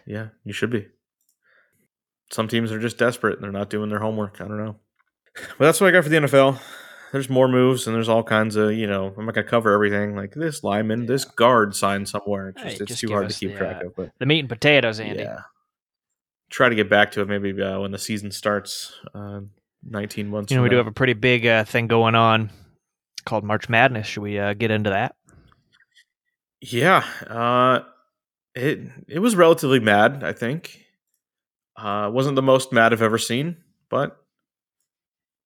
yeah, 0.05 0.27
you 0.43 0.53
should 0.53 0.69
be. 0.69 0.87
Some 2.31 2.47
teams 2.47 2.71
are 2.71 2.79
just 2.79 2.97
desperate 2.97 3.35
and 3.35 3.43
they're 3.43 3.51
not 3.51 3.69
doing 3.69 3.89
their 3.89 3.99
homework. 3.99 4.41
I 4.41 4.47
don't 4.47 4.57
know. 4.57 4.75
But 5.57 5.65
that's 5.65 5.81
what 5.81 5.87
I 5.87 5.91
got 5.91 6.03
for 6.03 6.09
the 6.09 6.17
NFL. 6.17 6.59
there's 7.11 7.29
more 7.29 7.47
moves 7.47 7.87
and 7.87 7.95
there's 7.95 8.09
all 8.09 8.23
kinds 8.23 8.55
of 8.55 8.73
you 8.73 8.87
know 8.87 9.13
I'm 9.17 9.25
not 9.25 9.35
gonna 9.35 9.47
cover 9.47 9.71
everything 9.71 10.15
like 10.15 10.33
this 10.33 10.63
lineman, 10.63 11.05
this 11.05 11.25
guard 11.25 11.75
signed 11.75 12.07
somewhere. 12.09 12.49
It's 12.49 12.61
Hey, 12.61 12.69
it's 12.69 12.85
just 12.85 12.99
too 13.01 13.09
hard 13.09 13.29
to 13.29 13.35
keep 13.35 13.51
the, 13.51 13.57
track 13.57 13.81
uh, 13.83 13.87
of. 13.87 13.95
But 13.95 14.11
The 14.19 14.25
meat 14.25 14.39
and 14.39 14.49
potatoes, 14.49 14.99
Andy. 14.99 15.23
yeah, 15.23 15.41
try 16.49 16.69
to 16.69 16.75
get 16.75 16.89
back 16.89 17.11
to 17.13 17.21
it 17.21 17.27
maybe 17.27 17.59
uh, 17.61 17.79
when 17.79 17.91
the 17.91 17.99
season 17.99 18.31
starts. 18.31 18.93
Uh, 19.13 19.41
19 19.85 20.29
months. 20.29 20.49
You 20.49 20.57
know, 20.57 20.63
we 20.63 20.69
do 20.69 20.77
have 20.77 20.87
a 20.87 20.93
pretty 20.93 21.11
big 21.11 21.45
uh, 21.45 21.65
thing 21.65 21.87
going 21.87 22.15
on 22.15 22.49
called 23.25 23.43
March 23.43 23.69
Madness. 23.69 24.07
Should 24.07 24.23
we 24.23 24.39
uh, 24.39 24.53
get 24.53 24.71
into 24.71 24.91
that? 24.91 25.15
Yeah, 26.61 27.05
uh, 27.27 27.81
it 28.55 28.79
it 29.07 29.19
was 29.19 29.35
relatively 29.35 29.79
mad. 29.79 30.23
I 30.23 30.33
think 30.33 30.79
uh, 31.75 32.09
wasn't 32.13 32.35
the 32.35 32.41
most 32.41 32.71
mad 32.71 32.93
I've 32.93 33.01
ever 33.01 33.17
seen, 33.17 33.57
but 33.89 34.17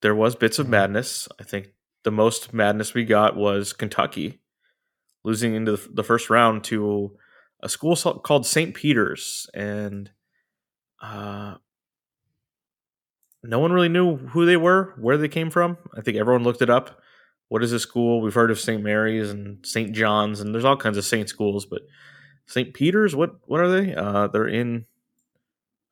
there 0.02 0.16
was 0.16 0.36
bits 0.36 0.60
of 0.60 0.68
Mhm. 0.68 0.72
madness. 0.72 1.28
I 1.40 1.44
think 1.44 1.70
the 2.04 2.12
most 2.12 2.54
madness 2.54 2.94
we 2.94 3.06
got 3.06 3.36
was 3.36 3.74
Kentucky 3.74 4.40
losing 5.24 5.56
into 5.56 5.74
the, 5.78 5.90
the 5.94 6.04
first 6.04 6.30
round 6.30 6.64
to 6.66 7.18
a 7.62 7.70
school 7.70 7.96
called 7.96 8.46
St. 8.46 8.74
Peter's, 8.76 9.50
and 9.54 10.12
uh, 11.02 11.56
no 13.44 13.60
one 13.60 13.72
really 13.72 13.90
knew 13.90 14.18
who 14.18 14.46
they 14.46 14.58
were, 14.58 14.94
where 15.00 15.18
they 15.18 15.28
came 15.28 15.50
from. 15.50 15.78
I 15.96 16.02
think 16.02 16.18
everyone 16.18 16.44
looked 16.44 16.62
it 16.62 16.70
up. 16.70 17.02
What 17.50 17.64
is 17.64 17.72
this 17.72 17.84
school? 17.84 18.22
We've 18.22 18.34
heard 18.34 18.52
of 18.52 18.60
St. 18.60 18.84
Mary's 18.84 19.30
and 19.32 19.66
St. 19.66 19.94
John's, 19.94 20.40
and 20.42 20.54
there's 20.54 20.66
all 20.66 20.78
kinds 20.78 20.98
of 20.98 21.06
Saint 21.06 21.30
schools, 21.30 21.66
but 21.66 21.82
St. 22.48 22.74
Peter's, 22.74 23.16
what 23.16 23.36
what 23.46 23.60
are 23.60 23.70
they? 23.70 23.94
Uh, 23.94 24.28
they're 24.28 24.48
in 24.48 24.86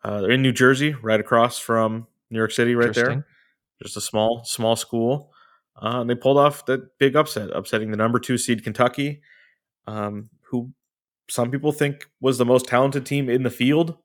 uh, 0.04 0.22
they're 0.22 0.32
in 0.32 0.42
New 0.42 0.54
Jersey, 0.54 0.94
right 1.02 1.20
across 1.20 1.60
from 1.60 2.08
New 2.30 2.38
York 2.38 2.52
City, 2.52 2.76
right 2.76 2.94
there. 2.94 3.26
Just 3.82 3.98
a 3.98 4.02
small 4.02 4.44
small 4.46 4.76
school. 4.76 5.32
Uh, 5.82 6.02
and 6.02 6.10
they 6.10 6.16
pulled 6.16 6.38
off 6.38 6.66
that 6.68 6.98
big 6.98 7.16
upset, 7.16 7.50
upsetting 7.54 7.92
the 7.92 7.98
number 7.98 8.18
two 8.18 8.38
seed 8.38 8.64
Kentucky, 8.64 9.22
um, 9.88 10.30
who 10.44 10.72
some 11.28 11.52
people 11.52 11.74
think 11.74 12.10
was 12.22 12.38
the 12.38 12.46
most 12.46 12.68
talented 12.68 13.06
team 13.06 13.30
in 13.30 13.44
the 13.44 13.50
field. 13.50 13.98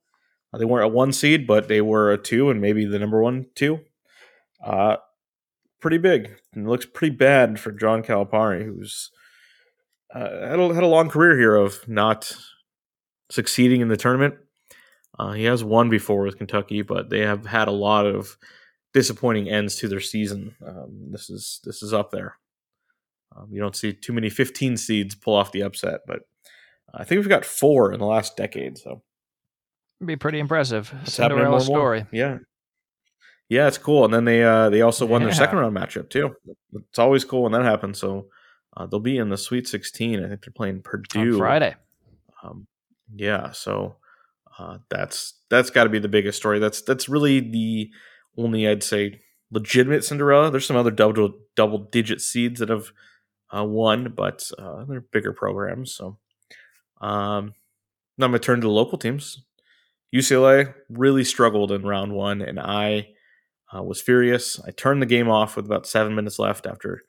Uh, 0.52 0.58
they 0.58 0.64
weren't 0.64 0.86
a 0.86 0.88
one 0.88 1.12
seed, 1.12 1.46
but 1.46 1.68
they 1.68 1.80
were 1.80 2.10
a 2.10 2.18
two 2.18 2.50
and 2.50 2.60
maybe 2.60 2.84
the 2.84 2.98
number 2.98 3.22
one 3.22 3.46
two. 3.54 3.80
Uh, 4.64 4.96
pretty 5.80 5.98
big. 5.98 6.36
And 6.52 6.66
it 6.66 6.68
looks 6.68 6.86
pretty 6.86 7.14
bad 7.14 7.60
for 7.60 7.70
John 7.70 8.02
Calipari, 8.02 8.64
who's 8.64 9.10
uh, 10.14 10.49
had, 10.49 10.59
a, 10.59 10.75
had 10.75 10.83
a 10.83 10.87
long 10.88 11.09
career 11.09 11.37
here 11.38 11.57
of 11.57 11.87
not 11.88 12.33
succeeding 13.31 13.81
in 13.81 13.88
the 13.88 13.96
tournament. 13.96 14.35
Uh, 15.18 15.33
he 15.33 15.44
has 15.44 15.62
won 15.62 15.90
before 15.90 16.23
with 16.23 16.38
Kentucky, 16.38 16.83
but 16.83 17.11
they 17.11 17.20
have 17.20 17.46
had 17.46 17.68
a 17.68 17.73
lot 17.73 18.07
of 18.07 18.37
disappointing 18.94 19.49
ends 19.49 19.77
to 19.77 19.88
their 19.88 20.01
season. 20.01 20.55
Um, 20.66 21.09
this 21.11 21.29
is 21.31 21.61
this 21.64 21.83
is 21.83 21.92
up 21.92 22.11
there. 22.11 22.37
Um, 23.37 23.49
you 23.53 23.61
don't 23.61 23.77
see 23.77 23.92
too 23.92 24.12
many 24.12 24.31
15 24.31 24.77
seeds 24.77 25.14
pull 25.14 25.35
off 25.35 25.53
the 25.53 25.62
upset, 25.62 26.01
but 26.07 26.20
I 26.92 27.05
think 27.05 27.20
we've 27.20 27.29
got 27.29 27.44
four 27.44 27.92
in 27.92 28.01
the 28.01 28.07
last 28.07 28.37
decade. 28.37 28.79
So 28.79 29.03
It'd 30.01 30.09
be 30.09 30.16
pretty 30.16 30.38
impressive. 30.40 30.92
it's 31.03 31.12
Cinderella 31.12 31.51
more 31.51 31.59
and 31.59 31.66
more. 31.68 31.77
story. 31.77 32.07
Yeah, 32.12 32.38
yeah, 33.49 33.68
it's 33.68 33.79
cool. 33.79 34.05
And 34.07 34.14
then 34.14 34.25
they 34.25 34.42
uh, 34.42 34.70
they 34.70 34.81
also 34.81 35.05
won 35.07 35.23
their 35.23 35.35
second 35.35 35.59
round 35.59 35.77
matchup 35.77 36.09
too. 36.09 36.35
It's 36.73 36.99
always 36.99 37.25
cool 37.25 37.42
when 37.42 37.53
that 37.53 37.62
happens. 37.62 37.99
So 37.99 38.29
uh, 38.76 38.87
they'll 38.87 39.00
be 39.00 39.18
in 39.18 39.28
the 39.28 39.38
Sweet 39.38 39.66
16. 39.66 40.24
I 40.24 40.28
think 40.28 40.44
they're 40.44 40.52
playing 40.52 40.83
Purdue 40.83 41.33
On 41.33 41.38
Friday. 41.38 41.74
Um, 42.42 42.66
yeah, 43.14 43.50
so 43.50 43.96
uh, 44.59 44.78
that's 44.88 45.35
that's 45.48 45.70
got 45.70 45.85
to 45.85 45.90
be 45.90 45.98
the 45.98 46.09
biggest 46.09 46.38
story. 46.38 46.59
That's 46.59 46.83
that's 46.83 47.09
really 47.09 47.40
the 47.40 47.90
only 48.37 48.68
I'd 48.68 48.83
say 48.83 49.20
legitimate 49.50 50.04
Cinderella. 50.04 50.50
There's 50.50 50.66
some 50.66 50.76
other 50.76 50.90
double 50.90 51.35
double 51.56 51.78
digit 51.78 52.20
seeds 52.20 52.61
that 52.61 52.68
have 52.68 52.92
uh, 53.54 53.64
won, 53.64 54.12
but 54.16 54.50
uh, 54.59 54.85
they're 54.85 55.00
bigger 55.00 55.33
programs. 55.33 55.94
So 55.94 56.18
um, 57.00 57.54
now 58.16 58.26
I'm 58.26 58.33
gonna 58.33 58.38
turn 58.38 58.61
to 58.61 58.66
the 58.66 58.72
local 58.72 58.98
teams. 58.98 59.42
UCLA 60.14 60.74
really 60.88 61.24
struggled 61.24 61.72
in 61.72 61.83
round 61.83 62.12
one, 62.12 62.42
and 62.42 62.59
I 62.59 63.09
uh, 63.74 63.83
was 63.83 64.00
furious. 64.00 64.61
I 64.66 64.70
turned 64.72 65.00
the 65.00 65.06
game 65.06 65.28
off 65.28 65.56
with 65.56 65.66
about 65.66 65.87
seven 65.87 66.14
minutes 66.14 66.38
left 66.38 66.66
after 66.66 67.02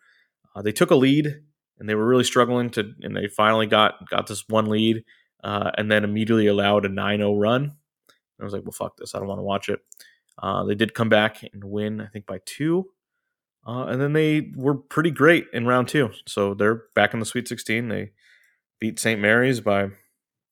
uh, 0.56 0.62
they 0.62 0.72
took 0.72 0.92
a 0.92 0.96
lead, 0.96 1.42
and 1.82 1.90
they 1.90 1.96
were 1.96 2.06
really 2.06 2.24
struggling 2.24 2.70
to, 2.70 2.94
and 3.02 3.18
they 3.18 3.28
finally 3.28 3.66
got 3.66 4.08
got 4.08 4.28
this 4.28 4.48
one 4.48 4.68
lead, 4.68 5.04
uh, 5.44 5.72
and 5.78 5.92
then 5.92 6.04
immediately 6.04 6.46
allowed 6.46 6.86
a 6.86 6.90
9-0 6.90 7.42
run. 7.42 7.76
I 8.40 8.44
was 8.44 8.54
like, 8.54 8.62
well, 8.64 8.72
fuck 8.72 8.98
this. 8.98 9.16
I 9.16 9.20
don't 9.20 9.28
want 9.28 9.40
to 9.40 9.44
watch 9.44 9.68
it. 9.68 9.80
Uh, 10.42 10.64
they 10.64 10.76
did 10.76 10.94
come 10.94 11.10
back 11.10 11.42
and 11.42 11.64
win, 11.64 12.00
I 12.00 12.06
think, 12.06 12.28
by 12.28 12.40
two. 12.46 12.92
Uh, 13.68 13.86
and 13.86 14.00
then 14.00 14.14
they 14.14 14.52
were 14.56 14.76
pretty 14.76 15.10
great 15.12 15.46
in 15.54 15.66
round 15.66 15.88
two. 15.88 16.12
So 16.28 16.54
they're 16.54 16.84
back 16.96 17.14
in 17.14 17.20
the 17.20 17.26
Sweet 17.26 17.48
16. 17.48 17.90
They 17.90 18.12
beat 18.80 19.00
St. 19.00 19.20
Mary's 19.20 19.60
by 19.60 19.90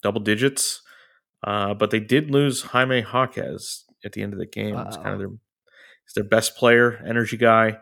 double 0.02 0.22
digits. 0.22 0.82
Uh, 1.44 1.74
but 1.76 1.92
they 1.92 2.00
did 2.00 2.32
lose 2.32 2.64
Jaime 2.64 3.02
Jaquez 3.02 3.86
at 4.04 4.14
the 4.14 4.22
end 4.24 4.34
of 4.34 4.40
the 4.40 4.46
game. 4.46 4.76
It's 4.78 4.98
kind 4.98 5.10
of 5.10 5.20
their, 5.20 5.30
it's 6.06 6.14
their 6.16 6.24
best 6.24 6.56
player, 6.56 7.04
energy 7.08 7.38
guy. 7.38 7.78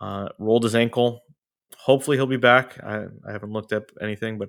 Uh, 0.00 0.28
rolled 0.38 0.64
his 0.64 0.74
ankle. 0.74 1.22
Hopefully 1.84 2.16
he'll 2.16 2.26
be 2.26 2.38
back. 2.38 2.82
I, 2.82 3.04
I 3.28 3.32
haven't 3.32 3.52
looked 3.52 3.74
up 3.74 3.90
anything, 4.00 4.38
but 4.38 4.48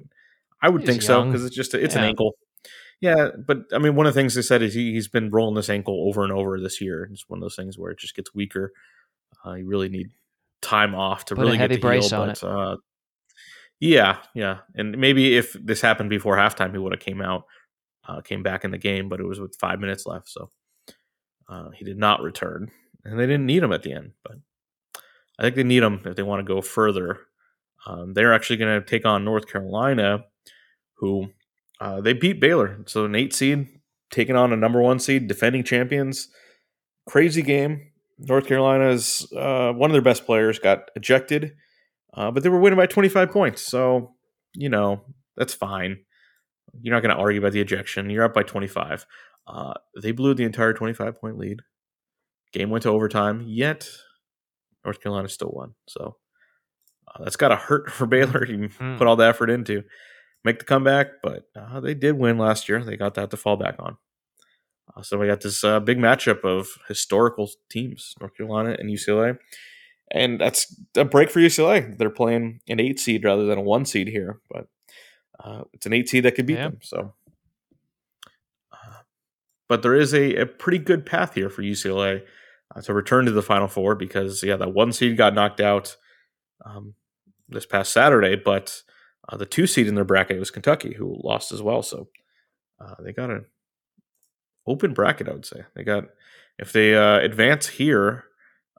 I 0.61 0.69
would 0.69 0.81
He's 0.81 0.89
think 0.89 1.01
so 1.01 1.25
because 1.25 1.43
it's 1.43 1.55
just 1.55 1.73
a, 1.73 1.83
it's 1.83 1.95
an 1.95 2.05
ankle. 2.05 2.35
Yeah, 3.01 3.31
but 3.45 3.63
I 3.73 3.77
mean, 3.77 3.95
one 3.95 4.05
of 4.05 4.13
the 4.13 4.19
things 4.19 4.35
they 4.35 4.41
said 4.41 4.61
is 4.61 4.73
he, 4.73 4.93
he's 4.93 5.09
been 5.09 5.29
rolling 5.29 5.55
this 5.55 5.69
ankle 5.69 6.07
over 6.07 6.23
and 6.23 6.31
over 6.31 6.57
this 6.61 6.79
year. 6.79 7.09
It's 7.11 7.27
one 7.27 7.39
of 7.39 7.41
those 7.41 7.57
things 7.57 7.77
where 7.77 7.91
it 7.91 7.99
just 7.99 8.15
gets 8.15 8.33
weaker. 8.33 8.71
Uh, 9.45 9.55
you 9.55 9.67
really 9.67 9.89
need 9.89 10.11
time 10.61 10.95
off 10.95 11.25
to 11.25 11.35
Put 11.35 11.41
a 11.41 11.45
really 11.45 11.57
heavy 11.57 11.75
get 11.75 11.81
the 11.81 11.87
brace 11.87 12.09
heal. 12.11 12.21
on 12.21 12.27
but, 12.29 12.43
Uh, 12.43 12.77
yeah, 13.81 14.19
yeah, 14.33 14.59
and 14.75 14.97
maybe 14.97 15.35
if 15.35 15.53
this 15.61 15.81
happened 15.81 16.09
before 16.09 16.37
halftime, 16.37 16.71
he 16.71 16.77
would 16.77 16.93
have 16.93 17.01
came 17.01 17.21
out, 17.21 17.43
uh, 18.07 18.21
came 18.21 18.43
back 18.43 18.63
in 18.63 18.71
the 18.71 18.77
game, 18.77 19.09
but 19.09 19.19
it 19.19 19.27
was 19.27 19.41
with 19.41 19.57
five 19.59 19.81
minutes 19.81 20.05
left, 20.05 20.29
so 20.29 20.49
uh, 21.49 21.69
he 21.71 21.83
did 21.83 21.97
not 21.97 22.21
return, 22.21 22.71
and 23.03 23.19
they 23.19 23.25
didn't 23.25 23.45
need 23.45 23.61
him 23.61 23.73
at 23.73 23.83
the 23.83 23.91
end. 23.91 24.13
But 24.23 24.37
I 25.39 25.43
think 25.43 25.55
they 25.55 25.63
need 25.63 25.81
them 25.81 26.01
if 26.05 26.15
they 26.15 26.23
want 26.23 26.45
to 26.45 26.53
go 26.53 26.61
further. 26.61 27.19
Um, 27.85 28.13
they're 28.13 28.33
actually 28.33 28.57
going 28.57 28.81
to 28.81 28.85
take 28.85 29.05
on 29.05 29.25
North 29.25 29.47
Carolina, 29.47 30.25
who 30.95 31.27
uh, 31.79 32.01
they 32.01 32.13
beat 32.13 32.39
Baylor, 32.39 32.79
so 32.87 33.05
an 33.05 33.15
eight 33.15 33.33
seed 33.33 33.67
taking 34.09 34.35
on 34.35 34.53
a 34.53 34.57
number 34.57 34.81
one 34.81 34.99
seed, 34.99 35.27
defending 35.27 35.63
champions. 35.63 36.29
Crazy 37.07 37.41
game. 37.41 37.91
North 38.17 38.47
Carolina's 38.47 39.31
uh, 39.35 39.73
one 39.73 39.89
of 39.89 39.93
their 39.93 40.01
best 40.01 40.25
players 40.25 40.57
got 40.57 40.89
ejected, 40.95 41.55
uh, 42.13 42.31
but 42.31 42.43
they 42.43 42.49
were 42.49 42.59
winning 42.59 42.77
by 42.77 42.85
25 42.85 43.29
points. 43.29 43.61
So, 43.61 44.15
you 44.53 44.69
know, 44.69 45.03
that's 45.35 45.53
fine. 45.53 45.99
You're 46.81 46.95
not 46.95 47.01
going 47.03 47.13
to 47.13 47.21
argue 47.21 47.41
about 47.41 47.51
the 47.51 47.59
ejection. 47.59 48.09
You're 48.09 48.23
up 48.23 48.33
by 48.33 48.43
25. 48.43 49.05
Uh, 49.47 49.73
they 50.01 50.11
blew 50.11 50.33
the 50.33 50.45
entire 50.45 50.73
25 50.73 51.19
point 51.19 51.37
lead. 51.37 51.61
Game 52.53 52.69
went 52.69 52.83
to 52.83 52.89
overtime, 52.89 53.43
yet 53.45 53.89
North 54.85 55.01
Carolina 55.01 55.27
still 55.29 55.51
won. 55.53 55.73
So 55.87 56.15
uh, 57.07 57.23
that's 57.23 57.35
got 57.35 57.49
to 57.49 57.55
hurt 57.55 57.89
for 57.91 58.05
Baylor. 58.05 58.45
You 58.45 58.69
Mm. 58.69 58.97
put 58.97 59.07
all 59.07 59.15
the 59.15 59.25
effort 59.27 59.49
into 59.49 59.83
make 60.43 60.59
the 60.59 60.65
comeback, 60.65 61.07
but 61.23 61.43
uh, 61.55 61.79
they 61.79 61.93
did 61.95 62.17
win 62.17 62.37
last 62.37 62.69
year. 62.69 62.83
They 62.83 62.95
got 62.97 63.15
that 63.15 63.31
to 63.31 63.37
fall 63.37 63.57
back 63.57 63.75
on. 63.79 63.97
Uh, 64.95 65.01
so 65.01 65.17
we 65.17 65.25
got 65.27 65.41
this 65.41 65.63
uh, 65.63 65.79
big 65.79 65.97
matchup 65.97 66.43
of 66.43 66.67
historical 66.87 67.49
teams, 67.69 68.13
North 68.19 68.37
Carolina 68.37 68.75
and 68.77 68.89
UCLA. 68.89 69.37
And 70.11 70.39
that's 70.39 70.79
a 70.95 71.03
break 71.03 71.31
for 71.31 71.39
UCLA. 71.39 71.97
They're 71.97 72.11
playing 72.11 72.59
an 72.69 72.79
eight 72.79 72.99
seed 72.99 73.23
rather 73.23 73.47
than 73.47 73.57
a 73.57 73.61
one 73.63 73.85
seed 73.85 74.07
here, 74.07 74.39
but 74.51 74.67
uh, 75.43 75.63
it's 75.73 75.87
an 75.87 75.93
eight 75.93 76.07
seed 76.09 76.25
that 76.25 76.35
could 76.35 76.45
beat 76.45 76.57
Yeah. 76.57 76.69
them. 76.69 76.77
So, 76.83 77.13
uh, 78.71 79.01
but 79.67 79.81
there 79.81 79.95
is 79.95 80.13
a, 80.13 80.35
a 80.35 80.45
pretty 80.45 80.77
good 80.77 81.05
path 81.07 81.33
here 81.33 81.49
for 81.49 81.63
UCLA 81.63 82.21
uh, 82.73 82.82
to 82.82 82.93
return 82.93 83.25
to 83.25 83.32
the 83.32 83.41
Final 83.41 83.67
Four 83.67 83.95
because 83.95 84.43
yeah, 84.43 84.56
that 84.56 84.73
one 84.73 84.93
seed 84.93 85.17
got 85.17 85.34
knocked 85.34 85.59
out 85.59 85.95
um, 86.66 86.93
this 87.49 87.66
past 87.66 87.91
Saturday, 87.91 88.36
but 88.36 88.82
uh, 89.28 89.38
the 89.38 89.45
two 89.45 89.68
seed 89.68 89.88
in 89.88 89.95
their 89.95 90.03
bracket 90.05 90.39
was 90.39 90.51
Kentucky, 90.51 90.93
who 90.93 91.20
lost 91.24 91.51
as 91.51 91.61
well. 91.61 91.82
So 91.82 92.09
uh, 92.80 92.95
they 93.03 93.11
got 93.11 93.30
an 93.30 93.45
open 94.68 94.93
bracket, 94.93 95.28
I 95.30 95.34
would 95.34 95.45
say. 95.45 95.63
They 95.76 95.84
got 95.84 96.05
if 96.57 96.72
they 96.72 96.95
uh, 96.95 97.20
advance 97.20 97.68
here, 97.68 98.26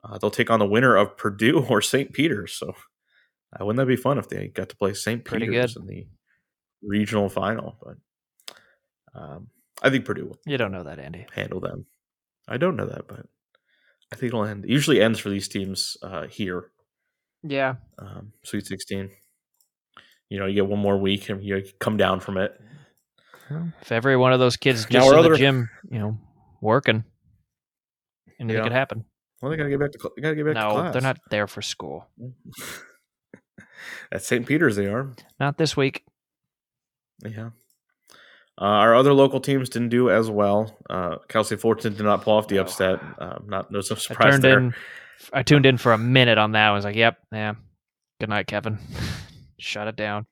uh, 0.03 0.17
they'll 0.17 0.31
take 0.31 0.49
on 0.49 0.59
the 0.59 0.65
winner 0.65 0.95
of 0.95 1.17
Purdue 1.17 1.65
or 1.69 1.81
St. 1.81 2.11
Peter's. 2.13 2.53
So 2.53 2.73
uh, 3.53 3.65
wouldn't 3.65 3.77
that 3.77 3.87
be 3.87 3.95
fun 3.95 4.17
if 4.17 4.29
they 4.29 4.47
got 4.47 4.69
to 4.69 4.75
play 4.75 4.93
St. 4.93 5.23
Peter's 5.23 5.75
in 5.75 5.85
the 5.85 6.07
regional 6.81 7.29
final? 7.29 7.77
But 7.81 7.97
um, 9.19 9.47
I 9.81 9.89
think 9.89 10.05
Purdue 10.05 10.25
will 10.25 10.39
You 10.45 10.57
don't 10.57 10.71
know 10.71 10.83
that, 10.83 10.99
Andy. 10.99 11.25
handle 11.33 11.59
them. 11.59 11.85
I 12.47 12.57
don't 12.57 12.75
know 12.75 12.85
that, 12.85 13.07
but 13.07 13.25
I 14.11 14.15
think 14.15 14.29
it'll 14.29 14.45
end. 14.45 14.65
It 14.65 14.71
usually 14.71 15.01
ends 15.01 15.19
for 15.19 15.29
these 15.29 15.47
teams 15.47 15.97
uh, 16.01 16.27
here, 16.27 16.71
Yeah. 17.43 17.75
um, 17.99 18.31
Sweet 18.43 18.65
16. 18.65 19.09
You 20.29 20.39
know, 20.39 20.45
you 20.45 20.55
get 20.55 20.67
one 20.67 20.79
more 20.79 20.97
week 20.97 21.29
and 21.29 21.43
you 21.43 21.63
come 21.79 21.97
down 21.97 22.19
from 22.19 22.37
it. 22.37 22.59
If 23.81 23.91
every 23.91 24.17
one 24.17 24.33
of 24.33 24.39
those 24.39 24.57
kids 24.57 24.85
just 24.85 25.07
our 25.07 25.15
in 25.15 25.21
the 25.23 25.27
other- 25.29 25.35
gym, 25.37 25.69
you 25.89 25.99
know, 25.99 26.17
working, 26.61 27.03
and 28.39 28.49
Yeah. 28.51 28.63
could 28.63 28.71
happen. 28.73 29.05
Well, 29.41 29.51
they 29.51 29.57
gotta 29.57 29.69
get 29.69 29.79
back 29.79 29.91
to 29.91 29.99
cl- 29.99 30.13
gotta 30.21 30.35
get 30.35 30.45
back 30.45 30.55
to 30.55 30.59
No, 30.83 30.91
they're 30.91 31.01
not 31.01 31.19
there 31.29 31.47
for 31.47 31.61
school. 31.61 32.07
At 34.11 34.23
St. 34.23 34.45
Peter's, 34.45 34.75
they 34.75 34.87
are. 34.87 35.13
Not 35.39 35.57
this 35.57 35.77
week. 35.77 36.03
Yeah. 37.23 37.51
Uh, 38.59 38.65
our 38.65 38.95
other 38.95 39.13
local 39.13 39.39
teams 39.39 39.69
didn't 39.69 39.89
do 39.89 40.09
as 40.09 40.29
well. 40.29 40.75
Uh, 40.89 41.17
Cal 41.27 41.43
State 41.43 41.61
Fullerton 41.61 41.93
did 41.93 42.03
not 42.03 42.23
pull 42.23 42.33
off 42.33 42.47
the 42.47 42.55
No. 42.55 42.61
upset. 42.61 42.99
Uh, 43.19 43.37
not 43.45 43.71
no 43.71 43.79
I 43.79 43.81
surprise 43.81 44.31
turned 44.33 44.43
there. 44.43 44.57
in. 44.59 44.73
I 45.33 45.43
tuned 45.43 45.65
in 45.65 45.77
for 45.77 45.93
a 45.93 45.97
minute 45.97 46.37
on 46.37 46.51
that. 46.53 46.67
I 46.69 46.71
was 46.71 46.83
like, 46.85 46.95
"Yep, 46.95 47.17
yeah. 47.31 47.53
Good 48.19 48.29
night, 48.29 48.47
Kevin. 48.47 48.79
Shut 49.59 49.87
it 49.87 49.95
down." 49.95 50.25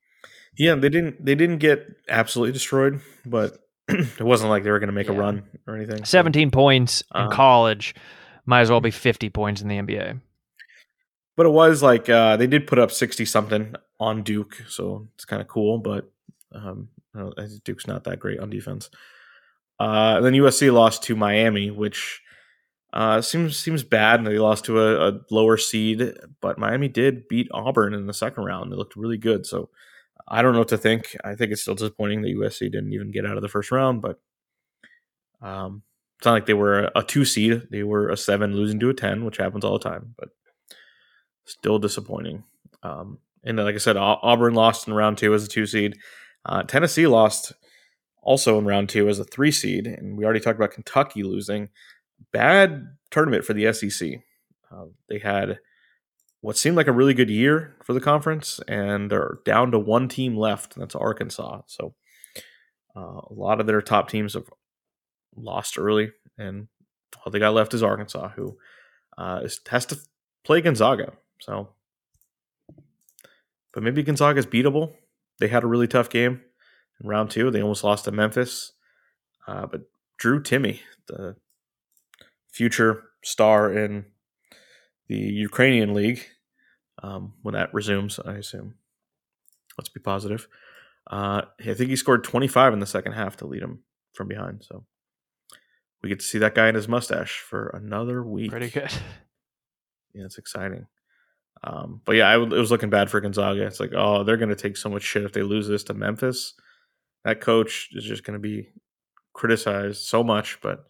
Yeah, 0.57 0.75
they 0.75 0.89
didn't 0.89 1.23
they 1.23 1.35
didn't 1.35 1.57
get 1.57 1.85
absolutely 2.09 2.53
destroyed, 2.53 3.01
but 3.25 3.59
it 3.89 4.21
wasn't 4.21 4.49
like 4.49 4.63
they 4.63 4.71
were 4.71 4.79
going 4.79 4.87
to 4.87 4.93
make 4.93 5.09
a 5.09 5.13
run 5.13 5.43
or 5.67 5.75
anything. 5.75 5.97
so- 6.05 6.17
17 6.17 6.49
points 6.49 7.03
in 7.13 7.21
Um, 7.23 7.29
college 7.31 7.93
might 8.45 8.61
as 8.61 8.71
well 8.71 8.81
be 8.81 8.91
50 8.91 9.29
points 9.29 9.61
in 9.61 9.67
the 9.67 9.77
NBA. 9.77 10.19
but 11.35 11.45
it 11.45 11.49
was 11.49 11.83
like 11.83 12.09
uh, 12.09 12.37
they 12.37 12.47
did 12.47 12.65
put 12.67 12.79
up 12.79 12.91
sixty 12.91 13.25
something 13.25 13.75
on 13.99 14.23
Duke, 14.23 14.63
so 14.67 15.07
it's 15.15 15.25
kind 15.25 15.41
of 15.41 15.47
cool. 15.47 15.77
But 15.79 16.09
um, 16.53 16.89
Duke's 17.63 17.87
not 17.87 18.03
that 18.05 18.19
great 18.19 18.39
on 18.39 18.49
defense. 18.49 18.89
Uh, 19.79 20.15
and 20.17 20.25
then 20.25 20.33
USC 20.33 20.71
lost 20.71 21.03
to 21.03 21.15
Miami, 21.15 21.69
which 21.69 22.21
uh, 22.93 23.21
seems 23.21 23.57
seems 23.57 23.83
bad. 23.83 24.23
They 24.23 24.39
lost 24.39 24.65
to 24.65 24.79
a, 24.79 25.09
a 25.09 25.19
lower 25.29 25.57
seed, 25.57 26.13
but 26.41 26.57
Miami 26.57 26.87
did 26.87 27.27
beat 27.27 27.49
Auburn 27.51 27.93
in 27.93 28.07
the 28.07 28.13
second 28.13 28.45
round. 28.45 28.71
They 28.71 28.77
looked 28.77 28.95
really 28.95 29.17
good. 29.17 29.45
So 29.45 29.69
I 30.27 30.41
don't 30.41 30.53
know 30.53 30.59
what 30.59 30.69
to 30.69 30.77
think. 30.77 31.15
I 31.23 31.35
think 31.35 31.51
it's 31.51 31.61
still 31.61 31.75
disappointing 31.75 32.21
that 32.21 32.35
USC 32.35 32.71
didn't 32.71 32.93
even 32.93 33.11
get 33.11 33.25
out 33.25 33.35
of 33.35 33.41
the 33.41 33.49
first 33.49 33.71
round, 33.71 34.01
but 34.01 34.19
um, 35.41 35.83
it's 36.17 36.25
not 36.25 36.33
like 36.33 36.45
they 36.45 36.53
were 36.53 36.89
a 36.95 37.03
two 37.03 37.25
seed. 37.25 37.63
They 37.69 37.83
were 37.83 38.09
a 38.09 38.17
seven 38.17 38.55
losing 38.55 38.79
to 38.79 38.89
a 38.89 38.93
ten, 38.93 39.25
which 39.25 39.37
happens 39.37 39.65
all 39.65 39.77
the 39.77 39.89
time. 39.89 40.15
But 40.17 40.29
still 41.43 41.79
disappointing. 41.79 42.43
Um, 42.81 43.19
and 43.43 43.57
like 43.57 43.75
I 43.75 43.79
said, 43.79 43.97
Auburn 43.97 44.53
lost 44.53 44.87
in 44.87 44.93
round 44.93 45.17
two 45.17 45.33
as 45.33 45.43
a 45.43 45.49
two 45.49 45.65
seed. 45.65 45.97
Uh, 46.45 46.63
Tennessee 46.63 47.07
lost 47.07 47.53
also 48.21 48.57
in 48.57 48.65
round 48.65 48.89
two 48.89 49.09
as 49.09 49.19
a 49.19 49.23
three 49.23 49.51
seed, 49.51 49.87
and 49.87 50.17
we 50.17 50.25
already 50.25 50.39
talked 50.39 50.59
about 50.59 50.71
Kentucky 50.71 51.23
losing. 51.23 51.69
Bad 52.31 52.87
tournament 53.11 53.45
for 53.45 53.53
the 53.53 53.71
SEC. 53.73 54.21
Uh, 54.71 54.85
they 55.09 55.19
had 55.19 55.59
what 56.41 56.57
seemed 56.57 56.77
like 56.77 56.87
a 56.87 56.91
really 56.91 57.13
good 57.13 57.29
year 57.29 57.75
for 57.83 57.93
the 57.93 58.01
conference, 58.01 58.59
and 58.67 59.09
they're 59.09 59.39
down 59.45 59.71
to 59.71 59.79
one 59.79 60.07
team 60.07 60.35
left, 60.35 60.75
and 60.75 60.81
that's 60.83 60.95
Arkansas. 60.95 61.61
So 61.67 61.95
uh, 62.95 63.21
a 63.29 63.33
lot 63.33 63.59
of 63.59 63.67
their 63.67 63.81
top 63.81 64.09
teams 64.09 64.33
have 64.33 64.49
lost 65.35 65.77
early, 65.77 66.11
and 66.37 66.67
all 67.17 67.31
they 67.31 67.39
got 67.39 67.53
left 67.53 67.73
is 67.73 67.83
Arkansas, 67.83 68.29
who 68.29 68.57
uh, 69.17 69.47
has 69.69 69.85
to 69.87 69.97
play 70.43 70.61
Gonzaga. 70.61 71.13
So, 71.39 71.69
but 73.73 73.83
maybe 73.83 74.03
Gonzaga 74.03 74.39
is 74.39 74.45
beatable. 74.45 74.93
They 75.39 75.47
had 75.47 75.63
a 75.63 75.67
really 75.67 75.87
tough 75.87 76.09
game 76.09 76.41
in 77.01 77.09
round 77.09 77.29
two. 77.29 77.51
They 77.51 77.61
almost 77.61 77.83
lost 77.83 78.05
to 78.05 78.11
Memphis, 78.11 78.73
uh, 79.47 79.65
but 79.65 79.81
Drew 80.17 80.41
Timme, 80.41 80.79
the 81.07 81.35
future 82.51 83.03
star 83.23 83.71
in 83.71 84.05
the 85.07 85.17
Ukrainian 85.17 85.93
league, 85.93 86.25
um, 87.03 87.33
when 87.41 87.53
that 87.53 87.73
resumes, 87.73 88.19
I 88.23 88.33
assume. 88.35 88.75
Let's 89.77 89.89
be 89.89 89.99
positive. 89.99 90.47
Uh, 91.09 91.41
I 91.59 91.73
think 91.73 91.89
he 91.89 91.95
scored 91.95 92.23
25 92.23 92.73
in 92.73 92.79
the 92.79 92.85
second 92.85 93.11
half 93.11 93.37
to 93.37 93.45
lead 93.45 93.61
him 93.61 93.83
from 94.13 94.27
behind. 94.27 94.63
So 94.63 94.85
we 96.01 96.09
get 96.09 96.19
to 96.19 96.25
see 96.25 96.39
that 96.39 96.55
guy 96.55 96.69
in 96.69 96.75
his 96.75 96.87
mustache 96.87 97.39
for 97.39 97.67
another 97.69 98.23
week. 98.23 98.51
Pretty 98.51 98.69
good. 98.69 98.91
Yeah, 100.13 100.23
it's 100.23 100.37
exciting. 100.37 100.87
Um, 101.63 102.01
but 102.05 102.15
yeah, 102.15 102.29
I, 102.29 102.33
w- 102.33 102.55
it 102.55 102.59
was 102.59 102.71
looking 102.71 102.89
bad 102.89 103.09
for 103.09 103.19
Gonzaga. 103.21 103.65
It's 103.65 103.79
like, 103.79 103.93
oh, 103.95 104.23
they're 104.23 104.37
going 104.37 104.49
to 104.49 104.55
take 104.55 104.77
so 104.77 104.89
much 104.89 105.03
shit 105.03 105.23
if 105.23 105.33
they 105.33 105.41
lose 105.41 105.67
this 105.67 105.83
to 105.85 105.93
Memphis. 105.93 106.53
That 107.23 107.41
coach 107.41 107.89
is 107.93 108.03
just 108.03 108.23
going 108.23 108.35
to 108.35 108.39
be 108.39 108.69
criticized 109.33 110.03
so 110.03 110.23
much, 110.23 110.59
but 110.61 110.85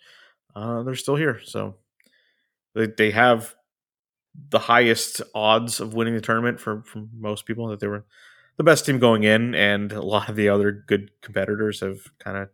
uh, 0.56 0.84
they're 0.84 0.96
still 0.96 1.16
here. 1.16 1.40
So 1.44 1.76
they, 2.74 2.88
they 2.88 3.12
have 3.12 3.56
the 4.50 4.60
highest 4.60 5.22
odds 5.34 5.80
of 5.80 5.94
winning 5.94 6.14
the 6.14 6.22
tournament 6.22 6.60
for 6.60 6.84
from 6.84 7.10
most 7.18 7.46
people 7.46 7.68
that 7.68 7.80
they 7.80 7.88
were 7.88 8.06
the 8.58 8.64
best 8.64 8.86
team 8.86 9.00
going 9.00 9.24
in, 9.24 9.56
and 9.56 9.92
a 9.92 10.02
lot 10.02 10.30
of 10.30 10.36
the 10.36 10.50
other 10.50 10.72
good 10.72 11.12
competitors 11.22 11.82
have 11.82 12.00
kind 12.20 12.38
of 12.38 12.50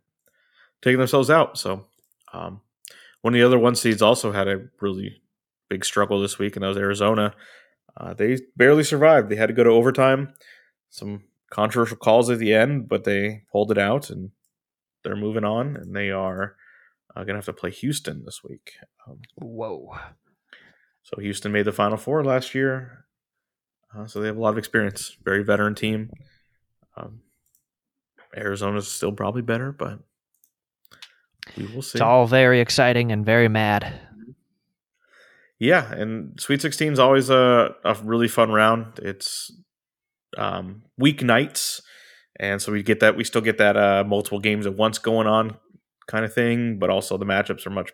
taken 0.80 0.98
themselves 0.98 1.30
out. 1.30 1.58
So 1.58 1.86
um, 2.32 2.60
one 3.22 3.34
of 3.34 3.38
the 3.38 3.46
other 3.46 3.58
one 3.58 3.74
seeds 3.74 4.02
also 4.02 4.32
had 4.32 4.48
a 4.48 4.64
really 4.80 5.22
big 5.68 5.84
struggle 5.84 6.20
this 6.20 6.38
week, 6.38 6.56
and 6.56 6.62
that 6.62 6.68
was 6.68 6.76
Arizona. 6.76 7.34
Uh, 7.96 8.14
they 8.14 8.38
barely 8.56 8.84
survived. 8.84 9.28
They 9.28 9.36
had 9.36 9.48
to 9.48 9.54
go 9.54 9.64
to 9.64 9.70
overtime. 9.70 10.32
Some 10.90 11.24
controversial 11.50 11.96
calls 11.96 12.30
at 12.30 12.38
the 12.38 12.54
end, 12.54 12.88
but 12.88 13.04
they 13.04 13.42
pulled 13.50 13.70
it 13.70 13.78
out, 13.78 14.10
and 14.10 14.30
they're 15.04 15.16
moving 15.16 15.44
on. 15.44 15.76
And 15.76 15.94
they 15.94 16.10
are 16.10 16.56
uh, 17.14 17.20
going 17.20 17.28
to 17.28 17.34
have 17.34 17.44
to 17.46 17.52
play 17.52 17.70
Houston 17.70 18.24
this 18.24 18.42
week. 18.42 18.72
Um, 19.06 19.20
Whoa. 19.36 19.94
so 21.02 21.20
Houston 21.20 21.52
made 21.52 21.66
the 21.66 21.72
Final 21.72 21.98
Four 21.98 22.24
last 22.24 22.54
year, 22.54 23.04
uh, 23.96 24.06
so 24.06 24.20
they 24.20 24.26
have 24.26 24.36
a 24.36 24.40
lot 24.40 24.50
of 24.50 24.58
experience. 24.58 25.16
Very 25.22 25.42
veteran 25.42 25.74
team. 25.74 26.10
Um, 26.96 27.20
Arizona's 28.36 28.88
still 28.88 29.12
probably 29.12 29.42
better, 29.42 29.72
but 29.72 29.98
we 31.56 31.66
will 31.66 31.82
see. 31.82 31.96
It's 31.96 32.00
all 32.00 32.26
very 32.26 32.60
exciting 32.60 33.12
and 33.12 33.24
very 33.24 33.48
mad. 33.48 34.00
Yeah, 35.62 35.92
and 35.92 36.40
Sweet 36.40 36.60
16 36.60 36.94
is 36.94 36.98
always 36.98 37.30
a, 37.30 37.72
a 37.84 37.94
really 38.02 38.26
fun 38.26 38.50
round. 38.50 38.98
It's 38.98 39.48
um, 40.36 40.82
weeknights, 41.00 41.80
and 42.40 42.60
so 42.60 42.72
we 42.72 42.82
get 42.82 42.98
that. 42.98 43.16
We 43.16 43.22
still 43.22 43.42
get 43.42 43.58
that 43.58 43.76
uh, 43.76 44.02
multiple 44.04 44.40
games 44.40 44.66
at 44.66 44.74
once 44.74 44.98
going 44.98 45.28
on 45.28 45.56
kind 46.08 46.24
of 46.24 46.34
thing, 46.34 46.80
but 46.80 46.90
also 46.90 47.16
the 47.16 47.24
matchups 47.24 47.64
are 47.64 47.70
much 47.70 47.92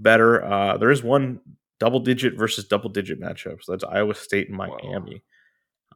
better. 0.00 0.44
Uh, 0.44 0.78
there 0.78 0.90
is 0.90 1.00
one 1.00 1.38
double 1.78 2.00
digit 2.00 2.36
versus 2.36 2.66
double 2.66 2.90
digit 2.90 3.20
matchup. 3.20 3.62
So 3.62 3.70
that's 3.70 3.84
Iowa 3.84 4.16
State 4.16 4.48
and 4.48 4.56
Miami, 4.56 5.22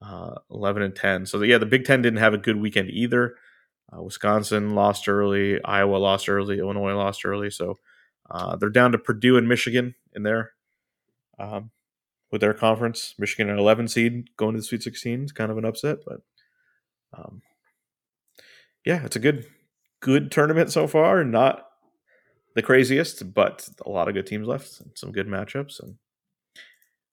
uh, 0.00 0.36
11 0.48 0.80
and 0.80 0.94
10. 0.94 1.26
So 1.26 1.42
yeah, 1.42 1.58
the 1.58 1.66
Big 1.66 1.84
Ten 1.84 2.02
didn't 2.02 2.20
have 2.20 2.34
a 2.34 2.38
good 2.38 2.60
weekend 2.60 2.90
either. 2.90 3.34
Uh, 3.92 4.00
Wisconsin 4.00 4.76
lost 4.76 5.08
early, 5.08 5.60
Iowa 5.64 5.96
lost 5.96 6.28
early, 6.28 6.60
Illinois 6.60 6.94
lost 6.94 7.24
early. 7.24 7.50
So 7.50 7.78
uh, 8.30 8.54
they're 8.54 8.70
down 8.70 8.92
to 8.92 8.98
Purdue 8.98 9.36
and 9.36 9.48
Michigan 9.48 9.96
in 10.14 10.22
there 10.22 10.53
um, 11.38 11.70
with 12.30 12.40
their 12.40 12.54
conference. 12.54 13.14
Michigan 13.18 13.50
an 13.50 13.58
11 13.58 13.88
seed 13.88 14.36
going 14.36 14.54
to 14.54 14.60
the 14.60 14.64
Sweet 14.64 14.82
16 14.82 15.24
is 15.24 15.32
kind 15.32 15.50
of 15.50 15.58
an 15.58 15.64
upset, 15.64 15.98
but 16.06 16.20
um, 17.16 17.42
yeah, 18.84 19.04
it's 19.04 19.16
a 19.16 19.20
good 19.20 19.46
good 20.00 20.30
tournament 20.30 20.70
so 20.70 20.86
far. 20.86 21.24
Not 21.24 21.66
the 22.54 22.62
craziest, 22.62 23.34
but 23.34 23.68
a 23.84 23.90
lot 23.90 24.08
of 24.08 24.14
good 24.14 24.26
teams 24.26 24.46
left 24.46 24.80
and 24.80 24.90
some 24.94 25.12
good 25.12 25.26
matchups. 25.26 25.82
And 25.82 25.96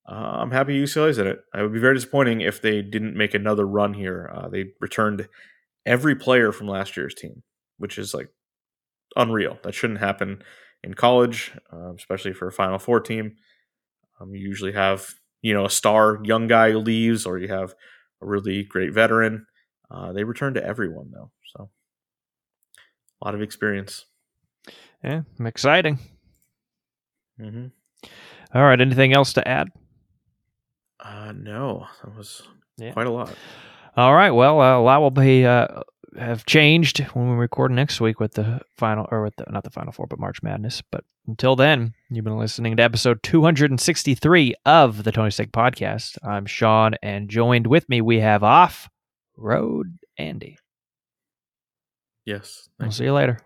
uh, 0.08 0.40
I'm 0.40 0.52
happy 0.52 0.82
UCLA's 0.82 1.18
in 1.18 1.28
it. 1.28 1.40
I 1.54 1.62
would 1.62 1.74
be 1.74 1.80
very 1.80 1.96
disappointing 1.96 2.42
if 2.42 2.62
they 2.62 2.82
didn't 2.82 3.16
make 3.16 3.34
another 3.34 3.66
run 3.66 3.94
here. 3.94 4.30
Uh, 4.34 4.50
they 4.50 4.72
returned 4.80 5.28
every 5.86 6.16
player 6.16 6.52
from 6.52 6.68
last 6.68 6.98
year's 6.98 7.16
team, 7.16 7.44
which 7.78 7.98
is 7.98 8.14
like 8.14 8.30
unreal. 9.16 9.58
That 9.64 9.74
shouldn't 9.74 10.00
happen 10.00 10.44
in 10.84 10.94
college, 10.94 11.52
uh, 11.72 11.94
especially 11.94 12.34
for 12.34 12.48
a 12.48 12.52
Final 12.52 12.80
Four 12.80 13.00
team. 13.00 13.36
Um, 14.22 14.36
you 14.36 14.42
usually 14.42 14.74
have 14.74 15.14
you 15.42 15.54
know 15.54 15.66
a 15.66 15.70
star 15.70 16.20
young 16.24 16.48
guy 16.48 16.72
who 16.72 16.80
leaves, 16.80 17.26
or 17.26 17.38
you 17.38 17.48
have 17.48 17.74
a 18.22 18.26
really 18.26 18.64
great 18.64 18.94
veteran. 18.94 19.46
Uh, 19.90 20.14
they 20.14 20.24
return 20.24 20.54
to 20.54 20.64
everyone 20.64 21.12
though, 21.12 21.32
so 21.56 21.70
a 23.22 23.26
lot 23.26 23.36
of 23.36 23.42
experience. 23.42 24.06
Yeah, 25.04 25.22
exciting. 25.44 25.98
Mm-hmm. 27.40 27.68
All 28.54 28.64
right. 28.64 28.80
Anything 28.80 29.14
else 29.14 29.34
to 29.34 29.48
add? 29.48 29.70
Uh, 31.00 31.34
no, 31.36 31.88
that 32.04 32.16
was 32.16 32.44
Yeah. 32.78 32.92
quite 32.94 33.08
a 33.08 33.12
lot. 33.12 33.34
All 33.98 34.14
right. 34.14 34.30
Well, 34.32 34.62
uh, 34.62 34.78
a 34.78 34.82
lot 34.82 35.02
will 35.02 35.10
be 35.12 35.46
uh, 35.46 35.68
have 36.18 36.45
changed 36.45 36.99
when 37.14 37.30
we 37.30 37.36
record 37.36 37.72
next 37.72 38.01
week 38.01 38.20
with 38.20 38.34
the 38.34 38.62
final, 38.78 39.07
or 39.12 39.24
with 39.24 39.36
the 39.38 39.45
not 39.49 39.64
the 39.64 39.70
final 39.70 39.91
four, 39.91 40.07
but 40.07 40.20
March 40.20 40.43
Madness. 40.43 40.82
But 40.91 41.03
until 41.28 41.55
then, 41.55 41.93
you've 42.09 42.26
been 42.26 42.38
listening 42.38 42.78
to 42.78 42.84
episode 42.84 43.24
263 43.24 44.55
of 44.66 45.03
the 45.03 45.12
Tony 45.12 45.32
Steak 45.32 45.51
Podcast. 45.51 46.18
I'm 46.24 46.45
Sean, 46.45 46.95
and 47.01 47.30
joined 47.30 47.68
with 47.68 47.88
me 47.89 48.01
we 48.01 48.20
have 48.20 48.43
off 48.43 48.89
road 49.38 49.97
Andy. 50.18 50.57
Yes. 52.26 52.70
We'll 52.80 52.91
see 52.91 53.05
you 53.05 53.14
later. 53.14 53.41